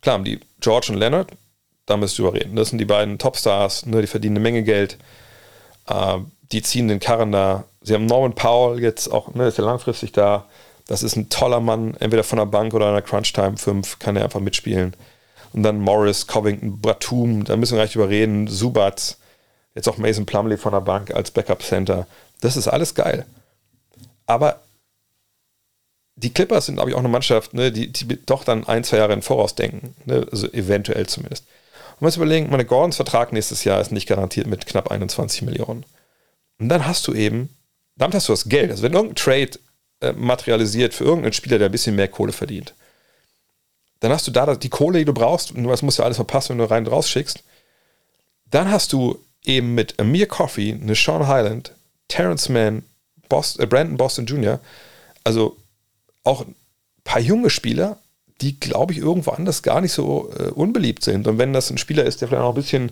[0.01, 1.31] klar haben die George und Leonard,
[1.85, 2.55] da müsst ihr drüber reden.
[2.55, 4.01] Das sind die beiden Topstars, ne?
[4.01, 4.97] die verdienen eine Menge Geld.
[5.87, 6.19] Äh,
[6.51, 10.11] die ziehen den Karren da Sie haben Norman Powell jetzt auch, ne, ist ja langfristig
[10.11, 10.45] da.
[10.87, 13.99] Das ist ein toller Mann, entweder von der Bank oder in der Crunch Time 5
[13.99, 14.93] kann er einfach mitspielen.
[15.53, 18.47] Und dann Morris, Covington, Batum, da müssen wir gleich drüber reden.
[18.47, 19.19] Subats,
[19.73, 22.07] jetzt auch Mason Plumley von der Bank als Backup Center.
[22.41, 23.25] Das ist alles geil.
[24.25, 24.59] Aber
[26.15, 28.97] die Clippers sind, glaube ich, auch eine Mannschaft, ne, die, die doch dann ein, zwei
[28.97, 29.95] Jahre in Voraus denken.
[30.03, 31.45] Ne, also eventuell zumindest.
[31.45, 35.43] Und man muss überlegen, meine Gordons Vertrag nächstes Jahr ist nicht garantiert mit knapp 21
[35.43, 35.85] Millionen.
[36.59, 37.56] Und dann hast du eben
[37.97, 38.71] damit hast du das Geld.
[38.71, 39.59] Also wenn irgendein Trade
[40.01, 42.73] äh, materialisiert für irgendeinen Spieler, der ein bisschen mehr Kohle verdient,
[43.99, 46.49] dann hast du da die Kohle, die du brauchst, und das musst du alles verpassen,
[46.51, 47.43] wenn du rein und raus schickst.
[48.51, 51.73] Dann hast du eben mit Amir Coffey, eine Sean Highland,
[52.07, 52.83] Terrence Mann,
[53.27, 54.59] Boston, äh, Brandon Boston Jr.,
[55.23, 55.57] also
[56.23, 56.55] auch ein
[57.03, 57.97] paar junge Spieler,
[58.41, 61.27] die, glaube ich, irgendwo anders gar nicht so äh, unbeliebt sind.
[61.27, 62.91] Und wenn das ein Spieler ist, der vielleicht auch ein bisschen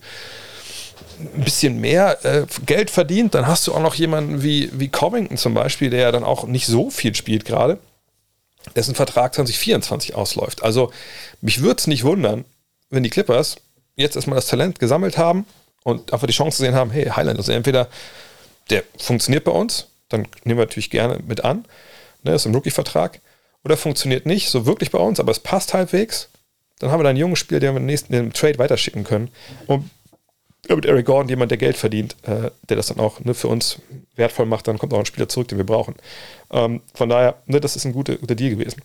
[1.19, 5.37] ein bisschen mehr äh, Geld verdient, dann hast du auch noch jemanden wie, wie Covington
[5.37, 7.79] zum Beispiel, der ja dann auch nicht so viel spielt gerade,
[8.75, 10.63] dessen Vertrag 2024 ausläuft.
[10.63, 10.91] Also
[11.41, 12.45] mich würde es nicht wundern,
[12.89, 13.57] wenn die Clippers
[13.95, 15.45] jetzt erstmal das Talent gesammelt haben
[15.83, 17.87] und einfach die Chance gesehen haben, hey, Highland, also entweder
[18.69, 21.65] der funktioniert bei uns, dann nehmen wir natürlich gerne mit an,
[22.23, 23.21] ne, ist ein Rookie-Vertrag,
[23.63, 26.29] oder funktioniert nicht so wirklich bei uns, aber es passt halbwegs,
[26.79, 29.29] Dann haben wir da einen jungen Spieler, den wir im nächsten im Trade weiterschicken können.
[29.65, 29.89] Und
[30.73, 33.79] mit Eric Gordon jemand, der Geld verdient, äh, der das dann auch ne, für uns
[34.15, 35.95] wertvoll macht, dann kommt auch ein Spieler zurück, den wir brauchen.
[36.51, 38.81] Ähm, von daher, ne, das ist ein guter, guter Deal gewesen.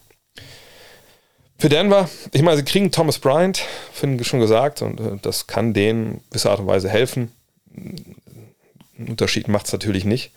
[1.59, 3.63] Für Denver, ich meine, sie kriegen Thomas Bryant,
[3.93, 7.33] finde ich schon gesagt, und äh, das kann denen gewisser Art und Weise helfen.
[7.77, 10.33] Einen Unterschied macht es natürlich nicht.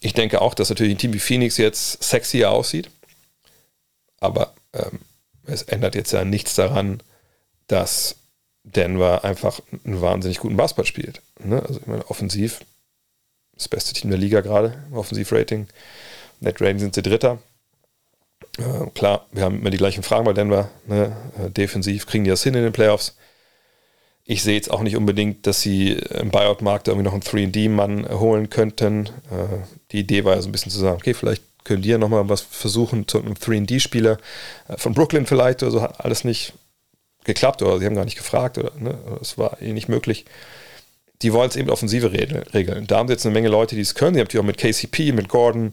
[0.00, 2.90] Ich denke auch, dass natürlich ein Team wie Phoenix jetzt sexier aussieht.
[4.20, 5.00] Aber ähm,
[5.46, 7.02] es ändert jetzt ja nichts daran,
[7.66, 8.16] dass
[8.64, 11.22] Denver einfach einen wahnsinnig guten Basketball spielt.
[11.38, 11.62] Ne?
[11.62, 12.60] Also ich meine, offensiv
[13.54, 15.68] das beste Team der Liga gerade, Offensivrating.
[16.40, 17.38] Net Rating sind sie Dritter.
[18.58, 20.70] Äh, klar, wir haben immer die gleichen Fragen bei Denver.
[20.86, 21.16] Ne?
[21.38, 23.16] Äh, defensiv kriegen die das hin in den Playoffs.
[24.24, 28.48] Ich sehe jetzt auch nicht unbedingt, dass sie im Buyout-Markt irgendwie noch einen 3D-Mann holen
[28.48, 29.06] könnten.
[29.06, 31.98] Äh, die Idee war ja so ein bisschen zu sagen, okay, vielleicht können die ja
[31.98, 34.18] nochmal was versuchen zu einem 3D-Spieler
[34.68, 36.54] äh, von Brooklyn vielleicht oder so, hat alles nicht
[37.24, 40.24] geklappt oder sie haben gar nicht gefragt oder ne, es war eh nicht möglich.
[41.22, 42.86] Die wollen es eben offensive regeln.
[42.86, 44.14] Da haben sie jetzt eine Menge Leute, die es können.
[44.14, 45.72] Sie haben die auch mit KCP, mit Gordon,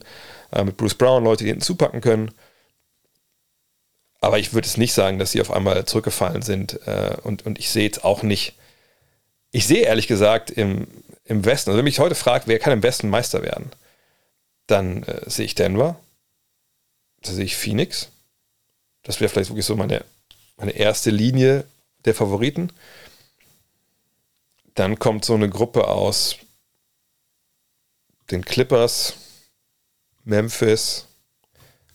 [0.52, 2.30] äh, mit Bruce Brown, Leute, die hinten zupacken können.
[4.20, 6.80] Aber ich würde es nicht sagen, dass sie auf einmal zurückgefallen sind.
[6.86, 8.54] Äh, und, und ich sehe jetzt auch nicht.
[9.50, 10.86] Ich sehe ehrlich gesagt im,
[11.24, 13.70] im Westen, also wenn mich heute fragt, wer kann im Westen Meister werden,
[14.68, 15.98] dann äh, sehe ich Denver.
[17.20, 18.10] Da sehe ich Phoenix.
[19.02, 20.04] Das wäre vielleicht wirklich so meine
[20.62, 21.64] meine erste Linie
[22.04, 22.70] der Favoriten.
[24.76, 26.36] Dann kommt so eine Gruppe aus
[28.30, 29.14] den Clippers,
[30.24, 31.06] Memphis,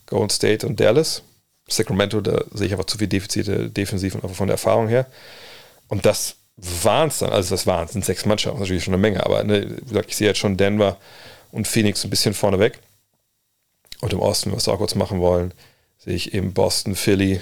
[0.05, 1.24] Golden State und Dallas.
[1.70, 5.07] Sacramento, da sehe ich einfach zu viele Defizite defensiv und von der Erfahrung her.
[5.88, 9.01] Und das waren es dann, also das waren es, sind sechs Mannschaften, natürlich schon eine
[9.01, 10.97] Menge, aber ne, wie gesagt, ich sehe jetzt schon Denver
[11.51, 12.80] und Phoenix ein bisschen vorne weg.
[14.01, 15.53] Und im Osten, was wir auch kurz machen wollen,
[15.99, 17.41] sehe ich eben Boston, Philly,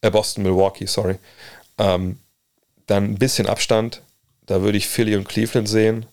[0.00, 1.16] äh Boston, Milwaukee, sorry.
[1.78, 2.18] Ähm,
[2.86, 4.02] dann ein bisschen Abstand.
[4.46, 6.06] Da würde ich Philly und Cleveland sehen.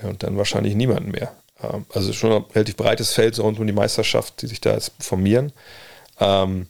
[0.00, 1.34] Ja, und dann wahrscheinlich niemanden mehr.
[1.62, 4.72] Ähm, also schon ein relativ breites Feld so rund um die Meisterschaft, die sich da
[4.72, 5.52] jetzt formieren.
[6.20, 6.66] Ähm,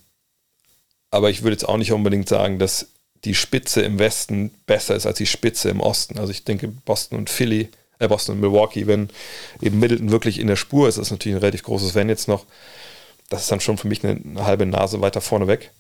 [1.11, 2.89] aber ich würde jetzt auch nicht unbedingt sagen, dass
[3.25, 6.19] die Spitze im Westen besser ist als die Spitze im Osten.
[6.19, 9.09] Also ich denke, Boston und Philly, äh Boston und Milwaukee, wenn
[9.61, 12.47] eben Middleton wirklich in der Spur ist, ist natürlich ein relativ großes Wenn jetzt noch
[13.29, 15.71] das ist dann schon für mich eine, eine, halbe Nase weiter vorne weg.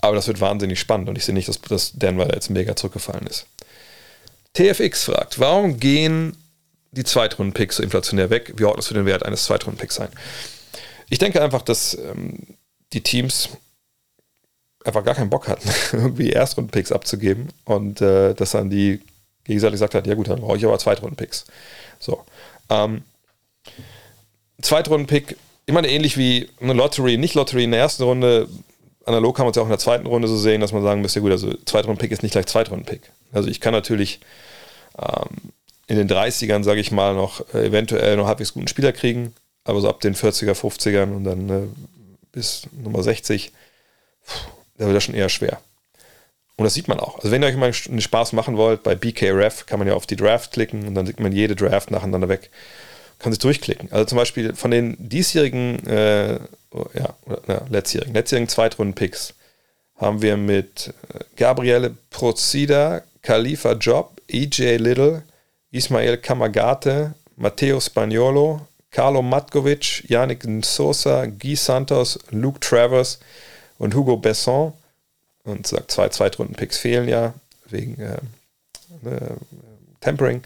[0.00, 3.26] Aber das wird wahnsinnig spannend und ich sehe nicht, dass, dass Denver jetzt mega zurückgefallen
[3.26, 3.46] ist.
[4.52, 6.36] TFX fragt, warum gehen
[6.92, 8.54] die Zweitrunden-Picks so inflationär weg?
[8.56, 10.08] Wie ordnest du den Wert eines Zweitrunden-Picks ein?
[11.08, 12.56] Ich denke einfach, dass ähm,
[12.92, 13.50] die Teams
[14.84, 19.00] einfach gar keinen Bock hatten, irgendwie Erstrunden-Picks abzugeben und äh, dass dann die
[19.44, 21.44] gegenseitig gesagt hat, ja gut, dann brauche ich aber Zweitrunden-Picks.
[22.00, 22.24] So.
[22.68, 23.02] Ähm,
[24.60, 25.36] Zweitrunden-Pick
[25.66, 28.48] ich meine, ähnlich wie eine Lottery, nicht Lottery in der ersten Runde,
[29.04, 31.00] analog kann man es ja auch in der zweiten Runde so sehen, dass man sagen
[31.00, 33.00] müsste, gut, also Zweitrunden-Pick ist nicht gleich Zweitrunden-Pick.
[33.32, 34.20] Also ich kann natürlich
[34.98, 35.52] ähm,
[35.88, 39.80] in den 30ern, sage ich mal, noch äh, eventuell noch halbwegs guten Spieler kriegen, aber
[39.80, 41.66] so ab den 40er, 50ern und dann äh,
[42.30, 43.50] bis Nummer 60,
[44.24, 44.46] pff,
[44.78, 45.60] da wird das schon eher schwer.
[46.56, 47.16] Und das sieht man auch.
[47.16, 50.06] Also wenn ihr euch mal einen Spaß machen wollt, bei BKRF kann man ja auf
[50.06, 52.50] die Draft klicken und dann sieht man jede Draft nacheinander weg
[53.18, 53.90] kann sich durchklicken.
[53.92, 56.34] Also zum Beispiel von den diesjährigen, äh,
[56.94, 57.14] ja,
[57.48, 59.34] ja, letztjährigen, letztjährigen Zweitrunden-Picks
[59.96, 65.22] haben wir mit äh, Gabriele Procida, Khalifa Job, EJ Little,
[65.70, 68.60] Ismael Kamagate, Matteo Spagnolo,
[68.90, 73.18] Carlo Matkovic, Yannick Sosa, Guy Santos, Luke Travers
[73.78, 74.72] und Hugo Besson.
[75.44, 77.34] Und sagt, zwei Zweitrunden-Picks fehlen ja
[77.68, 78.14] wegen äh,
[79.08, 79.36] äh,
[80.00, 80.42] Tempering.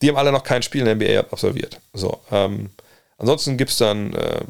[0.00, 1.80] Die haben alle noch kein Spiel in der NBA absolviert.
[1.92, 2.70] So, ähm,
[3.18, 4.42] ansonsten gibt es dann äh,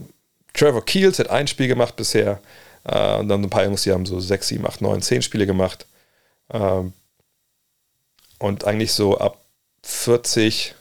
[0.55, 2.41] Trevor Keels, hat ein Spiel gemacht bisher.
[2.85, 5.47] Äh, und dann ein paar Jungs, die haben so 6, 7, 8, 9, 10 Spiele
[5.47, 5.87] gemacht.
[6.51, 6.93] Ähm,
[8.39, 9.41] und eigentlich so ab
[9.83, 10.75] 40,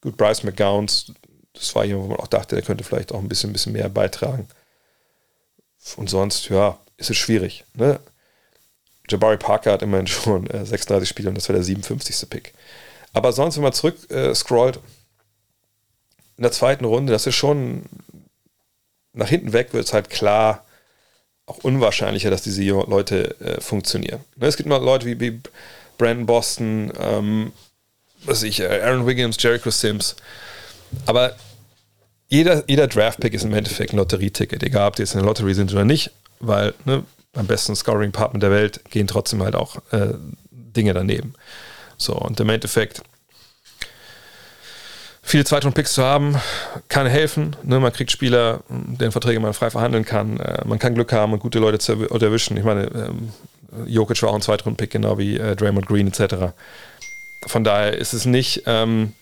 [0.00, 1.12] gut, Bryce McGowns,
[1.52, 3.72] das war jemand, wo man auch dachte, der könnte vielleicht auch ein bisschen, ein bisschen
[3.72, 4.48] mehr beitragen.
[5.96, 7.64] Und sonst, ja, ist es schwierig.
[7.74, 8.00] Ne?
[9.08, 12.28] Jabari Parker hat immerhin schon äh, 36 Spiele und das war der 57.
[12.28, 12.54] Pick.
[13.14, 14.78] Aber sonst, wenn man zurück äh, scrollt,
[16.36, 17.84] in der zweiten Runde, das ist schon
[19.12, 20.64] nach hinten weg, wird es halt klar
[21.46, 24.20] auch unwahrscheinlicher, dass diese Leute äh, funktionieren.
[24.36, 25.40] Ne, es gibt mal Leute wie, wie
[25.98, 27.52] Brandon Boston, ähm,
[28.24, 30.16] was ich, äh, Aaron Wiggins, Jericho Sims.
[31.06, 31.36] Aber
[32.28, 35.54] jeder, jeder Draft-Pick ist im Endeffekt ein Lotterieticket, egal ob die jetzt in der Lotterie
[35.54, 36.10] sind oder nicht,
[36.40, 40.14] weil ne, beim besten Scoring-Partner der Welt gehen trotzdem halt auch äh,
[40.50, 41.34] Dinge daneben.
[41.96, 43.02] So, und im Endeffekt
[45.22, 46.36] viele Zweitrunden-Picks zu haben,
[46.88, 47.56] kann helfen.
[47.62, 47.80] Ne?
[47.80, 50.38] Man kriegt Spieler, deren Verträge man frei verhandeln kann.
[50.38, 52.56] Äh, man kann Glück haben und gute Leute zu erwischen.
[52.56, 53.32] Ich meine, ähm,
[53.86, 56.52] Jokic war auch ein Zweitrunden-Pick, genau wie äh, Draymond Green etc.
[57.46, 59.14] Von daher ist es nicht ähm,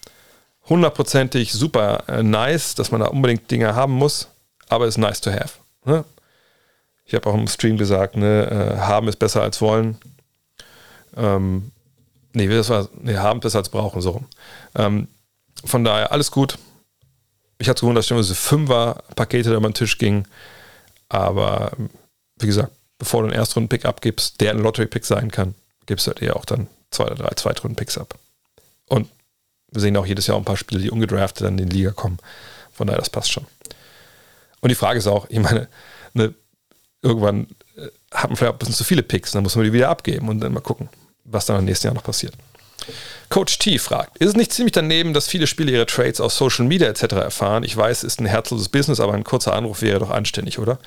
[0.69, 4.29] hundertprozentig super äh, nice, dass man da unbedingt Dinge haben muss,
[4.69, 5.55] aber es ist nice to have.
[5.85, 6.05] Ne?
[7.05, 9.99] Ich habe auch im Stream gesagt, ne, äh, haben ist besser als wollen.
[11.17, 11.73] Ähm,
[12.33, 14.27] nee, das war, nee, haben besser als brauchen, so rum.
[14.75, 15.09] Ähm,
[15.65, 16.59] von daher alles gut.
[17.59, 20.27] Ich hatte gewundert, dass schon diese Fünfer-Pakete über den Tisch gingen.
[21.09, 21.73] Aber
[22.39, 25.55] wie gesagt, bevor du einen Erstrunden-Pick abgibst, der ein Lottery-Pick sein kann,
[25.87, 28.19] gibst du halt eher auch dann zwei oder drei Zweitrunden-Picks ab.
[28.89, 29.09] Und
[29.71, 32.19] wir sehen auch jedes Jahr ein paar Spiele, die ungedraftet dann in die Liga kommen.
[32.73, 33.47] Von daher, das passt schon.
[34.61, 35.69] Und die Frage ist auch, ich meine,
[36.15, 36.35] ne,
[37.03, 39.89] irgendwann äh, hat man vielleicht ein bisschen zu viele Picks, dann muss man die wieder
[39.89, 40.89] abgeben und dann mal gucken,
[41.25, 42.35] was dann im nächsten Jahr noch passiert.
[43.29, 46.67] Coach T fragt, ist es nicht ziemlich daneben, dass viele Spieler ihre Trades aus Social
[46.67, 47.15] Media etc.
[47.15, 47.65] erfahren?
[47.65, 50.79] Ich weiß, es ist ein herzloses Business, aber ein kurzer Anruf wäre doch anständig, oder?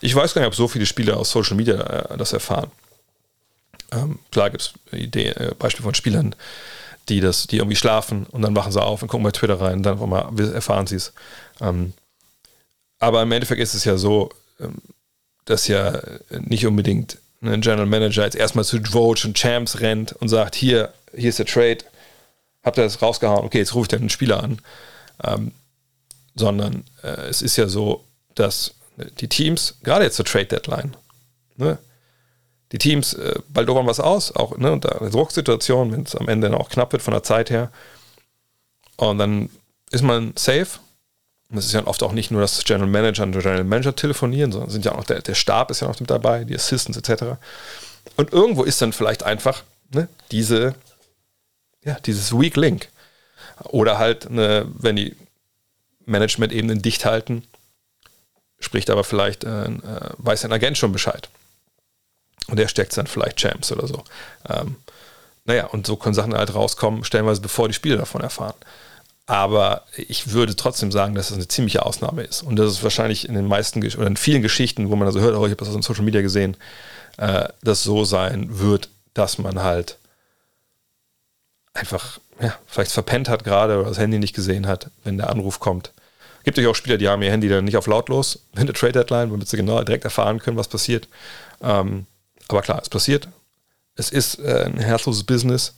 [0.00, 2.70] Ich weiß gar nicht, ob so viele Spieler aus Social Media äh, das erfahren.
[3.90, 6.36] Ähm, klar gibt es äh, Beispiele von Spielern,
[7.08, 9.82] die das, die irgendwie schlafen und dann wachen sie auf und gucken bei Twitter rein,
[9.82, 11.12] dann mal erfahren sie es.
[11.60, 11.92] Ähm,
[12.98, 14.30] aber im Endeffekt ist es ja so,
[14.60, 14.76] ähm,
[15.44, 16.00] dass ja
[16.30, 20.92] nicht unbedingt ein General Manager jetzt erstmal zu Vogue und Champs rennt und sagt, hier,
[21.14, 21.78] hier ist der Trade,
[22.62, 24.60] habt ihr das rausgehauen, okay, jetzt rufe ich den Spieler an.
[25.22, 25.52] Ähm,
[26.34, 28.04] sondern äh, es ist ja so,
[28.34, 28.74] dass
[29.20, 30.96] die Teams, gerade jetzt zur Trade Deadline,
[31.56, 31.78] ne,
[32.72, 36.48] die Teams, äh, bald dovern was aus, auch ne, unter Drucksituation, wenn es am Ende
[36.48, 37.70] dann auch knapp wird von der Zeit her.
[38.96, 39.50] Und dann
[39.90, 40.80] ist man safe.
[41.50, 44.50] Und es ist ja oft auch nicht nur, dass General Manager und General Manager telefonieren,
[44.50, 47.36] sondern sind ja auch der, der Stab ist ja noch mit dabei, die Assistants etc.
[48.16, 49.62] Und irgendwo ist dann vielleicht einfach
[49.92, 50.74] ne, diese
[51.84, 52.88] ja, dieses Weak Link.
[53.64, 55.16] Oder halt, eine, wenn die
[56.06, 57.46] Management-Ebenen dicht halten,
[58.58, 61.28] spricht aber vielleicht, äh, äh, weiß ein Agent schon Bescheid.
[62.48, 64.02] Und der steckt dann vielleicht Champs oder so.
[64.48, 64.76] Ähm,
[65.44, 68.54] naja, und so können Sachen halt rauskommen, stellenweise bevor die Spieler davon erfahren.
[69.26, 72.42] Aber ich würde trotzdem sagen, dass das eine ziemliche Ausnahme ist.
[72.42, 75.34] Und das ist wahrscheinlich in den meisten oder in vielen Geschichten, wo man also hört,
[75.34, 76.56] oh, ich habe das auf Social Media gesehen,
[77.16, 79.96] äh, das so sein wird, dass man halt
[81.72, 85.60] einfach ja, vielleicht verpennt hat gerade oder das Handy nicht gesehen hat, wenn der Anruf
[85.60, 85.92] kommt.
[86.44, 88.92] Gibt euch auch Spieler, die haben ihr Handy dann nicht auf lautlos in der Trade
[88.92, 91.08] Deadline, womit sie genau direkt erfahren können, was passiert.
[91.62, 92.06] Ähm,
[92.48, 93.28] aber klar, es passiert.
[93.96, 95.74] Es ist äh, ein herzloses Business.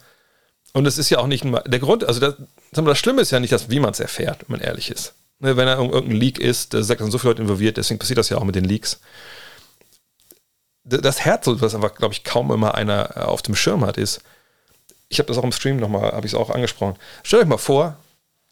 [0.73, 2.35] Und es ist ja auch nicht der Grund, also das,
[2.72, 5.14] das Schlimme ist ja nicht, dass, wie man es erfährt, wenn man ehrlich ist.
[5.38, 8.30] Ne, wenn er irgendein Leak ist, da sind so viele Leute involviert, deswegen passiert das
[8.30, 9.01] ja auch mit den Leaks.
[10.84, 14.20] Das Herz, was einfach, glaube ich, kaum immer einer äh, auf dem Schirm hat, ist,
[15.09, 16.97] ich habe das auch im Stream nochmal, habe ich es auch angesprochen.
[17.22, 17.97] Stellt euch mal vor,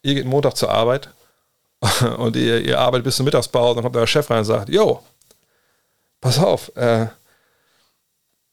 [0.03, 1.09] ihr geht Montag zur Arbeit
[2.19, 5.03] und ihr, ihr arbeitet bis zum Mittagspause, dann kommt euer Chef rein und sagt, yo,
[6.21, 7.07] pass auf, äh,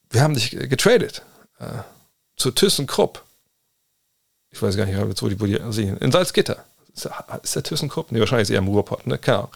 [0.10, 1.22] wir haben dich getradet
[1.60, 1.84] äh,
[2.38, 3.24] zu ThyssenKrupp.
[4.52, 5.98] Ich weiß gar nicht, wo die, wo die sehen.
[5.98, 6.64] In Salzgitter.
[6.94, 8.12] Ist der, ThyssenKrupp?
[8.12, 9.18] Nee, wahrscheinlich ist er eher im Ruhrpott, ne?
[9.18, 9.52] Keine Ahnung.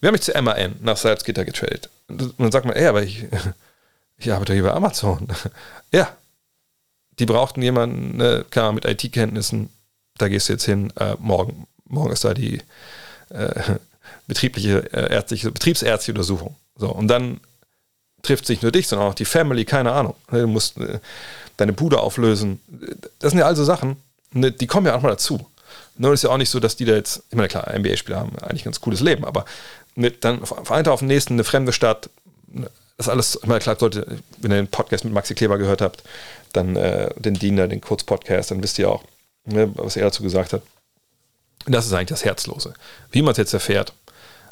[0.00, 1.88] Wir haben mich zu MAN nach Salzgitter getradet.
[2.08, 3.24] Und dann sagt man, ey, aber ich,
[4.18, 5.28] ich arbeite hier bei Amazon.
[5.92, 6.14] ja,
[7.18, 9.70] die brauchten jemanden, ne, klar, mit IT-Kenntnissen,
[10.18, 12.60] da gehst du jetzt hin, äh, morgen, morgen ist da die
[13.30, 13.62] äh,
[14.26, 16.56] betriebliche, äh, ärztliche, betriebsärztliche Untersuchung.
[16.76, 17.40] So, und dann
[18.22, 20.14] trifft sich nur dich, sondern auch die Family, keine Ahnung.
[20.30, 21.00] Ne, du musst äh,
[21.56, 22.60] deine Bude auflösen.
[23.18, 23.96] Das sind ja also Sachen,
[24.32, 25.46] ne, die kommen ja auch mal dazu.
[25.96, 28.38] Nur ist ja auch nicht so, dass die da jetzt, ich meine, klar, NBA-Spieler haben
[28.38, 29.44] eigentlich ein ganz cooles Leben, aber
[29.94, 32.08] mit dann von auf den nächsten eine fremde Stadt,
[32.46, 35.80] ne, das alles, ich meine, klar, Leute, wenn ihr den Podcast mit Maxi Kleber gehört
[35.80, 36.02] habt,
[36.52, 39.04] dann äh, den Diener, den Kurzpodcast, dann wisst ihr auch,
[39.44, 40.62] ne, was er dazu gesagt hat.
[41.66, 42.74] Das ist eigentlich das Herzlose.
[43.10, 43.92] Wie man es jetzt erfährt,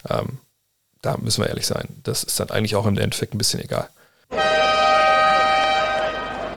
[0.08, 0.38] ähm,
[1.02, 1.88] da müssen wir ehrlich sein.
[2.02, 3.88] Das ist dann eigentlich auch im Endeffekt ein bisschen egal.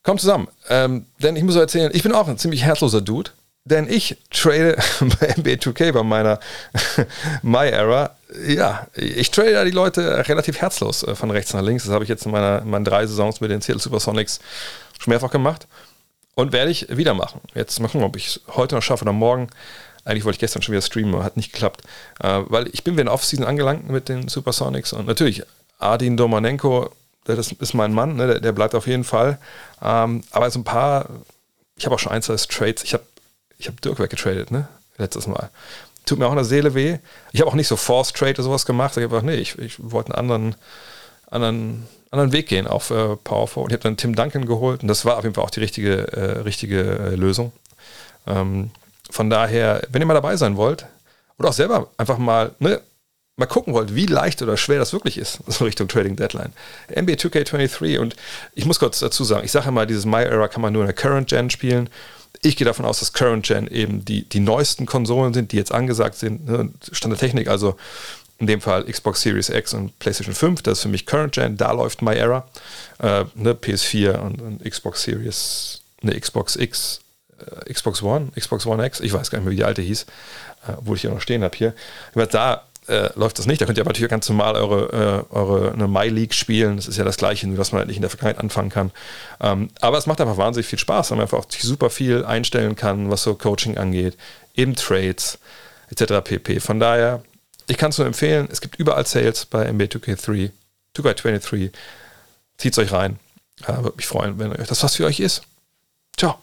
[0.09, 0.47] Kommt zusammen.
[0.69, 3.29] Ähm, denn ich muss erzählen, ich bin auch ein ziemlich herzloser Dude.
[3.63, 4.75] Denn ich trade
[5.19, 6.39] bei NBA 2K bei meiner
[7.43, 8.15] My Era.
[8.47, 11.83] Ja, ich trade da die Leute relativ herzlos äh, von rechts nach links.
[11.83, 14.39] Das habe ich jetzt in, meiner, in meinen drei Saisons mit den Seattle Supersonics
[14.97, 15.67] schon mehrfach gemacht
[16.33, 17.41] und werde ich wieder machen.
[17.53, 19.47] Jetzt mal gucken, ob ich es heute noch schaffe oder morgen.
[20.05, 21.83] Eigentlich wollte ich gestern schon wieder streamen, aber hat nicht geklappt.
[22.19, 25.43] Äh, weil ich bin wieder in Offseason angelangt mit den Supersonics und natürlich
[25.77, 26.89] Adin Domanenko,
[27.35, 29.37] das ist mein Mann, ne, der, der, bleibt auf jeden Fall.
[29.81, 31.07] Ähm, aber so ein paar,
[31.75, 33.03] ich habe auch schon einzelne Trades, ich habe
[33.57, 34.67] ich hab Dirk weggetradet, ne?
[34.97, 35.49] Letztes Mal.
[36.05, 36.97] Tut mir auch in der Seele weh.
[37.31, 38.91] Ich habe auch nicht so Force Trade oder sowas gemacht.
[38.97, 40.55] Ich habe gesagt, nee, ich, ich wollte einen anderen,
[41.29, 44.87] anderen anderen Weg gehen auf äh, Power Und ich habe dann Tim Duncan geholt und
[44.87, 47.51] das war auf jeden Fall auch die richtige, äh, richtige äh, Lösung.
[48.27, 48.71] Ähm,
[49.09, 50.85] von daher, wenn ihr mal dabei sein wollt
[51.37, 52.81] oder auch selber einfach mal, ne,
[53.39, 56.53] mal gucken wollt, wie leicht oder schwer das wirklich ist, so Richtung Trading Deadline.
[56.89, 58.15] NBA 2K23 und
[58.53, 60.87] ich muss kurz dazu sagen, ich sage immer, dieses My Era kann man nur in
[60.87, 61.89] der Current Gen spielen.
[62.41, 65.71] Ich gehe davon aus, dass Current Gen eben die, die neuesten Konsolen sind, die jetzt
[65.71, 67.75] angesagt sind, ne, Stand der Technik, also
[68.37, 71.57] in dem Fall Xbox Series X und PlayStation 5, das ist für mich Current Gen,
[71.57, 72.47] da läuft My Era,
[72.99, 77.01] äh, ne, PS4 und, und, Xbox Series, ne, Xbox X,
[77.39, 80.03] äh, Xbox One, Xbox One X, ich weiß gar nicht mehr, wie die alte hieß,
[80.67, 81.73] äh, wo ich ja noch stehen habe hier.
[82.13, 83.61] Da äh, läuft das nicht.
[83.61, 86.75] Da könnt ihr aber natürlich ganz normal eure, äh, eure eine My League spielen.
[86.77, 88.91] Das ist ja das Gleiche, nur dass man halt nicht in der Vergangenheit anfangen kann.
[89.39, 92.75] Ähm, aber es macht einfach wahnsinnig viel Spaß, weil man einfach auch super viel einstellen
[92.75, 94.17] kann, was so Coaching angeht,
[94.55, 95.39] eben Trades
[95.91, 96.23] etc.
[96.23, 96.59] pp.
[96.59, 97.23] Von daher,
[97.67, 98.47] ich kann es nur empfehlen.
[98.51, 100.51] Es gibt überall Sales bei NBA 2K3,
[100.97, 101.71] 2K23.
[102.57, 103.19] Zieht es euch rein.
[103.67, 105.43] Ja, Würde mich freuen, wenn euch das was für euch ist.
[106.17, 106.39] Ciao.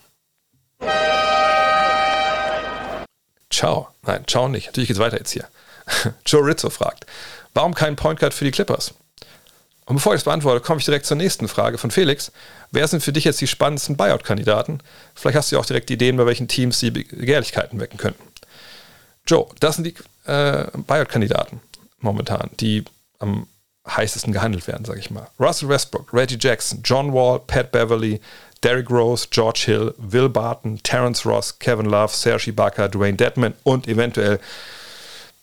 [3.51, 3.89] Ciao.
[4.03, 4.67] Nein, ciao nicht.
[4.67, 5.47] Natürlich geht es weiter jetzt hier.
[6.27, 7.07] Joe Rizzo fragt,
[7.55, 8.95] warum kein Point Guard für die Clippers?
[9.87, 12.33] Und bevor ich das beantworte, komme ich direkt zur nächsten Frage von Felix.
[12.73, 14.81] Wer sind für dich jetzt die spannendsten Buyout-Kandidaten?
[15.15, 18.23] Vielleicht hast du ja auch direkt Ideen, bei welchen Teams sie Begehrlichkeiten wecken könnten.
[19.29, 19.95] Joe, das sind die
[20.31, 21.61] äh, Buyout-Kandidaten
[22.01, 22.85] momentan, die
[23.21, 23.47] am
[23.89, 25.29] heißesten gehandelt werden, sage ich mal.
[25.39, 28.21] Russell Westbrook, Reggie Jackson, John Wall, Pat Beverly,
[28.63, 33.87] Derrick Rose, George Hill, Will Barton, Terrence Ross, Kevin Love, Serge Ibaka, Dwayne Dedman und
[33.87, 34.41] eventuell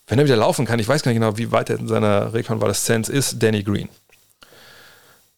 [0.06, 2.32] wenn er wieder laufen kann, ich weiß gar nicht genau, wie weit er in seiner
[2.34, 3.88] Rekonvaleszenz ist, Danny Green.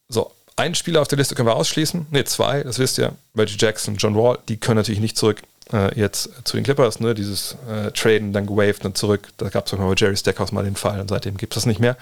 [0.09, 2.07] So, einen Spieler auf der Liste können wir ausschließen.
[2.11, 3.15] Ne, zwei, das wisst ihr.
[3.37, 7.01] Reggie Jackson, John Wall, die können natürlich nicht zurück äh, jetzt zu den Clippers.
[7.01, 7.15] Ne?
[7.15, 9.29] Dieses äh, Traden, dann gewaved, dann zurück.
[9.37, 11.67] Da gab es mal bei Jerry Stackhouse mal den Fall und seitdem gibt es das
[11.67, 11.97] nicht mehr.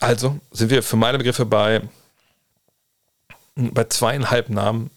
[0.00, 1.82] Also sind wir für meine Begriffe bei,
[3.54, 4.90] bei zweieinhalb Namen,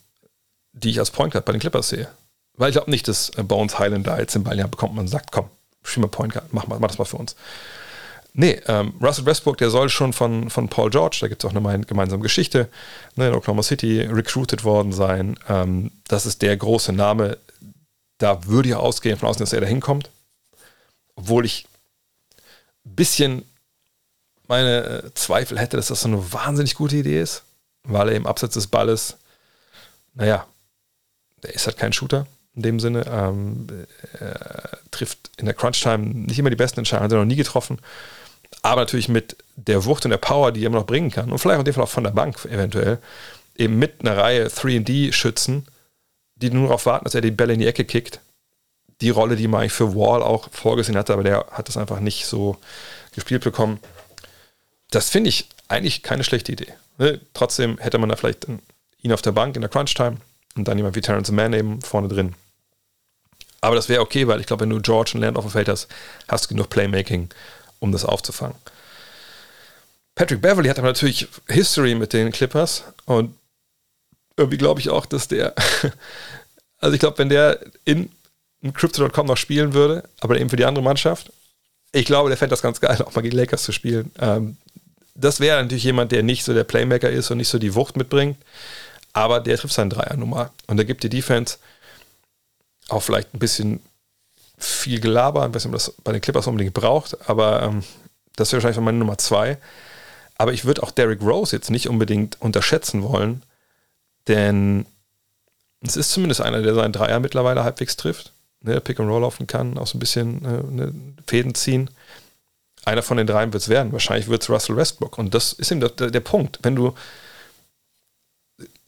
[0.73, 2.09] die ich als Point Guard bei den Clippers sehe.
[2.55, 5.07] Weil ich glaube nicht, dass äh, Bones Highland da jetzt den Ball ja bekommt und
[5.07, 5.49] sagt, komm,
[5.83, 7.35] spiel mal Point Guard, mach, mach, mach das mal für uns.
[8.33, 11.55] Nee, ähm, Russell Westbrook, der soll schon von, von Paul George, da gibt es auch
[11.55, 12.69] eine gemeinsame Geschichte,
[13.15, 15.37] ne, in Oklahoma City recruited worden sein.
[15.49, 17.37] Ähm, das ist der große Name.
[18.19, 20.09] Da würde ich ausgehen von außen, dass er da hinkommt.
[21.15, 21.67] Obwohl ich
[22.85, 23.43] ein bisschen
[24.47, 27.43] meine äh, Zweifel hätte, dass das so eine wahnsinnig gute Idee ist,
[27.83, 29.17] weil er im Absatz des Balles,
[30.13, 30.45] naja,
[31.41, 32.27] er ist halt kein Shooter
[32.59, 33.05] in dem Sinne.
[33.09, 33.67] Ähm,
[34.19, 37.79] äh, trifft in der Crunch-Time nicht immer die besten Entscheidungen, hat er noch nie getroffen.
[38.61, 41.31] Aber natürlich mit der Wucht und der Power, die er immer noch bringen kann.
[41.31, 42.99] Und vielleicht in dem Fall auch von der Bank eventuell.
[43.57, 45.65] Eben mit einer Reihe 3D-Schützen,
[46.35, 48.19] die nur darauf warten, dass er die Bälle in die Ecke kickt.
[49.01, 52.01] Die Rolle, die man eigentlich für Wall auch vorgesehen hatte, aber der hat das einfach
[52.01, 52.57] nicht so
[53.13, 53.79] gespielt bekommen.
[54.91, 56.73] Das finde ich eigentlich keine schlechte Idee.
[56.97, 57.21] Ne?
[57.33, 58.47] Trotzdem hätte man da vielleicht
[59.01, 60.17] ihn auf der Bank in der Crunch-Time
[60.57, 62.35] und dann jemand wie Terrence Mann eben vorne drin.
[63.61, 65.67] Aber das wäre okay, weil ich glaube, wenn du George und Land auf dem Feld
[65.67, 65.87] hast,
[66.27, 67.29] hast du genug Playmaking,
[67.79, 68.55] um das aufzufangen.
[70.15, 73.35] Patrick Beverly hat aber natürlich History mit den Clippers und
[74.35, 75.53] irgendwie glaube ich auch, dass der,
[76.79, 78.09] also ich glaube, wenn der in,
[78.73, 81.31] Crypto.com noch spielen würde, aber eben für die andere Mannschaft,
[81.93, 84.11] ich glaube, der fände das ganz geil, auch mal gegen Lakers zu spielen.
[84.19, 84.57] Ähm,
[85.15, 87.95] das wäre natürlich jemand, der nicht so der Playmaker ist und nicht so die Wucht
[87.95, 88.37] mitbringt,
[89.13, 91.57] aber der trifft seinen Dreier Nummer und der gibt die Defense
[92.91, 93.81] auch vielleicht ein bisschen
[94.57, 97.83] viel Gelaber, ein bisschen das bei den Clippers unbedingt braucht, aber ähm,
[98.35, 99.57] das wäre wahrscheinlich meine Nummer zwei.
[100.37, 103.43] Aber ich würde auch Derrick Rose jetzt nicht unbedingt unterschätzen wollen,
[104.27, 104.85] denn
[105.81, 109.47] es ist zumindest einer, der seinen Dreier mittlerweile halbwegs trifft, ne, Pick and Roll laufen
[109.47, 110.93] kann, auch so ein bisschen äh, ne,
[111.25, 111.89] Fäden ziehen.
[112.85, 113.91] Einer von den dreien wird es werden.
[113.91, 115.17] Wahrscheinlich wird es Russell Westbrook.
[115.17, 116.59] Und das ist eben der, der Punkt.
[116.63, 116.93] Wenn du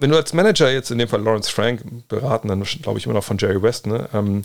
[0.02, 3.14] wenn du als Manager jetzt in dem Fall Lawrence Frank beraten, dann glaube ich immer
[3.14, 4.10] noch von Jerry West, ne?
[4.14, 4.44] Ähm,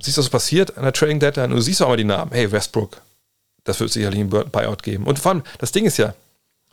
[0.00, 2.32] siehst du, was passiert an der Trading Deadline und du siehst auch mal die Namen.
[2.32, 3.00] Hey, Westbrook,
[3.62, 5.04] das wird sicherlich ein Buyout geben.
[5.04, 6.14] Und vor allem, das Ding ist ja,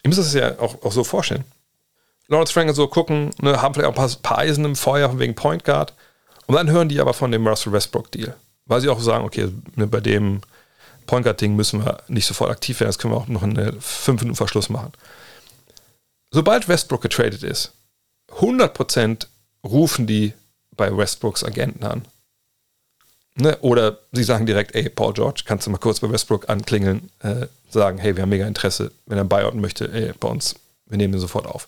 [0.04, 1.44] ihr müsst es ja auch, auch so vorstellen.
[2.28, 5.36] Lawrence Frank und so gucken, ne, haben vielleicht auch ein paar, Eisen im Feuer wegen
[5.36, 5.94] Point Guard.
[6.48, 8.36] Und dann hören die aber von dem Russell Westbrook Deal.
[8.66, 10.42] Weil sie auch sagen, okay, ne, bei dem
[11.06, 13.80] Point Guard Ding müssen wir nicht sofort aktiv werden, das können wir auch noch einen
[13.80, 14.92] 5 Minuten Verschluss machen
[16.32, 17.74] sobald Westbrook getradet ist,
[18.32, 19.28] 100%
[19.64, 20.34] rufen die
[20.76, 22.06] bei Westbrooks Agenten an.
[23.36, 23.58] Ne?
[23.62, 27.48] Oder sie sagen direkt, ey, Paul George, kannst du mal kurz bei Westbrook anklingeln, äh,
[27.70, 30.56] sagen, hey, wir haben mega Interesse, wenn er ein Buyout möchte, ey, bei uns,
[30.88, 31.68] wir nehmen ihn sofort auf.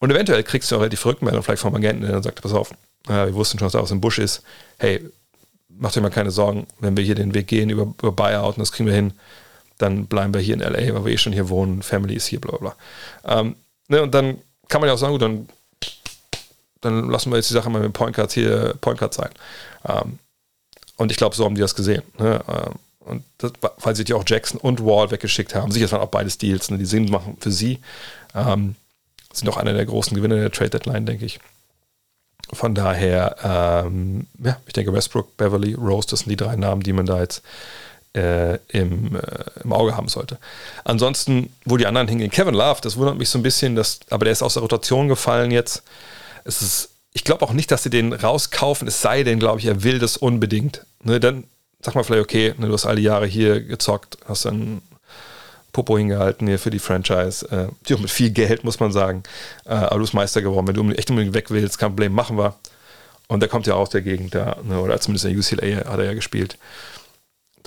[0.00, 2.70] Und eventuell kriegst du auch relativ Rückmeldung vielleicht vom Agenten, der dann sagt, pass auf,
[3.08, 4.42] äh, wir wussten schon, dass er aus dem Busch ist,
[4.78, 5.04] hey,
[5.68, 8.60] mach dir mal keine Sorgen, wenn wir hier den Weg gehen über, über Buyout und
[8.60, 9.12] das kriegen wir hin,
[9.78, 12.40] dann bleiben wir hier in LA, weil wir eh schon hier wohnen, Family ist hier,
[12.40, 12.74] bla bla
[13.24, 13.40] bla.
[13.40, 13.56] Ähm,
[13.88, 14.38] ne, und dann
[14.68, 15.48] kann man ja auch sagen, gut, dann
[16.80, 19.30] dann lassen wir jetzt die Sache mal mit Point Guards hier Point Guard sein.
[19.86, 20.18] Ähm,
[20.96, 22.02] und ich glaube, so haben die das gesehen.
[22.18, 22.40] Ne?
[22.48, 25.72] Ähm, und das, weil sie die auch Jackson und Wall weggeschickt haben.
[25.72, 27.80] Sicher, das waren auch beide Deals, ne, die Sinn machen für sie.
[28.34, 28.74] Ähm,
[29.32, 31.40] sind auch einer der großen Gewinner der Trade Deadline, denke ich.
[32.52, 36.92] Von daher, ähm, ja, ich denke Westbrook, Beverly, Rose, das sind die drei Namen, die
[36.92, 37.42] man da jetzt
[38.18, 39.20] äh, im, äh,
[39.62, 40.38] im Auge haben sollte.
[40.84, 44.24] Ansonsten, wo die anderen hingehen, Kevin Love, das wundert mich so ein bisschen, dass, aber
[44.24, 45.82] der ist aus der Rotation gefallen jetzt.
[46.44, 49.66] Es ist, ich glaube auch nicht, dass sie den rauskaufen, es sei denn, glaube ich,
[49.66, 50.84] er will das unbedingt.
[51.02, 51.44] Ne, dann
[51.80, 54.82] sag mal vielleicht, okay, ne, du hast alle Jahre hier gezockt, hast dann
[55.72, 57.46] Popo hingehalten hier für die Franchise.
[57.50, 59.22] Äh, mit viel Geld, muss man sagen.
[59.64, 60.66] Äh, aber du bist Meister geworden.
[60.66, 62.56] Wenn du echt unbedingt weg willst, kein Problem, machen wir.
[63.28, 65.98] Und der kommt ja aus der Gegend da, ne, oder zumindest in der UCLA hat
[65.98, 66.58] er ja gespielt.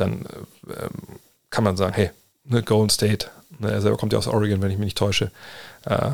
[0.01, 0.25] Dann
[0.67, 0.89] äh,
[1.49, 2.11] kann man sagen, hey,
[2.43, 3.29] ne, Golden State,
[3.59, 5.31] ne, er selber kommt ja aus Oregon, wenn ich mich nicht täusche.
[5.85, 6.11] Äh,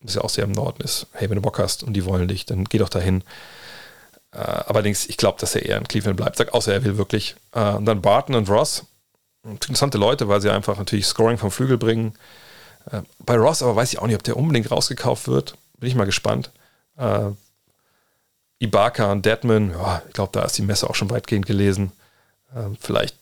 [0.00, 1.06] das ja auch sehr im Norden ist.
[1.12, 3.24] Hey, wenn du Bock hast und die wollen dich, dann geh doch dahin.
[4.32, 7.36] Äh, allerdings, ich glaube, dass er eher in Cleveland bleibt, sag, außer er will wirklich.
[7.52, 8.84] Äh, und dann Barton und Ross,
[9.44, 12.14] interessante Leute, weil sie einfach natürlich Scoring vom Flügel bringen.
[12.90, 15.56] Äh, bei Ross aber weiß ich auch nicht, ob der unbedingt rausgekauft wird.
[15.78, 16.50] Bin ich mal gespannt.
[16.96, 17.30] Äh,
[18.58, 21.92] Ibaka und Deadman, ja, ich glaube, da ist die Messe auch schon weitgehend gelesen.
[22.54, 23.16] Äh, vielleicht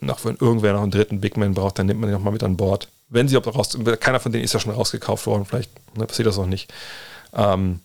[0.00, 2.42] noch, wenn irgendwer noch einen dritten Big Man braucht, dann nimmt man den nochmal mit
[2.42, 2.88] an Bord.
[3.08, 6.26] Wenn sie ob raus, keiner von denen ist ja schon rausgekauft worden, vielleicht ne, passiert
[6.26, 6.72] das auch nicht.
[7.34, 7.80] Ähm,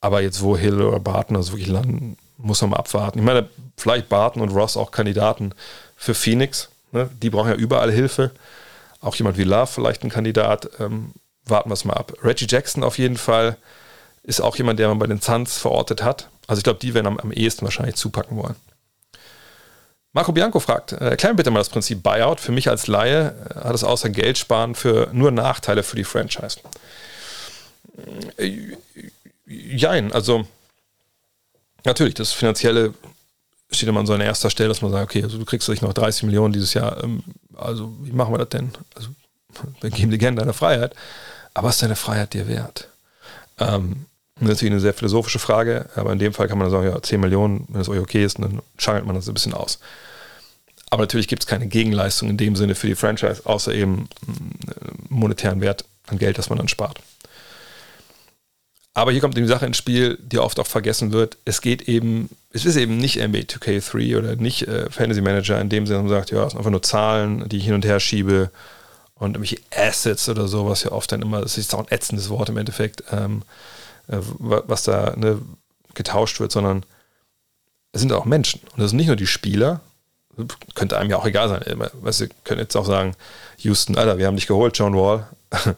[0.00, 3.18] aber jetzt, wo Hill oder Barton also wirklich landen, muss man mal abwarten.
[3.18, 5.54] Ich meine, vielleicht Barton und Ross auch Kandidaten
[5.96, 6.70] für Phoenix.
[6.90, 7.08] Ne?
[7.22, 8.32] Die brauchen ja überall Hilfe.
[9.00, 10.68] Auch jemand wie Love vielleicht ein Kandidat.
[10.80, 11.12] Ähm,
[11.44, 12.14] warten wir es mal ab.
[12.22, 13.56] Reggie Jackson auf jeden Fall
[14.24, 16.28] ist auch jemand, der man bei den Suns verortet hat.
[16.46, 18.56] Also ich glaube, die werden am, am ehesten wahrscheinlich zupacken wollen.
[20.12, 22.40] Marco Bianco fragt, äh, erklär mir bitte mal das Prinzip Buyout.
[22.40, 26.04] Für mich als Laie äh, hat es außer Geld sparen für nur Nachteile für die
[26.04, 26.58] Franchise.
[28.36, 28.76] Äh,
[29.46, 30.46] jein, also
[31.84, 32.94] natürlich, das Finanzielle
[33.70, 35.80] steht immer an so einer erster Stelle, dass man sagt, okay, also du kriegst dich
[35.80, 37.22] noch 30 Millionen dieses Jahr, ähm,
[37.56, 38.70] also wie machen wir das denn?
[38.94, 39.08] Also
[39.80, 40.94] wir geben dir gerne deine Freiheit,
[41.54, 42.88] aber ist deine Freiheit dir wert?
[43.58, 44.06] Ähm,
[44.36, 47.00] das ist natürlich eine sehr philosophische Frage, aber in dem Fall kann man sagen, ja,
[47.00, 49.78] 10 Millionen, wenn es euch okay ist, dann schangelt man das ein bisschen aus.
[50.90, 54.08] Aber natürlich gibt es keine Gegenleistung in dem Sinne für die Franchise, außer eben
[54.68, 56.98] äh, monetären Wert an Geld, das man dann spart.
[58.94, 61.38] Aber hier kommt die Sache ins Spiel, die oft auch vergessen wird.
[61.46, 65.70] Es geht eben, es ist eben nicht NBA 2K3 oder nicht äh, Fantasy Manager in
[65.70, 68.00] dem Sinne, man sagt, ja, es sind einfach nur Zahlen, die ich hin und her
[68.00, 68.50] schiebe
[69.14, 72.28] und irgendwelche Assets oder so, was ja oft dann immer, das ist auch ein ätzendes
[72.28, 75.40] Wort im Endeffekt, ähm, äh, was da ne,
[75.94, 76.84] getauscht wird, sondern
[77.92, 78.60] es sind auch Menschen.
[78.72, 79.80] Und das sind nicht nur die Spieler,
[80.74, 81.62] könnte einem ja auch egal sein.
[82.00, 83.14] Weißt du, können jetzt auch sagen,
[83.58, 85.26] Houston, Alter, wir haben dich geholt, John Wall.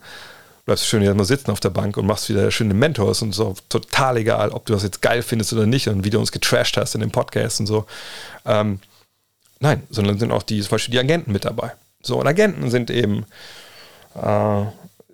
[0.65, 3.55] bleibst schön hier mal sitzen auf der Bank und machst wieder schöne Mentors und so.
[3.69, 6.77] Total egal, ob du das jetzt geil findest oder nicht und wie du uns getrashed
[6.77, 7.87] hast in dem Podcast und so.
[8.47, 8.81] Ähm,
[9.61, 11.73] nein, sondern sind auch die, zum Beispiel die Agenten mit dabei.
[12.03, 13.27] So, und Agenten sind eben,
[14.15, 14.65] äh,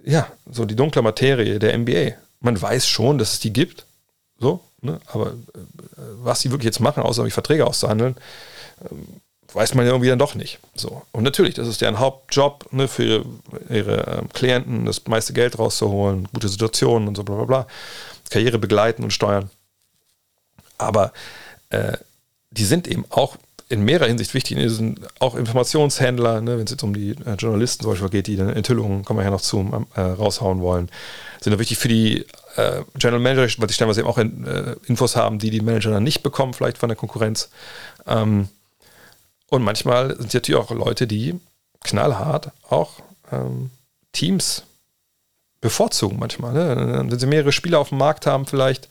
[0.05, 2.13] ja, so die dunkle Materie der NBA.
[2.41, 3.87] Man weiß schon, dass es die gibt,
[4.39, 5.01] so, ne?
[5.07, 5.59] aber äh,
[6.23, 8.17] was sie wirklich jetzt machen, außer die Verträge auszuhandeln,
[8.91, 9.07] ähm,
[9.53, 10.59] weiß man ja irgendwie dann doch nicht.
[10.75, 11.03] So.
[11.13, 13.25] Und natürlich, das ist deren Hauptjob, ne, für ihre,
[13.69, 17.67] ihre äh, Klienten das meiste Geld rauszuholen, gute Situationen und so bla bla bla.
[18.31, 19.51] Karriere begleiten und steuern.
[20.79, 21.13] Aber
[21.71, 21.97] äh,
[22.51, 23.37] die sind eben auch
[23.71, 24.59] in mehrerer Hinsicht wichtig.
[24.59, 28.27] Die sind auch Informationshändler, ne, wenn es jetzt um die äh, Journalisten zum Beispiel geht,
[28.27, 30.91] die dann Enthüllungen, kommen wir ja noch zu, äh, raushauen wollen.
[31.41, 32.27] Sind auch wichtig für die
[32.57, 35.93] äh, General Manager, weil die stellenweise eben auch in, äh, Infos haben, die die Manager
[35.93, 37.49] dann nicht bekommen, vielleicht von der Konkurrenz.
[38.09, 38.49] Ähm,
[39.49, 41.39] und manchmal sind es natürlich auch Leute, die
[41.85, 43.71] knallhart auch ähm,
[44.13, 44.65] Teams
[45.61, 46.53] bevorzugen manchmal.
[46.53, 47.07] Ne?
[47.09, 48.89] Wenn sie mehrere Spieler auf dem Markt haben vielleicht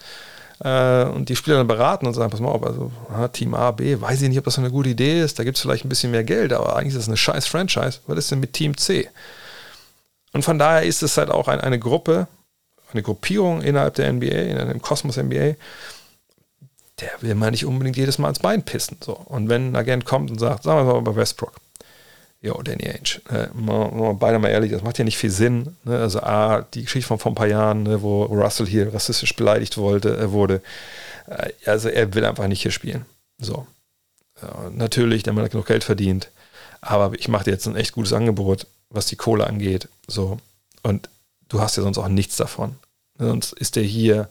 [0.59, 2.91] äh, und die Spieler dann beraten und sagen, pass mal auf, also
[3.33, 5.61] Team A, B, weiß ich nicht, ob das eine gute Idee ist, da gibt es
[5.61, 7.99] vielleicht ein bisschen mehr Geld, aber eigentlich ist das eine scheiß Franchise.
[8.07, 9.09] Was ist denn mit Team C?
[10.33, 12.27] Und von daher ist es halt auch ein, eine Gruppe,
[12.91, 15.55] eine Gruppierung innerhalb der NBA, in einem Kosmos NBA,
[16.99, 18.97] der will man nicht unbedingt jedes Mal ins Bein pissen.
[19.03, 19.13] So.
[19.13, 21.53] Und wenn ein Agent kommt und sagt, sagen wir mal bei Westbrook,
[22.41, 25.75] jo, Danny Ainge, äh, mal, mal beide mal ehrlich, das macht ja nicht viel Sinn.
[25.83, 25.99] Ne?
[25.99, 29.77] Also A, die Geschichte von vor ein paar Jahren, ne, wo Russell hier rassistisch beleidigt
[29.77, 30.61] wollte, äh, wurde,
[31.27, 33.05] äh, also er will einfach nicht hier spielen.
[33.39, 33.67] So.
[34.41, 36.29] Ja, natürlich, der Mann hat genug Geld verdient,
[36.81, 39.89] aber ich mache dir jetzt ein echt gutes Angebot, was die Kohle angeht.
[40.07, 40.37] So.
[40.81, 41.09] Und
[41.49, 42.75] du hast ja sonst auch nichts davon.
[43.17, 44.29] Sonst ist der hier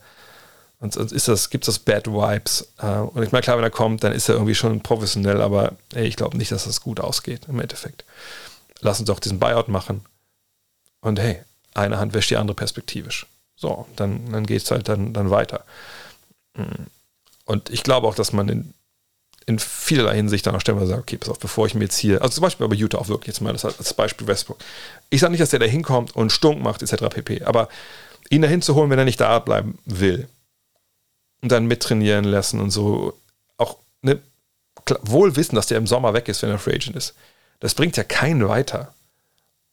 [0.81, 2.73] und sonst ist das, gibt es das Bad Vibes.
[2.79, 5.73] Äh, und ich meine, klar, wenn er kommt, dann ist er irgendwie schon professionell, aber
[5.93, 8.05] ey, ich glaube nicht, dass das gut ausgeht im Endeffekt.
[8.81, 10.05] Lass uns doch diesen Buyout machen.
[11.01, 11.43] Und hey,
[11.75, 13.27] eine Hand wäscht die andere perspektivisch.
[13.57, 15.65] So, dann, dann geht es halt dann, dann weiter.
[16.57, 16.87] Hm.
[17.45, 18.75] Und ich glaube auch, dass man in,
[19.47, 22.23] in vielerlei Hinsicht dann auch stellenweise sagt, okay, pass auf, bevor ich mir jetzt hier,
[22.23, 24.59] also zum Beispiel bei Utah auch wirklich, jetzt mal das als Beispiel Westbrook.
[25.11, 27.09] Ich sage nicht, dass der da hinkommt und Stunk macht, etc.
[27.09, 27.43] pp.
[27.43, 27.69] Aber
[28.31, 30.29] ihn dahin zu holen, wenn er nicht da bleiben will
[31.43, 33.15] und dann mittrainieren lassen und so,
[33.57, 34.21] auch ne,
[35.03, 37.15] wohl wissen, dass der im Sommer weg ist, wenn er Free Agent ist.
[37.61, 38.93] Das bringt ja keinen weiter.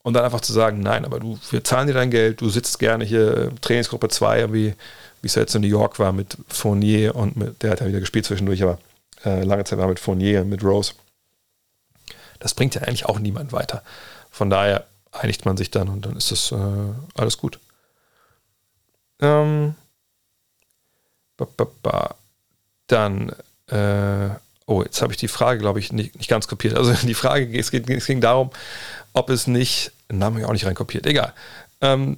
[0.03, 2.77] Und dann einfach zu sagen, nein, aber du, wir zahlen dir dein Geld, du sitzt
[2.77, 4.75] gerne hier Trainingsgruppe 2, wie,
[5.21, 7.99] wie es jetzt in New York war mit Fournier und mit, der hat ja wieder
[7.99, 8.77] gespielt zwischendurch, aber
[9.23, 10.93] äh, lange Zeit war mit Fournier und mit Rose.
[12.37, 13.81] Das bringt ja eigentlich auch niemand weiter.
[14.29, 16.55] Von daher einigt man sich dann und dann ist das äh,
[17.15, 17.59] alles gut.
[19.21, 19.73] Ähm.
[22.88, 23.30] Dann,
[23.68, 24.30] äh,
[24.66, 26.76] oh, jetzt habe ich die Frage, glaube ich, nicht, nicht ganz kopiert.
[26.76, 28.52] Also die Frage, es, geht, es ging darum,
[29.14, 31.34] ob es nicht, Namen habe ich auch nicht reinkopiert, egal.
[31.82, 32.18] Ähm,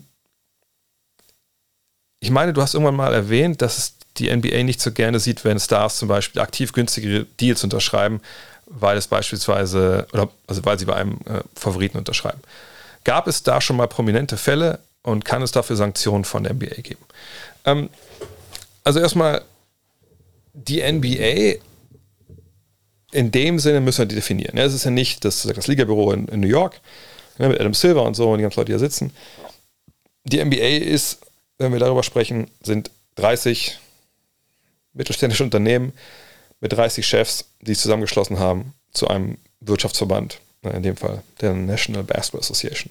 [2.20, 5.46] ich meine, du hast irgendwann mal erwähnt, dass es die NBA nicht so gerne sieht,
[5.46, 8.22] wenn Stars zum Beispiel aktiv günstigere Deals unterschreiben,
[8.66, 12.42] weil es beispielsweise, oder also weil sie bei einem äh, Favoriten unterschreiben.
[13.04, 16.82] Gab es da schon mal prominente Fälle und kann es dafür Sanktionen von der NBA
[16.82, 17.06] geben?
[17.66, 17.90] Ähm,
[18.88, 19.42] also erstmal,
[20.54, 21.62] die NBA
[23.12, 24.58] in dem Sinne müssen wir die definieren.
[24.58, 26.80] Es ist ja nicht das, das Ligabüro in, in New York
[27.38, 29.12] ne, mit Adam Silver und so und die ganzen Leute, die da sitzen.
[30.24, 31.20] Die NBA ist,
[31.58, 33.78] wenn wir darüber sprechen, sind 30
[34.94, 35.92] mittelständische Unternehmen
[36.62, 41.54] mit 30 Chefs, die sich zusammengeschlossen haben zu einem Wirtschaftsverband, ne, in dem Fall der
[41.54, 42.90] National Basketball Association,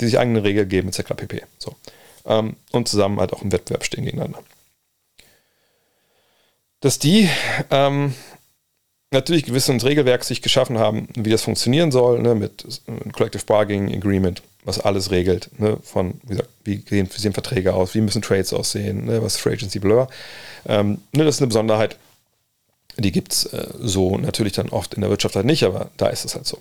[0.00, 1.12] die sich eigene Regeln geben, etc.
[1.14, 1.42] pp.
[1.58, 1.76] So.
[2.24, 4.42] Ähm, und zusammen halt auch im Wettbewerb stehen gegeneinander.
[6.80, 7.28] Dass die
[7.70, 8.14] ähm,
[9.10, 12.82] natürlich gewisses Regelwerk sich geschaffen haben, wie das funktionieren soll, ne, mit
[13.12, 17.74] Collective Bargaining Agreement, was alles regelt, ne, von, wie gesagt, wie sehen, wie sehen Verträge
[17.74, 20.08] aus, wie müssen Trades aussehen, ne, was ist Free Agency, Blur.
[20.66, 21.96] Ähm, ne, das ist eine Besonderheit,
[22.98, 26.08] die gibt es äh, so natürlich dann oft in der Wirtschaft halt nicht, aber da
[26.08, 26.60] ist es halt so.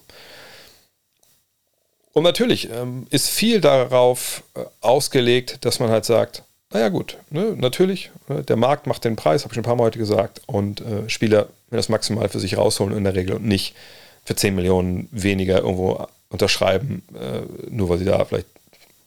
[2.14, 6.44] Und natürlich ähm, ist viel darauf äh, ausgelegt, dass man halt sagt,
[6.74, 9.76] naja gut, ne, natürlich, ne, der Markt macht den Preis, habe ich schon ein paar
[9.76, 13.36] Mal heute gesagt, und äh, Spieler werden das maximal für sich rausholen in der Regel
[13.36, 13.76] und nicht
[14.24, 18.48] für 10 Millionen weniger irgendwo unterschreiben, äh, nur weil sie da vielleicht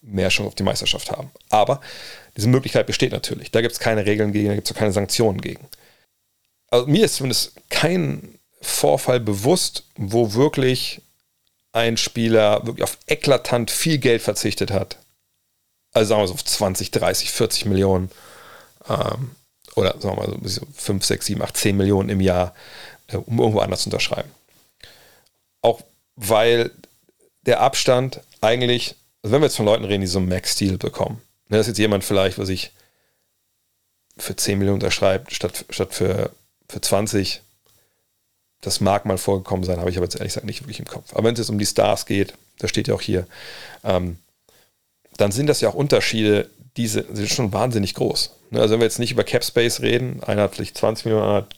[0.03, 1.31] mehr Chance auf die Meisterschaft haben.
[1.51, 1.81] Aber
[2.37, 3.51] diese Möglichkeit besteht natürlich.
[3.51, 5.67] Da gibt es keine Regeln gegen, da gibt es auch keine Sanktionen gegen.
[6.71, 11.01] Also mir ist zumindest kein Vorfall bewusst, wo wirklich
[11.73, 14.99] ein Spieler wirklich auf eklatant viel Geld verzichtet hat.
[15.93, 18.11] Also sagen wir so auf 20, 30, 40 Millionen.
[18.89, 19.33] Ähm,
[19.75, 22.55] oder sagen wir mal so 5, 6, 7, 8, 10 Millionen im Jahr,
[23.09, 24.31] äh, um irgendwo anders zu unterschreiben.
[25.63, 25.83] Auch
[26.17, 26.71] weil
[27.47, 31.21] der Abstand eigentlich, also wenn wir jetzt von Leuten reden, die so einen Max-Deal bekommen,
[31.49, 32.73] ne, dass jetzt jemand vielleicht, was ich
[34.17, 36.33] für 10 Millionen unterschreibt, statt, statt für,
[36.69, 37.43] für 20,
[38.61, 41.13] das mag mal vorgekommen sein, habe ich aber jetzt ehrlich gesagt nicht wirklich im Kopf.
[41.13, 43.27] Aber wenn es jetzt um die Stars geht, da steht ja auch hier,
[43.85, 44.19] ähm,
[45.19, 48.31] dann sind das ja auch Unterschiede, die sind schon wahnsinnig groß.
[48.51, 51.25] Ne, also wenn wir jetzt nicht über Cap Space reden, einer hat vielleicht 20 Millionen,
[51.25, 51.55] einer hat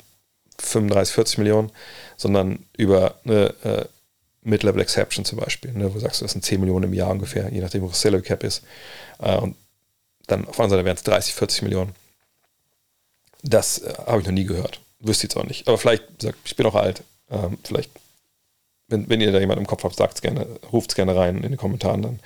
[0.59, 1.71] 35, 40 Millionen,
[2.17, 3.85] sondern über eine äh,
[4.43, 7.53] Mid-Level Exception zum Beispiel, ne, wo du sagst, das sind 10 Millionen im Jahr ungefähr,
[7.53, 8.63] je nachdem, wo das Salary Cap ist.
[9.21, 9.57] Äh, und
[10.27, 11.95] dann auf anderen Seite wären es 30, 40 Millionen.
[13.43, 14.81] Das äh, habe ich noch nie gehört.
[15.01, 15.69] Wüsste ich jetzt auch nicht.
[15.69, 16.05] Aber vielleicht,
[16.45, 17.91] ich bin auch alt, ähm, vielleicht,
[18.89, 21.37] wenn, wenn ihr da jemand im Kopf habt, sagt es gerne, ruft es gerne rein
[21.37, 22.21] in den Kommentaren, dann,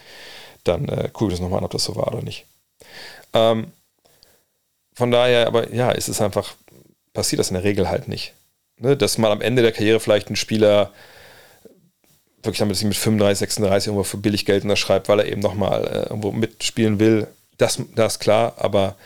[0.65, 2.47] dann äh, gucke ich das nochmal an, ob das so war oder nicht.
[3.33, 3.73] Ähm,
[4.95, 6.55] von daher, aber ja, ist es einfach,
[7.13, 8.33] passiert das in der Regel halt nicht.
[8.79, 8.97] Ne?
[8.97, 10.93] Dass mal am Ende der Karriere vielleicht ein Spieler
[12.45, 15.87] wirklich damit sich mit 35, 36 irgendwo für billig Geld unterschreibt, weil er eben nochmal
[15.87, 17.27] äh, irgendwo mitspielen will,
[17.59, 18.97] das, das ist klar, aber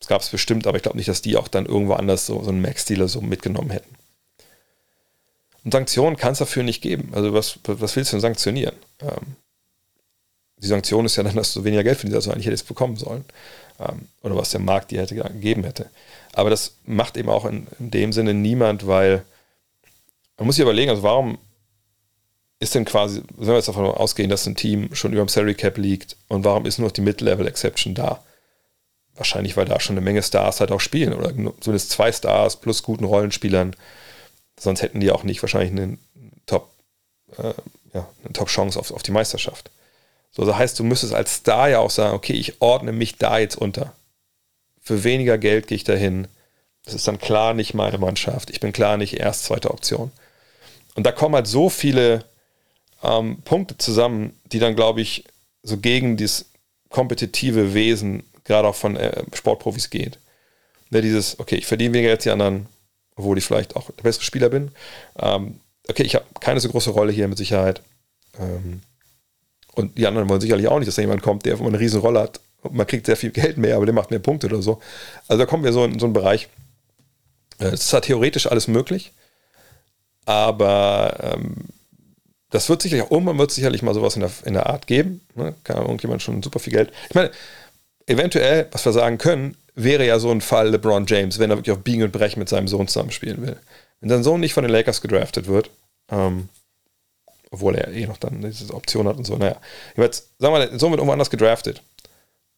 [0.00, 2.42] es gab es bestimmt, aber ich glaube nicht, dass die auch dann irgendwo anders so,
[2.42, 3.94] so einen Max-Dealer so mitgenommen hätten.
[5.64, 7.10] Und Sanktionen kann es dafür nicht geben.
[7.12, 8.76] Also was, was willst du denn sanktionieren?
[9.00, 9.36] Ähm,
[10.58, 12.96] die Sanktion ist ja dann, dass du weniger Geld verdienst, als du eigentlich hättest bekommen
[12.96, 13.24] sollen
[13.78, 15.90] ähm, oder was der Markt dir hätte gegeben hätte.
[16.32, 19.24] Aber das macht eben auch in, in dem Sinne niemand, weil
[20.36, 21.38] man muss sich überlegen, also warum
[22.58, 25.54] ist denn quasi, wenn wir jetzt davon ausgehen, dass ein Team schon über dem Salary
[25.54, 28.22] Cap liegt und warum ist nur noch die Mid-Level-Exception da?
[29.14, 31.30] Wahrscheinlich, weil da schon eine Menge Stars halt auch spielen oder
[31.60, 33.74] zumindest zwei Stars plus guten Rollenspielern.
[34.58, 35.98] Sonst hätten die auch nicht wahrscheinlich einen
[36.46, 36.70] Top,
[37.36, 37.54] äh,
[37.92, 39.70] ja, eine Top-Chance auf, auf die Meisterschaft.
[40.36, 43.38] So, das heißt, du müsstest als Star ja auch sagen, okay, ich ordne mich da
[43.38, 43.94] jetzt unter.
[44.82, 46.28] Für weniger Geld gehe ich dahin.
[46.84, 48.50] Das ist dann klar nicht meine Mannschaft.
[48.50, 50.12] Ich bin klar nicht erst zweite Option.
[50.94, 52.24] Und da kommen halt so viele
[53.02, 55.24] ähm, Punkte zusammen, die dann, glaube ich,
[55.62, 56.50] so gegen dieses
[56.90, 60.18] kompetitive Wesen gerade auch von äh, Sportprofis geht.
[60.90, 62.66] Ne, dieses, okay, ich verdiene weniger als die anderen,
[63.16, 64.70] obwohl ich vielleicht auch der bessere Spieler bin.
[65.18, 67.82] Ähm, okay, ich habe keine so große Rolle hier mit Sicherheit.
[68.38, 68.82] Ähm,
[69.76, 72.20] und die anderen wollen sicherlich auch nicht, dass da jemand kommt, der eine riesen Rolle
[72.20, 72.40] hat.
[72.70, 74.80] Man kriegt sehr viel Geld mehr, aber der macht mehr Punkte oder so.
[75.28, 76.48] Also da kommen wir so in so einen Bereich.
[77.58, 79.12] Äh, es ist zwar theoretisch alles möglich,
[80.24, 81.56] aber ähm,
[82.50, 85.20] das wird sicherlich auch irgendwann wird sicherlich mal sowas in der, in der Art geben.
[85.34, 85.54] Ne?
[85.62, 86.90] Kann irgendjemand schon super viel Geld.
[87.10, 87.30] Ich meine,
[88.06, 91.76] eventuell, was wir sagen können, wäre ja so ein Fall LeBron James, wenn er wirklich
[91.76, 93.56] auf Biegen und Brechen mit seinem Sohn zusammenspielen will.
[94.00, 95.70] Wenn sein Sohn nicht von den Lakers gedraftet wird,
[96.10, 96.48] ähm,
[97.50, 99.36] obwohl er eh noch dann diese Option hat und so.
[99.36, 99.56] Naja,
[99.96, 101.82] jetzt, sagen wir mal, Sohn wird irgendwo anders gedraftet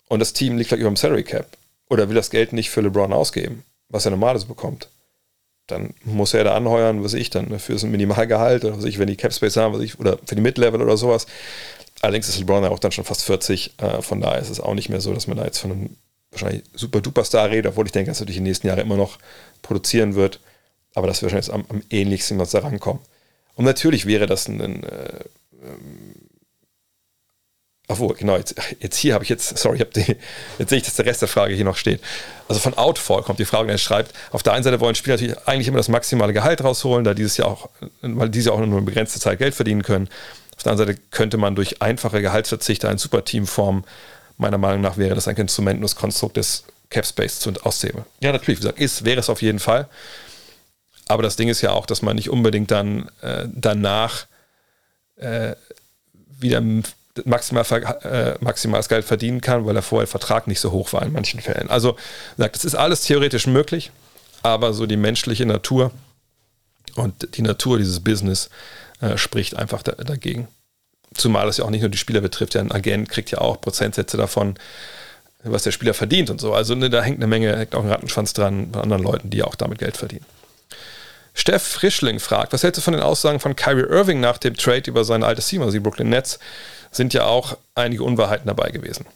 [0.08, 1.46] und das Team liegt vielleicht über dem Salary Cap
[1.88, 4.88] oder will das Geld nicht für LeBron ausgeben, was er normales bekommt,
[5.66, 8.84] dann muss er da anheuern, was ich dann, ne, für so ein Minimalgehalt oder was
[8.84, 11.26] ich, wenn die Cap Space haben, was ich, oder für die Mid-Level oder sowas.
[12.00, 14.74] Allerdings ist LeBron ja auch dann schon fast 40, äh, von daher ist es auch
[14.74, 15.96] nicht mehr so, dass man da jetzt von einem
[16.30, 18.96] wahrscheinlich super duper Star redet, obwohl ich denke, dass er durch die nächsten Jahre immer
[18.96, 19.18] noch
[19.62, 20.40] produzieren wird.
[20.94, 23.00] Aber das wird wahrscheinlich am, am ähnlichsten, was da rankommt.
[23.58, 25.24] Und natürlich wäre das ein, ein äh,
[25.62, 26.14] ähm,
[27.88, 30.16] Obwohl, genau, jetzt, jetzt hier habe ich jetzt, sorry, hab die,
[30.58, 32.00] jetzt sehe ich, dass der Rest der Frage hier noch steht.
[32.46, 35.16] Also von Outfall kommt die Frage, und er schreibt, auf der einen Seite wollen Spieler
[35.16, 37.68] natürlich eigentlich immer das maximale Gehalt rausholen, da dieses Jahr auch,
[38.02, 40.08] weil diese auch nur eine begrenzte Zeit Geld verdienen können.
[40.56, 43.84] Auf der anderen Seite könnte man durch einfache Gehaltsverzichte ein Superteam formen.
[44.36, 48.04] Meiner Meinung nach wäre das ein Instrument, nur das Konstrukt des Cap Space zu aushebeln.
[48.20, 49.88] Ja, natürlich, wie gesagt, ist, wäre es auf jeden Fall.
[51.08, 54.26] Aber das Ding ist ja auch, dass man nicht unbedingt dann äh, danach
[55.16, 55.54] äh,
[56.38, 56.62] wieder
[57.24, 57.64] maximal,
[58.02, 61.12] äh, maximales Geld verdienen kann, weil er vorher der Vertrag nicht so hoch war in
[61.12, 61.70] manchen Fällen.
[61.70, 61.96] Also
[62.36, 63.90] sagt, es ist alles theoretisch möglich,
[64.42, 65.90] aber so die menschliche Natur
[66.94, 68.50] und die Natur dieses Business
[69.00, 70.48] äh, spricht einfach da, dagegen.
[71.14, 73.60] Zumal es ja auch nicht nur die Spieler betrifft, ja ein Agent kriegt ja auch
[73.60, 74.54] Prozentsätze davon,
[75.42, 76.52] was der Spieler verdient und so.
[76.52, 79.42] Also ne, da hängt eine Menge, hängt auch ein Rattenschwanz dran bei anderen Leuten, die
[79.42, 80.26] auch damit Geld verdienen.
[81.38, 84.90] Steff Frischling fragt, was hältst du von den Aussagen von Kyrie Irving nach dem Trade
[84.90, 86.40] über sein altes Team, also die Brooklyn Nets?
[86.90, 89.06] Sind ja auch einige Unwahrheiten dabei gewesen.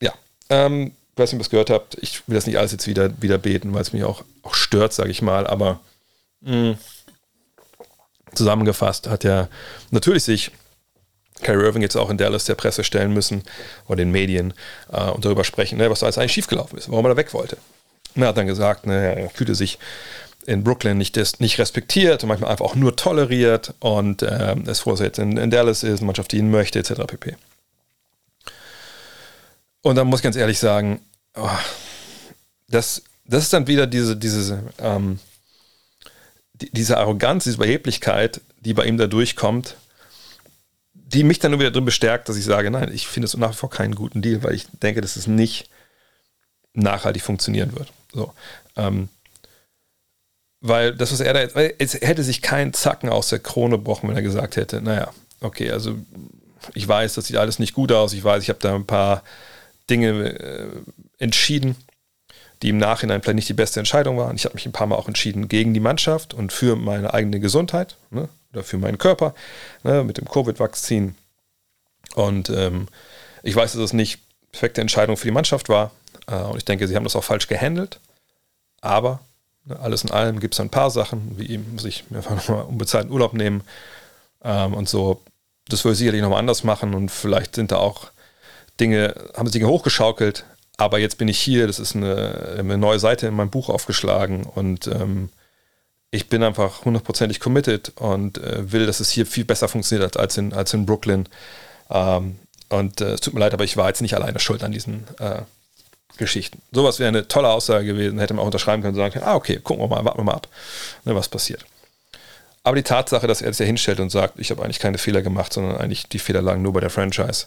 [0.00, 0.12] Ja,
[0.50, 1.96] ähm, ich weiß nicht, ob ihr es gehört habt.
[2.00, 4.92] Ich will das nicht alles jetzt wieder, wieder beten, weil es mich auch, auch stört,
[4.92, 5.46] sage ich mal.
[5.46, 5.78] Aber
[6.40, 6.78] mh, hm,
[8.34, 9.46] zusammengefasst hat ja
[9.92, 10.50] natürlich sich
[11.42, 13.44] Kyrie Irving jetzt auch in Dallas der Presse stellen müssen
[13.86, 14.54] oder den Medien
[14.92, 17.32] äh, und darüber sprechen, ne, was da jetzt eigentlich schiefgelaufen ist, warum er da weg
[17.32, 17.58] wollte.
[18.16, 19.78] Und er hat dann gesagt, ne, er fühlte sich
[20.46, 24.96] in Brooklyn nicht, nicht respektiert und manchmal einfach auch nur toleriert und äh, dass er
[25.06, 27.02] jetzt in, in Dallas ist, eine Mannschaft, die ihn möchte, etc.
[27.06, 27.36] pp.
[29.82, 31.00] Und dann muss ich ganz ehrlich sagen,
[31.34, 31.48] oh,
[32.68, 35.18] das, das ist dann wieder diese, diese, ähm,
[36.54, 39.76] die, diese Arroganz, diese Überheblichkeit, die bei ihm da durchkommt,
[40.94, 43.50] die mich dann nur wieder drin bestärkt, dass ich sage, nein, ich finde es nach
[43.50, 45.68] wie vor keinen guten Deal, weil ich denke, dass es nicht
[46.72, 47.92] nachhaltig funktionieren wird.
[48.12, 48.32] So.
[48.76, 49.08] Ähm,
[50.66, 54.08] weil das, was er da jetzt, es hätte sich kein Zacken aus der Krone gebrochen,
[54.08, 55.94] wenn er gesagt hätte, naja, okay, also
[56.72, 59.22] ich weiß, das sieht alles nicht gut aus, ich weiß, ich habe da ein paar
[59.90, 60.68] Dinge äh,
[61.18, 61.76] entschieden,
[62.62, 64.36] die im Nachhinein vielleicht nicht die beste Entscheidung waren.
[64.36, 67.40] Ich habe mich ein paar Mal auch entschieden gegen die Mannschaft und für meine eigene
[67.40, 69.34] Gesundheit ne, oder für meinen Körper
[69.82, 71.14] ne, mit dem Covid-Vakzin.
[72.14, 72.88] Und ähm,
[73.42, 74.20] ich weiß, dass es nicht
[74.50, 75.90] perfekte Entscheidung für die Mannschaft war.
[76.26, 78.00] Äh, und ich denke, sie haben das auch falsch gehandelt.
[78.80, 79.20] Aber
[79.68, 83.34] alles in allem gibt es ein paar Sachen, wie eben sich einfach nochmal unbezahlten Urlaub
[83.34, 83.62] nehmen
[84.42, 85.22] ähm, und so.
[85.68, 88.10] Das würde ich sicherlich nochmal anders machen und vielleicht sind da auch
[88.80, 90.44] Dinge, haben sich Dinge hochgeschaukelt,
[90.76, 94.44] aber jetzt bin ich hier, das ist eine, eine neue Seite in meinem Buch aufgeschlagen
[94.44, 95.30] und ähm,
[96.10, 100.36] ich bin einfach hundertprozentig committed und äh, will, dass es hier viel besser funktioniert als
[100.36, 101.28] in, als in Brooklyn.
[101.90, 102.38] Ähm,
[102.68, 105.04] und äh, es tut mir leid, aber ich war jetzt nicht alleine schuld an diesen
[105.18, 105.42] äh,
[106.16, 106.62] Geschichten.
[106.72, 109.60] Sowas wäre eine tolle Aussage gewesen, hätte man auch unterschreiben können und sagen, ah, okay,
[109.62, 110.48] gucken wir mal, warten wir mal ab,
[111.04, 111.64] ne, was passiert.
[112.62, 115.22] Aber die Tatsache, dass er sich ja hinstellt und sagt, ich habe eigentlich keine Fehler
[115.22, 117.46] gemacht, sondern eigentlich die Fehler lagen nur bei der Franchise.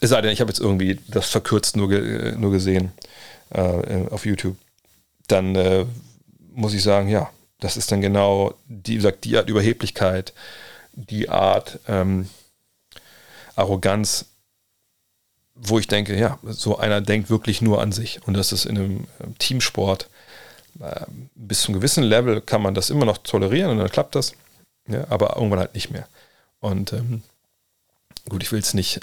[0.00, 2.92] Es sei denn, ich habe jetzt irgendwie das verkürzt nur, ge nur gesehen
[3.50, 4.56] äh, auf YouTube.
[5.28, 5.84] Dann äh,
[6.52, 7.30] muss ich sagen, ja,
[7.60, 10.32] das ist dann genau die, gesagt, die Art Überheblichkeit,
[10.92, 12.28] die Art ähm,
[13.54, 14.26] Arroganz,
[15.60, 18.20] wo ich denke, ja, so einer denkt wirklich nur an sich.
[18.26, 20.08] Und das ist in einem ähm, Teamsport
[20.80, 21.04] äh,
[21.34, 24.32] bis zu einem gewissen Level kann man das immer noch tolerieren und dann klappt das.
[24.86, 26.06] Ja, aber irgendwann halt nicht mehr.
[26.60, 27.22] Und ähm,
[28.28, 29.00] gut, ich will es nicht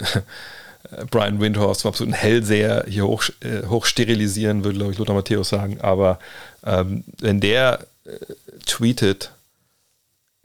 [1.11, 5.49] Brian Windhorst zum absoluten Hellseher hier hoch, äh, hoch sterilisieren, würde, glaube ich, Lothar Matthäus
[5.49, 5.81] sagen.
[5.81, 6.19] Aber
[6.63, 8.11] ähm, wenn der äh,
[8.65, 9.31] tweetet,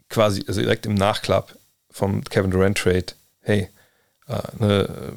[0.09, 1.55] quasi, also direkt im Nachklapp
[1.89, 3.05] vom Kevin Durant Trade,
[3.41, 3.69] hey,
[4.27, 5.13] äh, ne,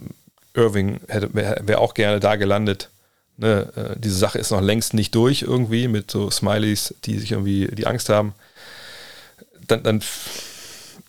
[0.54, 2.90] Irving wäre wär auch gerne da gelandet,
[3.36, 7.32] ne, äh, diese Sache ist noch längst nicht durch irgendwie mit so Smileys, die sich
[7.32, 8.34] irgendwie die Angst haben,
[9.66, 10.02] dann, dann,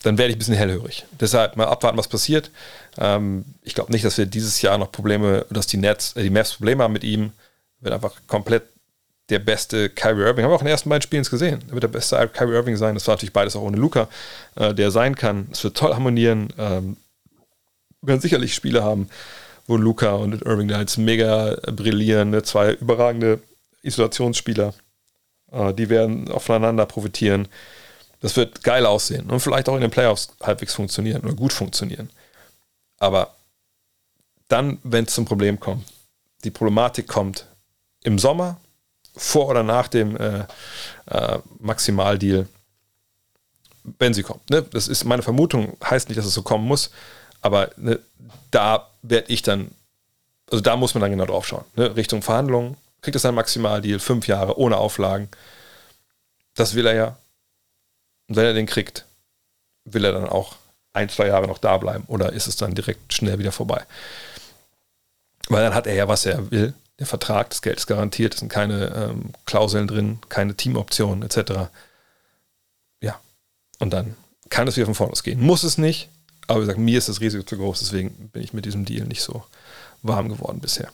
[0.04, 1.06] dann werde ich ein bisschen hellhörig.
[1.20, 2.52] Deshalb mal abwarten, was passiert.
[2.98, 6.30] Ähm, ich glaube nicht, dass wir dieses Jahr noch Probleme, dass die Nets, äh, die
[6.30, 7.32] Mavs Probleme haben mit ihm.
[7.82, 8.64] Wird einfach komplett
[9.30, 10.44] der beste Kyrie Irving.
[10.44, 11.64] Haben wir auch in den ersten beiden Spielen gesehen.
[11.68, 12.94] Er wird der beste Kyrie Irving sein.
[12.94, 14.08] Das war natürlich beides auch ohne Luca,
[14.56, 15.48] äh, der sein kann.
[15.52, 16.54] Es wird toll harmonieren.
[16.58, 16.98] Ähm,
[18.06, 19.10] wir werden sicherlich Spiele haben,
[19.68, 22.30] wo Luca und Irving jetzt mega brillieren.
[22.30, 22.44] Ne?
[22.44, 23.42] Zwei überragende
[23.82, 24.74] Isolationsspieler.
[25.52, 27.48] Äh, die werden aufeinander profitieren.
[28.22, 32.10] Das wird geil aussehen und vielleicht auch in den Playoffs halbwegs funktionieren oder gut funktionieren.
[32.98, 33.36] Aber
[34.48, 35.86] dann, wenn es zum Problem kommt,
[36.44, 37.46] die Problematik kommt
[38.04, 38.58] im Sommer,
[39.16, 40.46] vor oder nach dem äh,
[41.08, 42.48] äh, Maximaldeal,
[44.00, 44.50] wenn sie kommt.
[44.50, 44.64] Ne?
[44.64, 46.92] Das ist meine Vermutung, heißt nicht, dass es so kommen muss,
[47.46, 48.00] aber ne,
[48.50, 49.70] da werde ich dann,
[50.50, 51.64] also da muss man dann genau drauf schauen.
[51.76, 51.96] Ne?
[51.96, 55.30] Richtung Verhandlungen, kriegt es einen Maximaldeal, fünf Jahre ohne Auflagen.
[56.56, 57.18] Das will er ja.
[58.28, 59.06] Und wenn er den kriegt,
[59.84, 60.56] will er dann auch
[60.94, 63.86] ein, zwei Jahre noch da bleiben oder ist es dann direkt schnell wieder vorbei?
[65.48, 66.74] Weil dann hat er ja, was er will.
[66.98, 71.70] Der Vertrag, das Geld ist garantiert, es sind keine ähm, Klauseln drin, keine Teamoptionen etc.
[73.02, 73.20] Ja.
[73.78, 74.16] Und dann
[74.50, 75.40] kann es wieder von vorne ausgehen.
[75.42, 76.10] Muss es nicht,
[76.48, 79.06] aber wie gesagt, mir ist das Risiko zu groß, deswegen bin ich mit diesem Deal
[79.06, 79.44] nicht so
[80.02, 80.92] warm geworden bisher.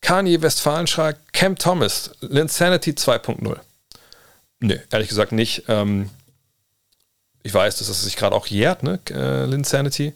[0.00, 3.58] Kanye Westfalen schreibt, Cam Thomas, Linsanity 2.0.
[4.60, 5.64] Nö, ehrlich gesagt nicht.
[5.68, 6.10] Ähm,
[7.42, 10.14] ich weiß, dass es sich gerade auch jährt, ne, äh, Linsanity.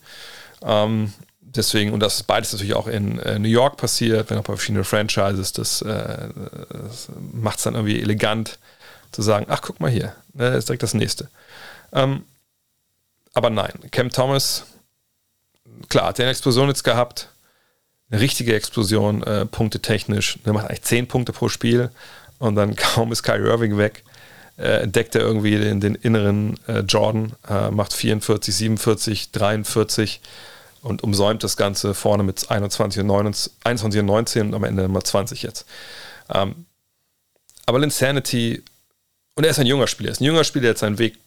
[0.62, 4.44] Ähm, deswegen, und das ist beides natürlich auch in äh, New York passiert, wenn auch
[4.44, 6.28] bei verschiedenen Franchises, das, äh,
[6.70, 8.58] das macht es dann irgendwie elegant
[9.12, 11.28] zu sagen, ach guck mal hier, das ist direkt das nächste.
[11.92, 12.24] Ähm,
[13.34, 14.66] aber nein, Cam Thomas,
[15.88, 17.28] klar, hat er eine Explosion jetzt gehabt,
[18.10, 20.38] eine richtige Explosion, äh, punktetechnisch.
[20.44, 21.90] Der macht eigentlich 10 Punkte pro Spiel
[22.38, 24.04] und dann kaum ist Kyrie Irving weg,
[24.58, 30.20] äh, entdeckt er irgendwie den, den inneren äh, Jordan, äh, macht 44, 47, 43
[30.82, 34.88] und umsäumt das Ganze vorne mit 21 und, 29, 21 und 19 und am Ende
[34.88, 35.66] mal 20 jetzt.
[36.32, 36.66] Ähm,
[37.66, 38.64] aber Linsanity,
[39.34, 41.18] und er ist ein junger Spieler, er ist ein junger Spieler, der hat seinen Weg,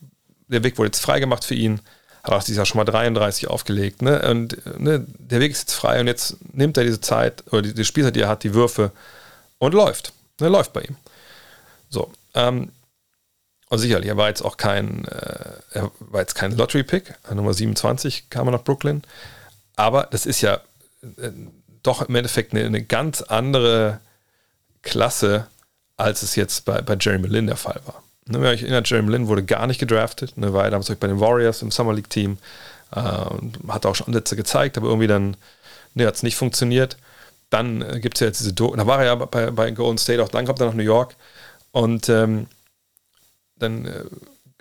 [0.53, 1.81] der Weg wurde jetzt freigemacht für ihn,
[2.23, 4.21] hat auch dieses Jahr schon mal 33 aufgelegt, ne?
[4.29, 7.73] Und ne, der Weg ist jetzt frei und jetzt nimmt er diese Zeit, oder die,
[7.73, 8.91] die Spielzeit, die er hat, die Würfe
[9.57, 10.13] und läuft.
[10.39, 10.95] Ne, läuft bei ihm.
[11.89, 12.11] So.
[12.33, 12.71] Ähm,
[13.69, 18.29] und sicherlich, er war jetzt auch kein, äh, er war jetzt kein Lottery-Pick, Nummer 27
[18.29, 19.03] kam er nach Brooklyn.
[19.75, 20.61] Aber das ist ja
[21.17, 21.31] äh,
[21.81, 23.99] doch im Endeffekt eine, eine, ganz andere
[24.81, 25.47] Klasse,
[25.97, 28.03] als es jetzt bei, bei Jeremy Lin der Fall war.
[28.25, 31.19] Ne, wenn ich erinnere, Jeremy Lin wurde gar nicht gedraftet, ne, war damals bei den
[31.19, 32.37] Warriors im Summer League Team
[32.95, 33.01] äh,
[33.67, 35.35] hat auch schon Ansätze gezeigt, aber irgendwie dann
[35.93, 36.97] ne, hat es nicht funktioniert.
[37.49, 39.97] Dann äh, gibt es ja jetzt diese, Do da war er ja bei, bei Golden
[39.97, 41.15] State, auch dann kommt er nach New York
[41.71, 42.47] und ähm,
[43.57, 44.03] dann äh,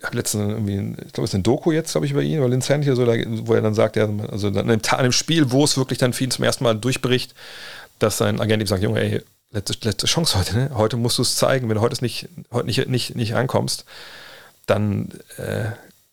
[0.03, 2.49] habe letztens irgendwie, ich glaube, es ist eine Doku jetzt, glaube ich, über ihn, über
[2.49, 5.77] Lin Sandy, so, wo er dann sagt, ja, also dann an einem Spiel, wo es
[5.77, 7.35] wirklich dann für ihn zum ersten Mal durchbricht,
[8.01, 9.23] dass sein Agent ihm sagt, Junge, ey,
[9.53, 10.71] letzte, letzte Chance heute, ne?
[10.75, 13.85] Heute musst du es zeigen, wenn du heute nicht, heute nicht, nicht, nicht ankommst,
[14.67, 15.67] dann, äh,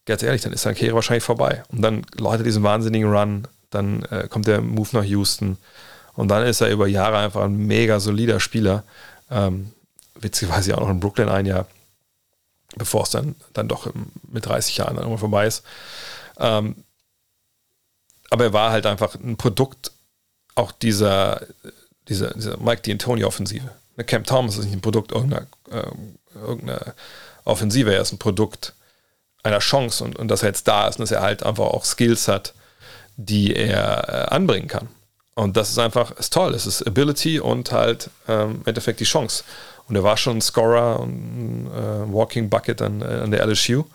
[0.06, 1.64] ganz ehrlich, dann ist deine Karriere wahrscheinlich vorbei.
[1.70, 5.58] Und dann läutet diesen wahnsinnigen Run, dann äh, kommt der Move nach Houston
[6.16, 8.84] und dann ist er über Jahre einfach ein mega solider Spieler.
[9.32, 9.72] Ähm,
[10.16, 11.68] witzigerweise auch noch in Brooklyn ein Jahr
[12.76, 13.92] bevor es dann, dann doch
[14.24, 15.64] mit 30 Jahren dann irgendwann vorbei ist.
[16.38, 16.84] Ähm,
[18.30, 19.92] aber er war halt einfach ein Produkt
[20.56, 21.42] auch dieser,
[22.10, 23.70] dieser, dieser Mike D'Antoni-Offensive.
[24.06, 25.88] Cam Thomas ist nicht ein Produkt irgendeiner, äh,
[26.36, 26.94] irgendeiner
[27.44, 28.74] Offensive, er ist ein Produkt
[29.44, 31.86] einer Chance und, und dass er jetzt da ist und dass er halt einfach auch
[31.86, 32.54] Skills hat,
[33.18, 34.88] die er äh, anbringen kann.
[35.36, 36.54] Und das ist einfach ist toll.
[36.54, 39.44] Es ist Ability und halt ähm, im Endeffekt die Chance.
[39.88, 43.86] Und er war schon ein Scorer und äh, Walking Bucket an, äh, an der LSU.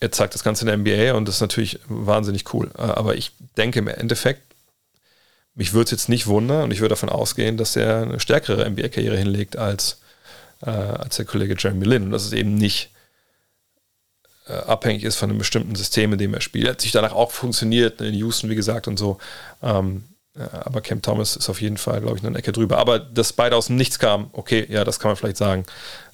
[0.00, 2.70] Er zeigt das Ganze in der NBA und das ist natürlich wahnsinnig cool.
[2.78, 4.53] Äh, aber ich denke im Endeffekt,
[5.54, 8.68] mich würde es jetzt nicht wundern und ich würde davon ausgehen, dass er eine stärkere
[8.68, 10.00] NBA-Karriere hinlegt als,
[10.62, 12.04] äh, als der Kollege Jeremy Lin.
[12.04, 12.90] Und dass es eben nicht
[14.48, 16.66] äh, abhängig ist von einem bestimmten System, in dem er spielt.
[16.66, 19.18] Er hat sich danach auch funktioniert, in Houston, wie gesagt, und so.
[19.62, 20.04] Ähm,
[20.34, 22.78] aber Cam Thomas ist auf jeden Fall, glaube ich, eine Ecke drüber.
[22.78, 25.64] Aber dass beide aus dem Nichts kamen, okay, ja, das kann man vielleicht sagen.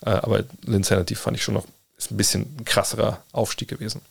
[0.05, 1.65] Äh, aber Linsanity fand ich schon noch,
[1.97, 4.03] ist ein bisschen ein krasserer Aufstieg gewesen.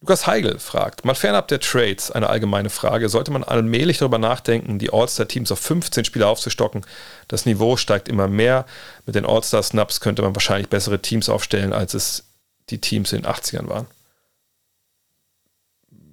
[0.00, 4.78] Lukas Heigl fragt, mal fernab der Trades, eine allgemeine Frage, sollte man allmählich darüber nachdenken,
[4.78, 6.86] die All-Star-Teams auf 15 Spieler aufzustocken?
[7.26, 8.64] Das Niveau steigt immer mehr.
[9.06, 12.24] Mit den All-Star-Snaps könnte man wahrscheinlich bessere Teams aufstellen, als es
[12.70, 13.86] die Teams in den 80ern waren.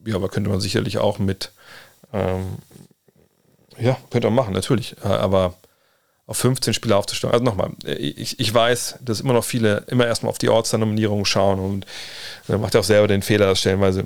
[0.08, 1.52] Ja, aber könnte man sicherlich auch mit
[2.12, 2.58] ähm,
[3.78, 4.96] Ja, könnte man machen, natürlich.
[5.04, 5.54] Äh, aber
[6.28, 7.34] auf 15 Spieler aufzustellen.
[7.34, 11.60] Also nochmal, ich, ich weiß, dass immer noch viele immer erstmal auf die Ortster-Nominierung schauen
[11.60, 11.86] und
[12.48, 14.06] dann macht er auch selber den Fehler, das stellenweise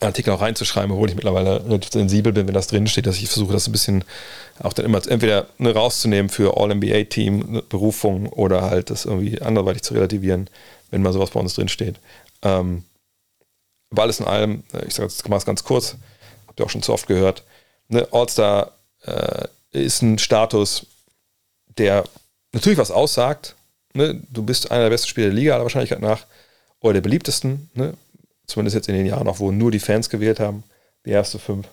[0.00, 3.52] Artikel auch reinzuschreiben, obwohl ich mittlerweile relativ sensibel bin, wenn das drinsteht, dass ich versuche,
[3.52, 4.04] das ein bisschen
[4.60, 9.82] auch dann immer entweder ne, rauszunehmen für All-NBA-Team, ne, Berufung oder halt das irgendwie anderweitig
[9.82, 10.48] zu relativieren,
[10.90, 11.96] wenn mal sowas bei uns drinsteht.
[12.42, 12.84] Ähm,
[13.90, 15.96] aber alles in allem, äh, ich sage jetzt ganz kurz,
[16.46, 17.42] habt ihr auch schon zu oft gehört,
[17.88, 18.72] ne, All-Star
[19.02, 20.86] äh, ist ein Status,
[21.78, 22.04] der
[22.52, 23.54] natürlich was aussagt.
[23.94, 24.20] Ne?
[24.30, 26.26] Du bist einer der besten Spieler der Liga aller Wahrscheinlichkeit nach
[26.80, 27.70] oder der beliebtesten.
[27.74, 27.94] Ne?
[28.46, 30.64] Zumindest jetzt in den Jahren noch, wo nur die Fans gewählt haben.
[31.04, 31.66] Die erste fünf.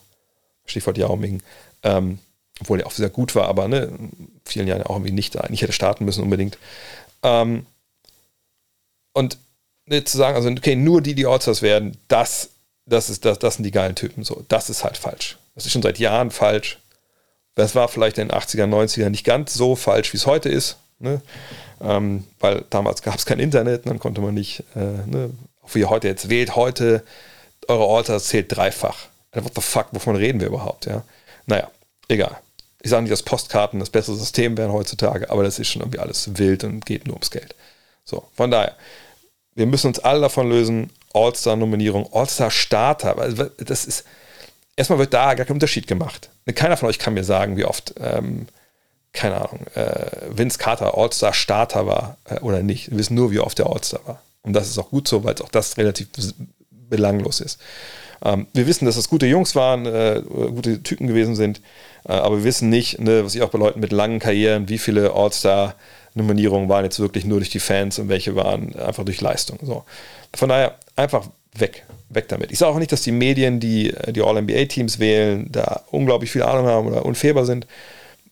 [0.65, 1.41] Stichwort Yao Ming.
[1.83, 2.19] Ähm,
[2.61, 5.61] obwohl er auch sehr gut war, aber ne, in vielen Jahren auch irgendwie nicht, nicht
[5.61, 6.57] hätte starten müssen unbedingt.
[7.21, 7.65] Ähm,
[9.13, 9.37] und
[9.85, 12.49] ne, zu sagen, also okay, nur die, die Allstars werden, das,
[12.85, 14.23] das, ist, das, das sind die geilen Typen.
[14.23, 15.37] So, das ist halt falsch.
[15.53, 16.79] Das ist schon seit Jahren falsch.
[17.55, 20.77] Das war vielleicht in den 80er, 90er nicht ganz so falsch, wie es heute ist.
[20.99, 21.21] Ne?
[21.81, 25.31] Ähm, weil damals gab es kein Internet, dann konnte man nicht, äh, ne?
[25.61, 27.03] auch wie ihr heute jetzt wählt, heute
[27.67, 29.07] eure Alter zählt dreifach.
[29.33, 30.85] What the fuck, wovon reden wir überhaupt?
[30.85, 31.03] Ja?
[31.45, 31.69] Naja,
[32.07, 32.37] egal.
[32.81, 35.99] Ich sage nicht, dass Postkarten das bessere System wären heutzutage, aber das ist schon irgendwie
[35.99, 37.55] alles wild und geht nur ums Geld.
[38.03, 38.75] So, von daher,
[39.55, 43.15] wir müssen uns alle davon lösen, All-Star-Nominierung, All-Star-Starter,
[43.57, 44.05] das ist,
[44.75, 46.29] erstmal wird da gar kein Unterschied gemacht.
[46.53, 48.47] Keiner von euch kann mir sagen, wie oft, ähm,
[49.13, 52.91] keine Ahnung, äh, Vince Carter All-Star-Starter war äh, oder nicht.
[52.91, 54.21] Wir wissen nur, wie oft der All-Star war.
[54.43, 56.07] Und das ist auch gut so, weil auch das relativ
[56.89, 57.59] belanglos ist.
[58.23, 61.61] Ähm, wir wissen, dass das gute Jungs waren, äh, gute Typen gewesen sind,
[62.07, 64.77] äh, aber wir wissen nicht, ne, was ich auch bei Leuten mit langen Karrieren, wie
[64.77, 69.59] viele All-Star-Nominierungen waren jetzt wirklich nur durch die Fans und welche waren einfach durch Leistung.
[69.61, 69.83] So.
[70.35, 71.27] Von daher einfach
[71.57, 72.51] weg weg damit.
[72.51, 76.65] Ich sage auch nicht, dass die Medien, die die All-NBA-Teams wählen, da unglaublich viel Ahnung
[76.65, 77.67] haben oder unfehlbar sind.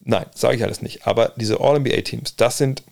[0.04, 1.06] Nein, sage ich alles nicht.
[1.08, 2.84] Aber diese All-NBA-Teams, das sind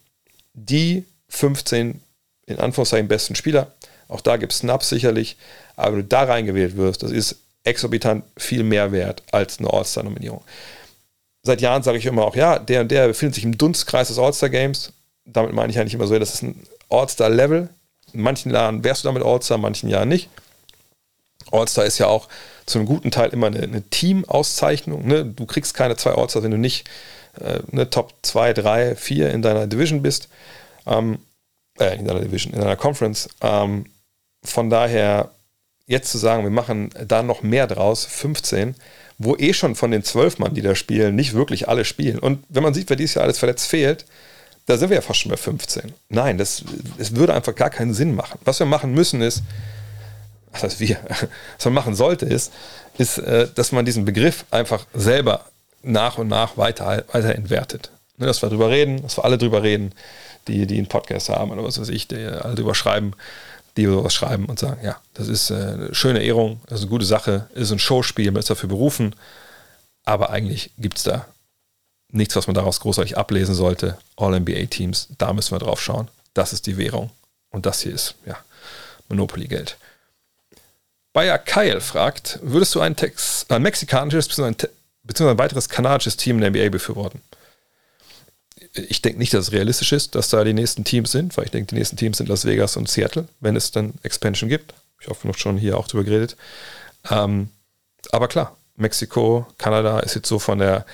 [0.54, 2.02] die 15
[2.48, 3.72] in Anführungszeichen besten Spieler.
[4.08, 5.38] Auch da gibt es Snaps sicherlich.
[5.76, 10.42] Aber wenn du da reingewählt wirst, das ist exorbitant viel mehr wert als eine All-Star-Nominierung.
[11.44, 14.20] Seit Jahren sage ich immer auch, ja, der und der befindet sich im Dunstkreis des
[14.20, 14.94] All-Star-Games.
[15.26, 17.70] Damit meine ich eigentlich immer so, das ist ein All-Star-Level.
[18.14, 20.30] In manchen Jahren wärst du damit All-Star, in manchen Jahren nicht.
[21.52, 22.28] All-Star ist ja auch
[22.66, 25.08] zu einem guten Teil immer eine, eine Team-Auszeichnung.
[25.08, 25.26] Ne?
[25.26, 26.90] Du kriegst keine zwei All-Stars, wenn du nicht
[27.40, 30.30] äh, ne, Top 2, 3, 4 in deiner Division bist.
[30.86, 31.20] Ähm,
[31.80, 33.30] äh, in deiner Division, in deiner Conference.
[33.42, 33.86] Ähm,
[34.44, 35.32] von daher,
[35.88, 38.76] jetzt zu sagen, wir machen da noch mehr draus, 15,
[39.18, 42.20] wo eh schon von den 12 Mann, die da spielen, nicht wirklich alle spielen.
[42.20, 44.06] Und wenn man sieht, wer dieses Jahr alles verletzt fehlt,
[44.66, 45.94] da sind wir ja fast schon bei 15.
[46.10, 46.64] Nein, das,
[46.98, 48.40] das würde einfach gar keinen Sinn machen.
[48.46, 49.44] Was wir machen müssen ist,
[50.52, 50.98] was heißt wir,
[51.58, 52.52] was man machen sollte, ist,
[52.98, 55.46] ist, äh, dass man diesen Begriff einfach selber
[55.84, 57.92] nach und nach weiter, weiter entwertet.
[58.18, 59.94] Ne, dass wir darüber reden, dass wir alle drüber reden,
[60.48, 63.14] die, die einen Podcast haben oder was weiß ich, die alle drüber schreiben,
[63.78, 66.92] die sowas schreiben und sagen, ja, das ist äh, eine schöne Ehrung, das ist eine
[66.92, 69.16] gute Sache, ist ein Showspiel, man ist dafür berufen,
[70.04, 71.26] aber eigentlich gibt es da
[72.12, 73.98] nichts, was man daraus großartig ablesen sollte.
[74.18, 76.08] All-NBA-Teams, da müssen wir drauf schauen.
[76.34, 77.12] Das ist die Währung.
[77.50, 78.38] Und das hier ist, ja,
[79.10, 79.78] Monopoly-Geld.
[81.14, 85.30] Bayer Kyle fragt, würdest du ein, Tex ein mexikanisches bzw.
[85.30, 87.22] ein weiteres kanadisches Team in der NBA befürworten?
[88.74, 91.52] Ich denke nicht, dass es realistisch ist, dass da die nächsten Teams sind, weil ich
[91.52, 94.74] denke, die nächsten Teams sind Las Vegas und Seattle, wenn es dann Expansion gibt.
[95.02, 96.38] Ich hoffe, noch schon hier auch drüber geredet.
[97.10, 97.50] Ähm,
[98.12, 100.86] aber klar, Mexiko, Kanada ist jetzt so von der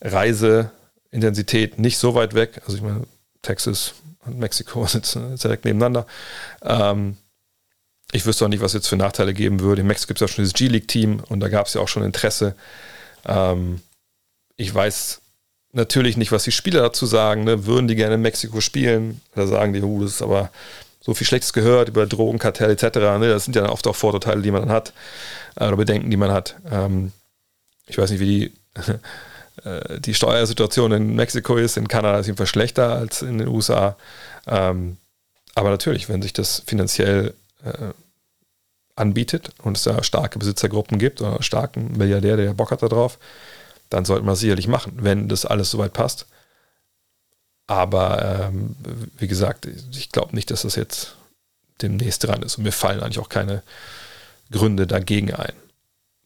[0.00, 2.60] Reiseintensität nicht so weit weg.
[2.64, 3.04] Also ich meine,
[3.42, 3.94] Texas
[4.24, 6.06] und Mexiko sitzen direkt nebeneinander.
[6.62, 7.16] Ähm,
[8.12, 9.82] ich wüsste auch nicht, was jetzt für Nachteile geben würde.
[9.82, 12.02] In Mexiko gibt es ja schon dieses G-League-Team und da gab es ja auch schon
[12.02, 12.54] Interesse.
[13.26, 13.80] Ähm,
[14.56, 15.20] ich weiß
[15.72, 17.44] natürlich nicht, was die Spieler dazu sagen.
[17.44, 17.66] Ne?
[17.66, 19.20] Würden die gerne in Mexiko spielen?
[19.34, 20.50] Oder sagen die, uh, das ist aber
[21.00, 22.98] so viel Schlechtes gehört über Drogenkartell etc.
[23.18, 23.28] Ne?
[23.28, 24.92] Das sind ja oft auch Vorurteile, die man dann hat
[25.56, 26.56] äh, oder Bedenken, die man hat.
[26.70, 27.12] Ähm,
[27.86, 28.52] ich weiß nicht, wie die,
[29.64, 31.76] äh, die Steuersituation in Mexiko ist.
[31.76, 33.96] In Kanada ist jedenfalls schlechter als in den USA.
[34.46, 34.96] Ähm,
[35.54, 37.92] aber natürlich, wenn sich das finanziell äh,
[38.96, 43.18] anbietet und es da starke Besitzergruppen gibt oder starken Milliardär, der Bock hat darauf,
[43.90, 46.26] dann sollte man das sicherlich machen, wenn das alles soweit passt.
[47.66, 48.76] Aber ähm,
[49.18, 51.16] wie gesagt, ich glaube nicht, dass das jetzt
[51.82, 52.56] demnächst dran ist.
[52.56, 53.62] Und mir fallen eigentlich auch keine
[54.50, 55.52] Gründe dagegen ein,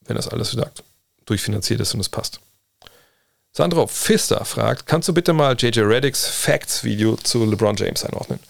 [0.06, 0.82] wenn das alles, wie gesagt,
[1.26, 2.40] durchfinanziert ist und es passt.
[3.52, 8.40] Sandro Pfister fragt, kannst du bitte mal JJ Reddicks Facts-Video zu LeBron James einordnen?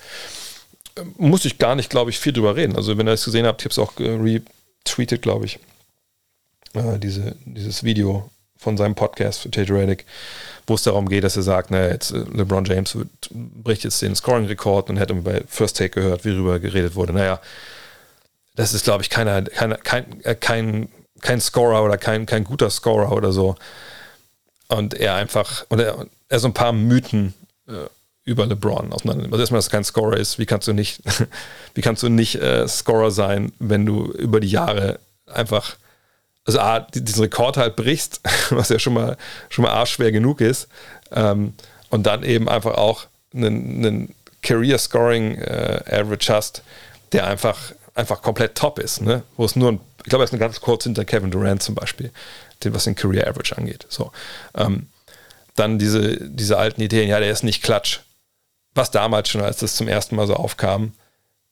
[1.16, 2.76] muss ich gar nicht, glaube ich, viel drüber reden.
[2.76, 5.58] Also wenn ihr es gesehen habt, ich habe es auch retweetet, glaube ich,
[6.74, 10.06] äh, diese, dieses Video von seinem Podcast für JJ Redick,
[10.66, 14.02] wo es darum geht, dass er sagt, naja, jetzt äh, LeBron James wird, bricht jetzt
[14.02, 17.12] den Scoring-Rekord und hätte bei First Take gehört, wie darüber geredet wurde.
[17.12, 17.40] Naja,
[18.54, 20.88] das ist, glaube ich, keiner, keiner, kein, äh, kein,
[21.20, 23.56] kein Scorer oder kein, kein guter Scorer oder so.
[24.76, 26.06] Und er einfach, und er,
[26.38, 27.34] so ein paar Mythen
[27.68, 27.88] äh,
[28.24, 29.24] über LeBron auseinander.
[29.26, 30.38] Also erstmal, dass er kein Scorer ist.
[30.38, 31.02] Wie kannst du nicht,
[31.74, 35.76] wie kannst du nicht äh, Scorer sein, wenn du über die Jahre einfach,
[36.44, 38.20] also A, diesen Rekord halt brichst,
[38.50, 39.16] was ja schon mal,
[39.48, 40.68] schon mal arschschwer genug ist.
[41.10, 41.54] Ähm,
[41.90, 46.62] und dann eben einfach auch einen, einen Career Scoring äh, Average hast,
[47.12, 47.58] der einfach,
[47.94, 49.22] einfach komplett top ist, ne?
[49.36, 51.74] Wo es nur ein, ich glaube, er ist ein ganz kurz hinter Kevin Durant zum
[51.74, 52.10] Beispiel,
[52.66, 53.86] was den Career Average angeht.
[53.88, 54.12] So.
[54.54, 54.88] Ähm,
[55.56, 58.00] dann diese, diese alten Ideen, ja, der ist nicht klatsch
[58.74, 60.92] was damals schon, als das zum ersten Mal so aufkam,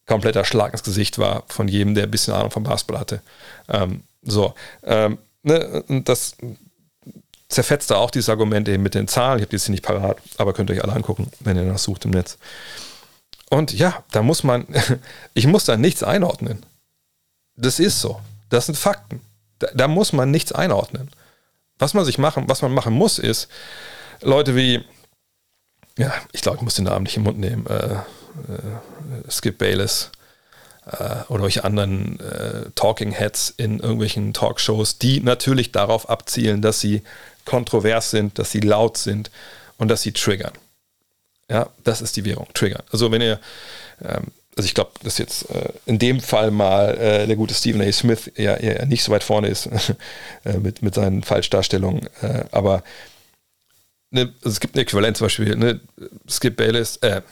[0.06, 3.22] kompletter Schlag ins Gesicht war von jedem, der ein bisschen Ahnung vom Basketball hatte.
[3.68, 6.36] Ähm, so, ähm, ne, und das
[7.48, 9.38] zerfetzt da auch dieses Argument eben mit den Zahlen.
[9.38, 11.64] Ich habe die jetzt hier nicht parat, aber könnt ihr euch alle angucken, wenn ihr
[11.64, 12.38] danach sucht im Netz.
[13.50, 14.66] Und ja, da muss man,
[15.34, 16.64] ich muss da nichts einordnen.
[17.56, 18.20] Das ist so.
[18.48, 19.20] Das sind Fakten.
[19.60, 21.10] Da, da, muss man nichts einordnen.
[21.78, 23.48] Was man sich machen, was man machen muss, ist,
[24.20, 24.84] Leute wie
[26.00, 30.10] ja, ich glaube, ich muss den Namen nicht im Mund nehmen, äh, äh, Skip Bayless
[30.86, 36.80] äh, oder welche anderen äh, Talking Heads in irgendwelchen Talkshows, die natürlich darauf abzielen, dass
[36.80, 37.02] sie
[37.44, 39.30] kontrovers sind, dass sie laut sind
[39.76, 40.52] und dass sie triggern.
[41.50, 42.82] Ja, das ist die Währung, triggern.
[42.92, 43.40] Also wenn ihr,
[44.02, 47.80] ähm, also ich glaube, dass jetzt äh, in dem Fall mal äh, der gute Stephen
[47.80, 47.92] A.
[47.92, 49.66] Smith ja, ja nicht so weit vorne ist
[50.44, 52.82] äh, mit, mit seinen Falschdarstellungen, äh, aber
[54.12, 55.80] eine, also es gibt eine Äquivalenz zum Beispiel, ne,
[56.28, 57.22] Skip Bayless, äh,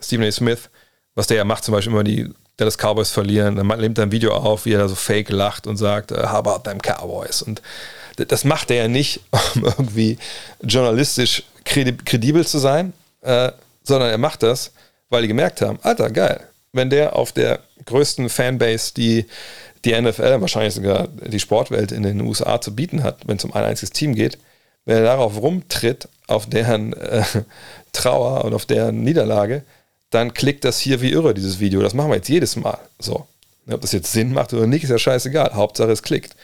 [0.00, 0.32] Stephen A.
[0.32, 0.68] Smith,
[1.14, 4.12] was der ja macht, zum Beispiel immer die Dallas Cowboys verlieren, dann nimmt er ein
[4.12, 7.42] Video auf, wie er da so fake lacht und sagt, äh, how about them Cowboys?
[7.42, 7.62] Und
[8.16, 9.20] das macht er ja nicht,
[9.54, 10.18] um irgendwie
[10.62, 13.52] journalistisch kredibel zu sein, äh,
[13.82, 14.72] sondern er macht das,
[15.10, 19.26] weil die gemerkt haben, Alter, geil, wenn der auf der größten Fanbase, die
[19.84, 23.52] die NFL, wahrscheinlich sogar die Sportwelt in den USA zu bieten hat, wenn es um
[23.52, 24.38] ein einziges Team geht,
[24.84, 27.22] wenn er darauf rumtritt, auf deren äh,
[27.92, 29.62] Trauer und auf deren Niederlage,
[30.10, 31.82] dann klickt das hier wie irre, dieses Video.
[31.82, 32.78] Das machen wir jetzt jedes Mal.
[32.98, 33.26] So.
[33.68, 35.54] Ob das jetzt Sinn macht oder nicht, ist ja scheißegal.
[35.54, 36.36] Hauptsache es klickt.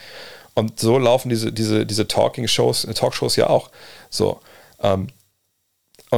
[0.54, 3.70] Und so laufen diese, diese, diese Talking-Shows, Talkshows ja auch.
[4.10, 4.40] So.
[4.82, 5.08] Ähm,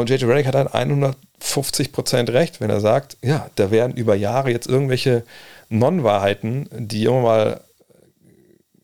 [0.01, 4.51] und JJ Redick hat dann 150% recht, wenn er sagt, ja, da werden über Jahre
[4.51, 5.25] jetzt irgendwelche
[5.69, 7.61] Non-Wahrheiten, die immer mal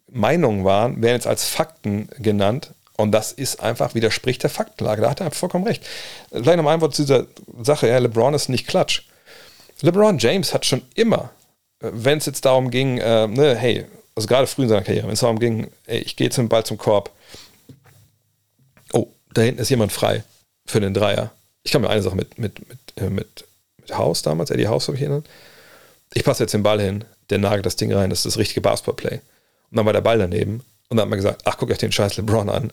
[0.09, 5.03] Meinungen waren, werden jetzt als Fakten genannt und das ist einfach, widerspricht der Faktenlage.
[5.03, 5.85] Da hat er vollkommen recht.
[6.31, 7.27] Vielleicht noch ein Wort zu dieser
[7.63, 7.89] Sache.
[7.89, 9.03] Ja, LeBron ist nicht klatsch.
[9.81, 11.31] LeBron James hat schon immer,
[11.81, 15.07] äh, wenn es jetzt darum ging, äh, ne, hey, also gerade früh in seiner Karriere,
[15.07, 17.11] wenn es darum ging, ey, ich gehe zum Ball zum Korb.
[18.93, 20.23] Oh, da hinten ist jemand frei
[20.71, 21.33] für den Dreier.
[21.63, 23.45] Ich kann mir eine Sache mit, mit, mit, äh, mit,
[23.79, 25.27] mit Haus damals, Eddie Haus habe ich erinnert.
[26.15, 28.61] Ich passe jetzt den Ball hin, der nagelt das Ding rein, das ist das richtige
[28.61, 29.21] Basketball-Play.
[29.71, 31.93] Und dann war der Ball daneben und dann hat man gesagt, ach, guck euch den
[31.93, 32.73] scheiß LeBron an.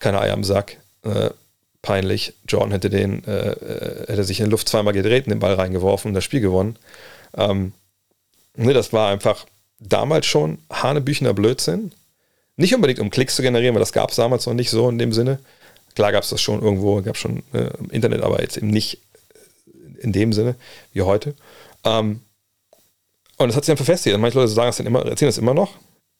[0.00, 0.78] Keine Eier am Sack.
[1.02, 1.30] Äh,
[1.82, 2.32] peinlich.
[2.48, 5.54] Jordan hätte den, äh, äh, hätte sich in der Luft zweimal gedreht und den Ball
[5.54, 6.76] reingeworfen und das Spiel gewonnen.
[7.36, 7.72] Ähm,
[8.56, 9.44] ne, das war einfach
[9.78, 11.92] damals schon hanebüchener Blödsinn.
[12.56, 14.98] Nicht unbedingt um Klicks zu generieren, weil das gab es damals noch nicht so in
[14.98, 15.38] dem Sinne.
[15.94, 18.68] Klar gab es das schon irgendwo, gab es schon äh, im Internet, aber jetzt eben
[18.68, 18.98] nicht
[20.00, 20.56] in dem Sinne
[20.92, 21.34] wie heute.
[21.84, 22.20] Ähm,
[23.36, 24.16] und das hat sich dann verfestigt.
[24.18, 25.72] Manche Leute sagen es dann immer, erzählen das immer noch.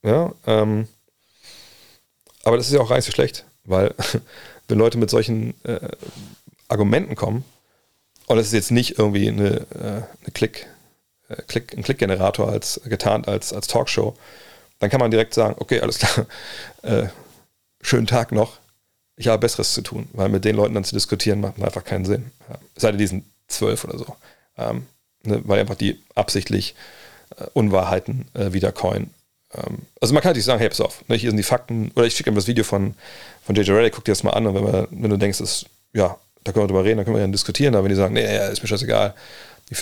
[0.03, 0.87] Ja, ähm,
[2.45, 3.95] aber das ist ja auch gar nicht so schlecht, weil
[4.69, 5.89] wenn Leute mit solchen äh,
[6.69, 7.45] Argumenten kommen,
[8.27, 10.67] und das ist jetzt nicht irgendwie eine, äh, eine Klick,
[11.29, 14.17] äh, Klick, ein Klickgenerator als getarnt als, als Talkshow,
[14.79, 16.27] dann kann man direkt sagen, okay, alles klar,
[16.83, 17.09] äh,
[17.81, 18.59] schönen Tag noch,
[19.17, 22.05] ich habe Besseres zu tun, weil mit den Leuten dann zu diskutieren macht einfach keinen
[22.05, 22.31] Sinn.
[22.49, 22.59] Ja.
[22.77, 24.07] Sei denn, die sind zwölf oder so.
[24.59, 24.87] Ähm,
[25.23, 26.75] ne, weil einfach die absichtlich
[27.39, 29.11] äh, Unwahrheiten äh, wieder coin
[29.55, 32.07] ähm, also man kann natürlich sagen, hey, pass auf, ne, hier sind die Fakten, oder
[32.07, 32.95] ich schicke ihm das Video von,
[33.45, 35.67] von JJ Redick, guck dir das mal an und wenn, wir, wenn du denkst, das,
[35.93, 38.15] ja, da können wir drüber reden, dann können wir dann diskutieren, aber wenn die sagen,
[38.15, 39.15] nee, ja, ist mir scheißegal,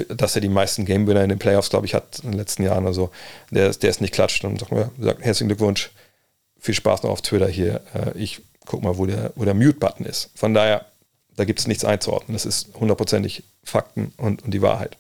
[0.09, 2.87] dass er die meisten Game-Winner in den Playoffs, glaube ich, hat in den letzten Jahren,
[2.87, 3.11] also
[3.51, 5.91] der, der ist nicht klatscht, dann sagt man, sagt, herzlichen Glückwunsch,
[6.61, 10.07] viel Spaß noch auf Twitter hier, äh, ich guck mal, wo der, wo der Mute-Button
[10.07, 10.31] ist.
[10.35, 10.87] Von daher,
[11.37, 14.97] da gibt es nichts einzuordnen, das ist hundertprozentig Fakten und, und die Wahrheit.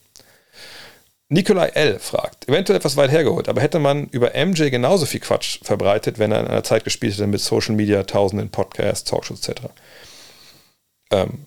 [1.28, 1.98] Nikolai L.
[1.98, 6.30] fragt, eventuell etwas weit hergeholt, aber hätte man über MJ genauso viel Quatsch verbreitet, wenn
[6.30, 9.62] er in einer Zeit gespielt hätte mit Social Media, tausenden Podcasts, Talkshows etc.?
[11.10, 11.46] Ähm,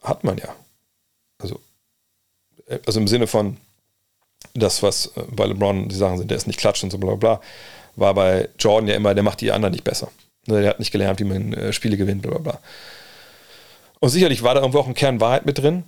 [0.00, 0.54] hat man ja.
[1.38, 1.60] Also,
[2.68, 3.56] äh, also im Sinne von
[4.54, 7.16] das, was äh, bei LeBron die Sachen sind, der ist nicht klatscht und so bla
[7.16, 7.40] bla,
[7.96, 10.08] war bei Jordan ja immer, der macht die anderen nicht besser.
[10.48, 12.60] Ne, der hat nicht gelernt, wie man äh, Spiele gewinnt, bla bla bla.
[14.00, 15.84] Und sicherlich war da irgendwo auch ein Kern Wahrheit mit drin.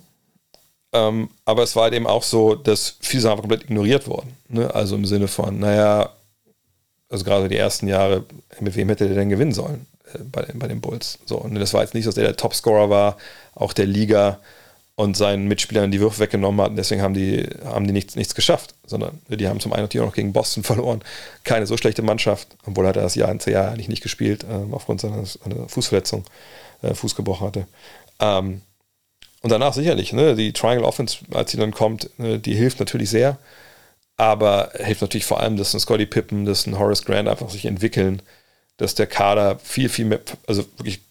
[0.93, 4.35] Ähm, aber es war halt eben auch so, dass viele Sachen komplett ignoriert wurden.
[4.49, 4.73] Ne?
[4.73, 6.11] Also im Sinne von, naja,
[7.09, 8.25] also gerade die ersten Jahre,
[8.59, 11.17] mit wem hätte der denn gewinnen sollen äh, bei, bei den Bulls?
[11.25, 13.17] So, und das war jetzt nicht, dass der der Topscorer war,
[13.55, 14.39] auch der Liga
[14.95, 16.71] und seinen Mitspielern die Würfe weggenommen hat.
[16.71, 20.03] Und deswegen haben die, haben die nichts, nichts geschafft, sondern die haben zum einen natürlich
[20.03, 21.01] auch noch gegen Boston verloren.
[21.43, 25.01] Keine so schlechte Mannschaft, obwohl er das Jahr ins Jahr eigentlich nicht gespielt, äh, aufgrund
[25.01, 26.25] seiner, seiner Fußverletzung,
[26.81, 27.67] äh, Fuß gebrochen hatte.
[28.19, 28.61] Ähm,
[29.41, 33.09] und danach sicherlich, ne, die Triangle Offense, als sie dann kommt, äh, die hilft natürlich
[33.09, 33.37] sehr.
[34.17, 37.65] Aber hilft natürlich vor allem, dass ein Scotty Pippen, dass ein Horace Grant einfach sich
[37.65, 38.21] entwickeln,
[38.77, 41.01] dass der Kader viel, viel mehr, also wirklich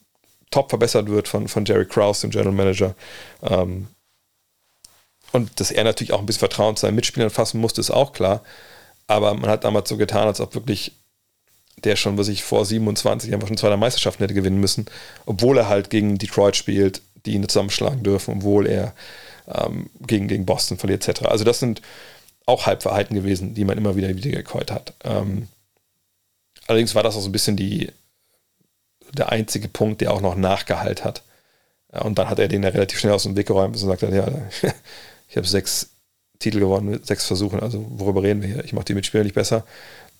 [0.50, 2.94] top verbessert wird von, von Jerry Krause, dem General Manager.
[3.42, 3.88] Ähm,
[5.32, 8.12] und dass er natürlich auch ein bisschen Vertrauen zu seinen Mitspielern fassen musste, ist auch
[8.12, 8.42] klar.
[9.06, 10.92] Aber man hat damals so getan, als ob wirklich
[11.84, 14.86] der schon, was ich vor 27 einfach schon zwei Meisterschaften hätte gewinnen müssen,
[15.26, 18.94] obwohl er halt gegen Detroit spielt, die ihn zusammenschlagen dürfen, obwohl er
[19.48, 21.22] ähm, gegen, gegen Boston verliert, etc.
[21.22, 21.80] Also das sind
[22.46, 24.94] auch Halbverhalten gewesen, die man immer wieder wieder gekäut hat.
[25.04, 25.48] Ähm,
[26.66, 27.90] allerdings war das auch so ein bisschen die,
[29.12, 31.22] der einzige Punkt, der auch noch nachgehalt hat.
[31.88, 34.28] Und dann hat er den ja relativ schnell aus dem Weg geräumt und sagt, ja,
[35.28, 35.90] ich habe sechs
[36.38, 38.64] Titel gewonnen mit sechs Versuchen, also worüber reden wir hier?
[38.64, 39.64] Ich mache die Mitspieler nicht besser.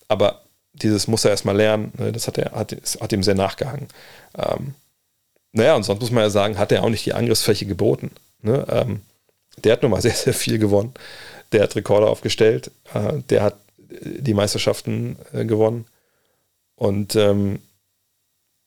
[0.09, 0.43] Aber
[0.73, 3.89] dieses muss er erstmal lernen, ne, das hat, er, hat, hat ihm sehr nachgehangen.
[4.37, 4.75] Ähm,
[5.53, 8.11] naja, und sonst muss man ja sagen, hat er auch nicht die Angriffsfläche geboten.
[8.43, 8.65] Ne?
[8.71, 9.01] Ähm,
[9.65, 10.95] der hat nun mal sehr, sehr viel gewonnen.
[11.53, 12.71] Der hat Rekorde aufgestellt.
[12.95, 15.87] Äh, der hat die Meisterschaften äh, gewonnen.
[16.77, 17.61] Und ähm,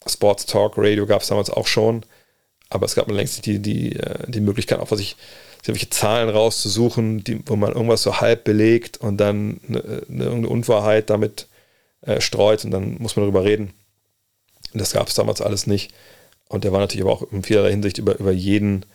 [0.08, 2.04] Sports Talk Radio gab es damals auch schon.
[2.70, 5.16] Aber es gab mir längst die, die, äh, die Möglichkeit, auch was ich,
[5.62, 10.50] irgendwelche Zahlen rauszusuchen, die, wo man irgendwas so halb belegt und dann eine, eine, irgendeine
[10.50, 11.48] Unwahrheit damit
[12.02, 13.74] äh, streut und dann muss man darüber reden.
[14.74, 15.94] Das gab es damals alles nicht.
[16.50, 18.86] Und der war natürlich aber auch in vielerlei Hinsicht über, über jeden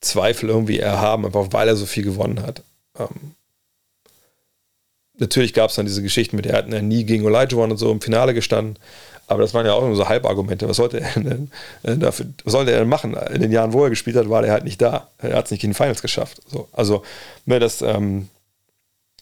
[0.00, 2.62] Zweifel irgendwie erhaben, einfach weil er so viel gewonnen hat.
[2.98, 3.34] Ähm,
[5.18, 8.00] natürlich gab es dann diese Geschichten mit, er hat nie gegen Elijah und so im
[8.00, 8.76] Finale gestanden,
[9.28, 10.68] aber das waren ja auch nur so Halbargumente.
[10.68, 11.50] Was sollte er denn
[11.82, 13.14] äh, dafür, was sollte er denn machen?
[13.14, 15.08] In den Jahren, wo er gespielt hat, war er halt nicht da.
[15.18, 16.40] Er hat es nicht in den Finals geschafft.
[16.46, 17.02] So, also,
[17.46, 18.28] ne, das, ähm,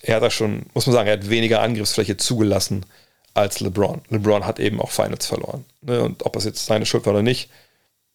[0.02, 2.86] er hat da schon, muss man sagen, er hat weniger Angriffsfläche zugelassen
[3.34, 4.02] als LeBron.
[4.08, 5.64] LeBron hat eben auch Finals verloren.
[5.82, 7.50] Ne, und ob das jetzt seine Schuld war oder nicht,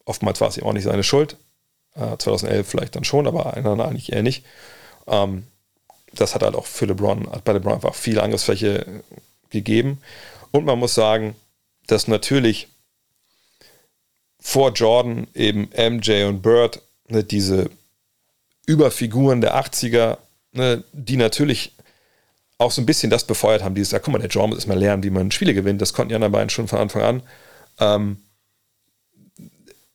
[0.06, 1.38] Oftmals war es ihm auch nicht seine Schuld.
[1.96, 4.46] Äh, 2011 vielleicht dann schon, aber eigentlich eher nicht.
[5.08, 5.46] Ähm,
[6.14, 8.86] das hat halt auch für LeBron, hat bei LeBron einfach viel Angriffsfläche
[9.50, 10.02] gegeben.
[10.52, 11.36] Und man muss sagen,
[11.92, 12.70] dass natürlich
[14.40, 17.70] vor Jordan eben MJ und Bird ne, diese
[18.66, 20.18] Überfiguren der 80er,
[20.54, 21.74] ne, die natürlich
[22.58, 24.80] auch so ein bisschen das befeuert haben, dieses, ja, guck mal, der Jordan muss erstmal
[24.80, 25.82] lernen, wie man Spiele gewinnt.
[25.82, 27.24] Das konnten die anderen beiden schon von Anfang an.
[27.80, 28.18] Ähm,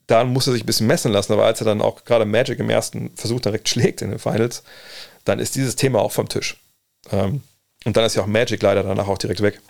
[0.06, 2.58] dann muss er sich ein bisschen messen lassen, aber als er dann auch gerade Magic
[2.58, 4.62] im ersten Versuch direkt schlägt in den Finals,
[5.24, 6.60] dann ist dieses Thema auch vom Tisch.
[7.10, 7.42] Ähm,
[7.84, 9.60] und dann ist ja auch Magic leider danach auch direkt weg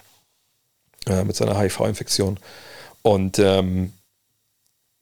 [1.07, 2.39] äh, mit seiner HIV-Infektion.
[3.03, 3.93] Und ähm,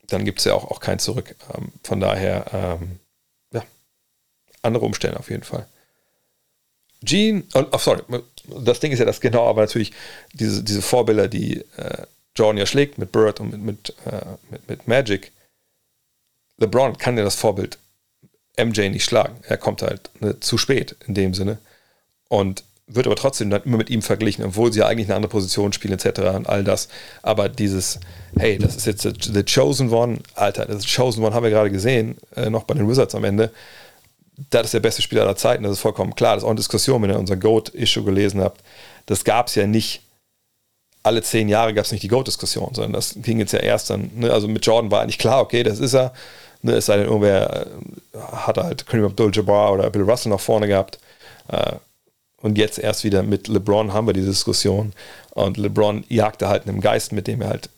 [0.09, 1.35] dann gibt es ja auch, auch kein Zurück.
[1.55, 3.01] Ähm, von daher, ähm,
[3.53, 3.63] ja,
[4.63, 5.67] andere Umstände auf jeden Fall.
[7.03, 8.03] Gene, oh, oh, sorry,
[8.65, 9.93] das Ding ist ja das genau, aber natürlich
[10.33, 12.07] diese, diese Vorbilder, die äh,
[12.37, 15.33] Jordan ja schlägt mit Bird und mit, mit, äh, mit, mit Magic,
[16.59, 17.79] LeBron kann ja das Vorbild
[18.57, 19.37] MJ nicht schlagen.
[19.43, 21.59] Er kommt halt ne, zu spät in dem Sinne
[22.29, 25.31] und wird aber trotzdem dann immer mit ihm verglichen, obwohl sie ja eigentlich eine andere
[25.31, 26.21] Position spielen etc.
[26.35, 26.89] und all das.
[27.23, 27.99] Aber dieses,
[28.37, 32.19] hey, das ist jetzt The Chosen One, Alter, das Chosen One haben wir gerade gesehen,
[32.37, 33.51] äh, noch bei den Wizards am Ende.
[34.51, 36.35] Das ist der beste Spieler aller Zeiten, das ist vollkommen klar.
[36.35, 38.63] Das ist auch eine Diskussion, wenn ihr unser GOAT-Issue gelesen habt.
[39.07, 40.03] Das gab es ja nicht
[41.05, 44.11] alle zehn Jahre gab es nicht die GOAT-Diskussion, sondern das ging jetzt ja erst dann,
[44.15, 46.15] ne, also mit Jordan war eigentlich klar, okay, das ist er,
[46.63, 50.67] ne, es sei denn, irgendwer äh, hat halt Kareem Abdul-Jabbar oder Bill Russell nach vorne
[50.67, 50.99] gehabt
[51.49, 51.75] äh,
[52.45, 54.93] und jetzt erst wieder mit LeBron haben wir diese Diskussion
[55.31, 57.71] und LeBron jagte halt einem Geist, mit dem er halt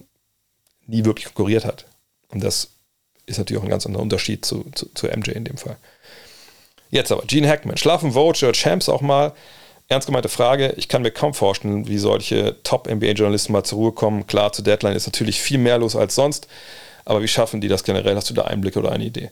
[0.86, 1.86] nie wirklich konkurriert hat
[2.28, 2.70] und das
[3.26, 5.76] ist natürlich auch ein ganz anderer Unterschied zu, zu, zu MJ in dem Fall.
[6.90, 9.32] Jetzt aber, Gene Hackman, schlafen oder Champs auch mal,
[9.88, 10.74] ernst gemeinte Frage.
[10.76, 14.26] Ich kann mir kaum vorstellen, wie solche Top-NBA-Journalisten mal zur Ruhe kommen.
[14.26, 16.48] Klar, zur Deadline ist natürlich viel mehr los als sonst.
[17.04, 18.16] Aber wie schaffen die das generell?
[18.16, 19.30] Hast du da Einblicke oder eine Idee?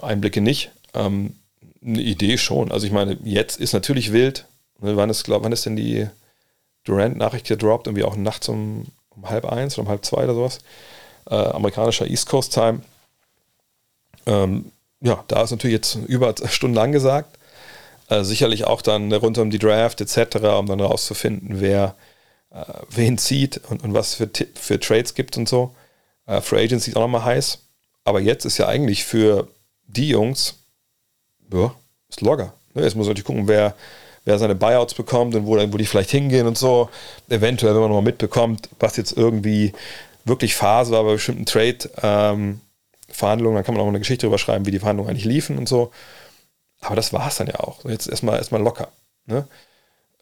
[0.00, 0.70] Einblicke nicht.
[0.94, 1.36] Ähm,
[1.84, 2.72] eine Idee schon.
[2.72, 4.46] Also ich meine, jetzt ist natürlich wild.
[4.80, 6.08] Ne, wann ist, glaub, wann ist denn die
[6.84, 7.86] Durant-Nachricht gedroppt?
[7.86, 10.58] Irgendwie auch nachts um, um halb eins oder um halb zwei oder sowas.
[11.28, 12.82] Äh, amerikanischer East Coast Time.
[14.26, 17.38] Ähm, ja, da ist natürlich jetzt über Stunden angesagt.
[18.08, 21.94] Äh, sicherlich auch dann rund um die Draft etc., um dann herauszufinden, wer
[22.50, 25.74] äh, wen zieht und, und was für, für Trades gibt und so.
[26.26, 27.58] Äh, Free Agency ist auch nochmal heiß.
[28.04, 29.48] Aber jetzt ist ja eigentlich für
[29.86, 30.61] die Jungs,
[31.52, 31.74] ja,
[32.08, 32.52] ist locker.
[32.74, 32.82] Ne?
[32.82, 33.74] Jetzt muss man natürlich gucken, wer,
[34.24, 36.88] wer seine Buyouts bekommt und wo, wo die vielleicht hingehen und so.
[37.28, 39.72] Eventuell, wenn man nochmal mitbekommt, was jetzt irgendwie
[40.24, 42.60] wirklich Phase war bei bestimmten Trade-Verhandlungen,
[43.12, 45.68] ähm, dann kann man auch eine Geschichte darüber schreiben, wie die Verhandlungen eigentlich liefen und
[45.68, 45.90] so.
[46.80, 47.84] Aber das war es dann ja auch.
[47.84, 48.88] Jetzt erstmal erstmal locker.
[49.26, 49.46] Ne?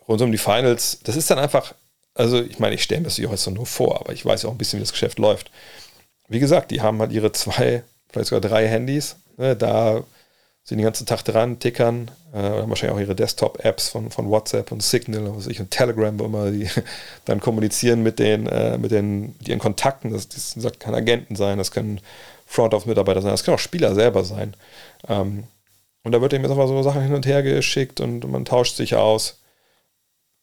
[0.06, 1.74] Rund um die Finals, das ist dann einfach,
[2.14, 4.52] also ich meine, ich stelle mir das heute nur vor, aber ich weiß ja auch
[4.54, 5.50] ein bisschen, wie das Geschäft läuft.
[6.28, 9.16] Wie gesagt, die haben halt ihre zwei, vielleicht sogar drei Handys.
[9.36, 9.56] Ne?
[9.56, 10.04] Da
[10.64, 14.82] sind den ganzen Tag dran, tickern, äh, wahrscheinlich auch ihre Desktop-Apps von, von WhatsApp und
[14.82, 16.68] Signal was ich, und Telegram, wo immer die
[17.24, 20.12] dann kommunizieren mit den, äh, mit den ihren Kontakten.
[20.12, 22.00] Das, das, das kann Agenten sein, das können
[22.46, 24.54] Front-Office-Mitarbeiter sein, das können auch Spieler selber sein.
[25.08, 25.44] Ähm,
[26.02, 28.76] und da wird eben jetzt einfach so Sachen hin und her geschickt und man tauscht
[28.76, 29.40] sich aus.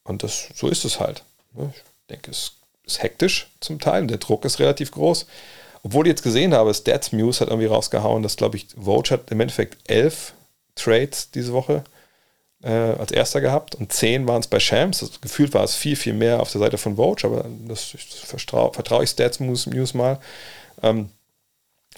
[0.04, 1.24] Und das, so ist es halt.
[1.54, 1.72] Ne?
[1.74, 2.52] Ich denke, es
[2.84, 4.06] ist hektisch zum Teil.
[4.06, 5.26] Der Druck ist relativ groß.
[5.82, 9.30] Obwohl ich jetzt gesehen habe, Stats Muse hat irgendwie rausgehauen, dass, glaube ich, Vogue hat
[9.30, 10.34] im Endeffekt elf
[10.74, 11.84] Trades diese Woche
[12.62, 15.02] äh, als erster gehabt und zehn waren es bei Shams.
[15.02, 18.42] Also, gefühlt war es viel, viel mehr auf der Seite von Vogue, aber das, das
[18.42, 20.18] vertraue, ich Stats Muse, Muse mal.
[20.82, 21.10] Ähm,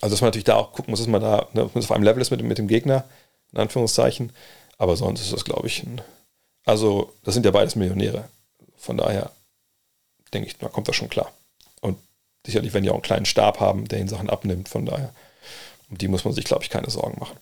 [0.01, 2.23] also, dass man natürlich da auch gucken muss, dass man da ne, auf einem Level
[2.23, 3.05] ist mit, mit dem Gegner,
[3.53, 4.33] in Anführungszeichen.
[4.79, 6.01] Aber sonst ist das, glaube ich, ein,
[6.65, 8.29] also, das sind ja beides Millionäre.
[8.77, 9.31] Von daher
[10.33, 11.33] denke ich, da kommt das schon klar
[12.45, 14.69] sicherlich werden die auch einen kleinen Stab haben, der ihnen Sachen abnimmt.
[14.69, 15.13] Von daher,
[15.91, 17.37] um die muss man sich, glaube ich, keine Sorgen machen.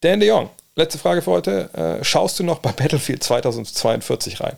[0.00, 1.74] Dan de Jong, letzte Frage für heute.
[1.74, 4.56] Äh, schaust du noch bei Battlefield 2042 rein?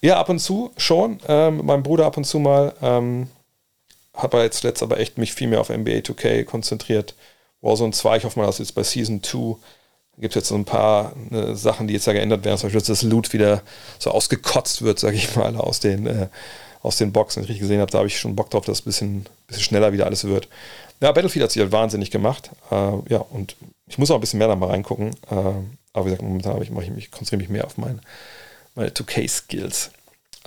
[0.00, 1.20] Ja, ab und zu schon.
[1.28, 2.74] Ähm, mein Bruder ab und zu mal.
[2.80, 3.28] Ähm,
[4.14, 7.14] habe jetzt letzt aber echt mich viel mehr auf NBA 2K konzentriert.
[7.60, 9.56] Warzone 2, ich hoffe mal, dass jetzt bei Season 2
[10.18, 12.56] gibt es jetzt so ein paar ne, Sachen, die jetzt ja geändert werden.
[12.56, 13.62] Zum Beispiel, dass das Loot wieder
[13.98, 16.28] so ausgekotzt wird, sage ich mal, aus den äh,
[16.86, 18.84] aus den Boxen, richtig gesehen habe, da habe ich schon Bock drauf, dass es ein
[18.84, 20.48] bisschen, bisschen schneller wieder alles wird.
[21.00, 22.50] Ja, Battlefield hat sich halt wahnsinnig gemacht.
[22.70, 23.56] Äh, ja, und
[23.86, 25.10] ich muss auch ein bisschen mehr da mal reingucken.
[25.30, 25.34] Äh,
[25.92, 28.00] aber wie gesagt, momentan ich, ich mich, konzentriere mich mehr auf mein,
[28.74, 29.90] meine 2K-Skills.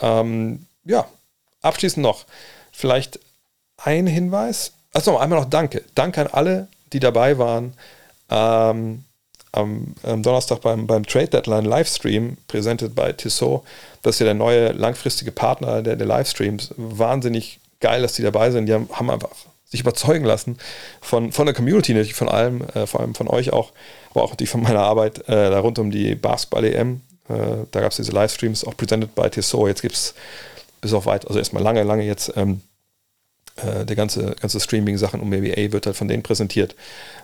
[0.01, 1.07] Ähm, ja,
[1.61, 2.25] abschließend noch
[2.71, 3.19] vielleicht
[3.77, 4.71] ein Hinweis.
[4.93, 5.83] Also einmal noch Danke.
[5.93, 7.73] Danke an alle, die dabei waren.
[8.29, 9.03] Ähm,
[9.51, 13.63] am, am, Donnerstag beim, beim Trade Deadline Livestream, präsentiert bei Tissot.
[14.01, 16.73] Das ist ja der neue langfristige Partner der, der Livestreams.
[16.77, 18.67] Wahnsinnig geil, dass die dabei sind.
[18.67, 19.29] Die haben, haben einfach
[19.69, 20.57] sich überzeugen lassen
[21.01, 23.71] von, von der Community, natürlich von allem, äh, vor allem von euch auch,
[24.11, 27.01] aber auch die von meiner Arbeit äh, da rund um die Basketball-EM.
[27.29, 27.33] Äh,
[27.71, 29.67] da gab es diese Livestreams, auch presented by Tissot.
[29.67, 30.15] Jetzt gibt es
[30.81, 32.61] bis auf weit, also erstmal lange, lange jetzt ähm,
[33.57, 36.75] äh, der ganze, ganze Streaming-Sachen um NBA wird halt von denen präsentiert.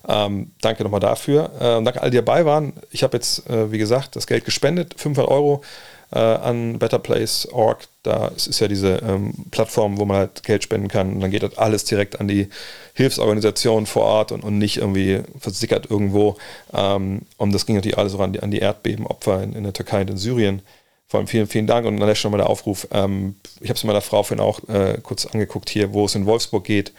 [0.08, 1.52] Ähm, danke nochmal dafür.
[1.56, 2.74] Äh, danke all, die dabei waren.
[2.92, 5.64] Ich habe jetzt, äh, wie gesagt, das Geld gespendet, 500 Euro
[6.12, 7.88] äh, an BetterPlace.org.
[8.04, 11.14] Da ist ja diese ähm, Plattform, wo man halt Geld spenden kann.
[11.14, 12.50] Und dann geht das alles direkt an die
[12.94, 16.38] Hilfsorganisationen vor Ort und, und nicht irgendwie versickert irgendwo.
[16.74, 19.74] Ähm, und das ging natürlich alles auch an die, an die Erdbebenopfer in, in der
[19.74, 20.62] Türkei und in Syrien.
[21.08, 22.88] Vor allem vielen, vielen Dank und an der Stelle mal der Aufruf.
[22.92, 26.26] Ähm, ich habe es meiner Frau vorhin auch äh, kurz angeguckt hier, wo es in
[26.26, 26.94] Wolfsburg geht.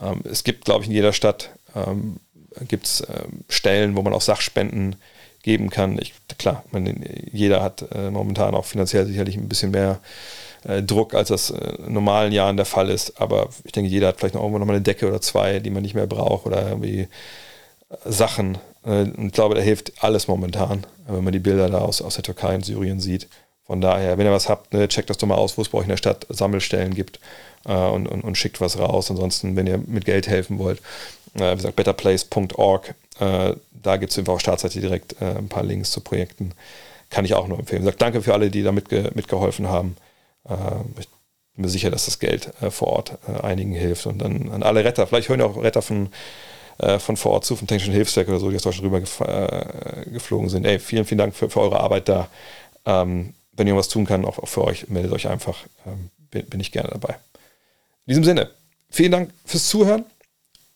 [0.00, 2.20] Ähm, es gibt, glaube ich, in jeder Stadt ähm,
[2.68, 4.96] gibt es ähm, Stellen, wo man auch Sachspenden
[5.42, 5.98] geben kann.
[6.00, 10.00] Ich, klar, man, jeder hat äh, momentan auch finanziell sicherlich ein bisschen mehr
[10.66, 13.20] äh, Druck, als das äh, in normalen Jahren der Fall ist.
[13.20, 15.70] Aber ich denke, jeder hat vielleicht noch irgendwo noch mal eine Decke oder zwei, die
[15.70, 17.08] man nicht mehr braucht oder irgendwie
[18.06, 18.58] Sachen.
[18.84, 22.14] Äh, und ich glaube, da hilft alles momentan, wenn man die Bilder da aus, aus
[22.14, 23.28] der Türkei und Syrien sieht.
[23.66, 25.78] Von daher, wenn ihr was habt, ne, checkt das doch mal aus, wo es bei
[25.78, 27.18] euch in der Stadt Sammelstellen gibt
[27.64, 29.10] äh, und, und, und, schickt was raus.
[29.10, 30.80] Ansonsten, wenn ihr mit Geld helfen wollt,
[31.34, 35.90] äh, wie gesagt, betterplace.org, äh, da gibt es auch Startseite direkt äh, ein paar Links
[35.90, 36.52] zu Projekten.
[37.08, 37.82] Kann ich auch nur empfehlen.
[37.82, 39.96] Wie gesagt, danke für alle, die da mitge mitgeholfen haben.
[40.46, 40.54] Äh,
[41.00, 41.08] ich
[41.54, 44.06] bin mir sicher, dass das Geld vor Ort einigen hilft.
[44.06, 46.08] Und dann an alle Retter, vielleicht hören ja auch Retter von
[46.98, 49.00] von vor Ort zu, vom Technischen Hilfswerk oder so, die aus Deutschland rüber
[50.06, 50.66] geflogen sind.
[50.66, 52.28] Ey, vielen, vielen Dank für, für eure Arbeit da.
[52.84, 55.58] Ähm, wenn ihr was tun kann, auch, auch für euch, meldet euch einfach.
[55.86, 57.14] Ähm, bin, bin, ich gerne dabei.
[58.06, 58.50] In diesem Sinne,
[58.90, 60.04] vielen Dank fürs Zuhören.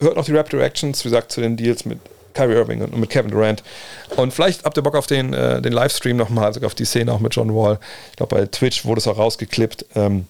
[0.00, 1.98] Hört noch die Rap Directions, wie gesagt, zu den Deals mit
[2.34, 3.64] Kyrie Irving und mit Kevin Durant.
[4.16, 7.12] Und vielleicht habt ihr Bock auf den, äh, den Livestream nochmal, sogar auf die Szene
[7.12, 7.80] auch mit John Wall.
[8.10, 9.86] Ich glaube, bei Twitch wurde es auch rausgeklippt.
[9.96, 10.26] Ähm,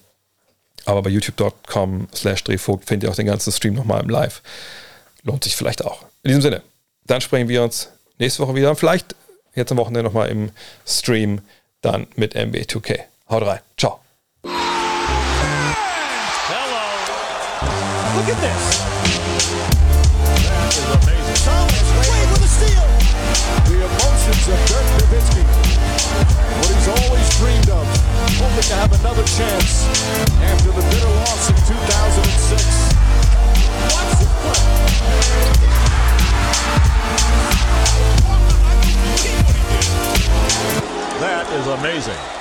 [0.86, 4.40] aber bei youtube.com slash drehvogt findet ihr auch den ganzen Stream nochmal im Live
[5.28, 6.02] lohnt sich vielleicht auch.
[6.22, 6.62] In diesem Sinne,
[7.06, 9.14] dann sprechen wir uns nächste Woche wieder und vielleicht
[9.54, 10.50] jetzt am Wochenende nochmal im
[10.86, 11.40] Stream
[11.82, 13.00] dann mit MB2K.
[13.30, 13.60] Haut rein.
[13.76, 14.00] Ciao.
[14.42, 14.52] Hello.
[18.16, 18.78] Look at this.
[28.38, 29.84] Hoping to have another chance
[30.42, 32.87] after the bitter loss in 2006.
[41.20, 42.37] That is amazing.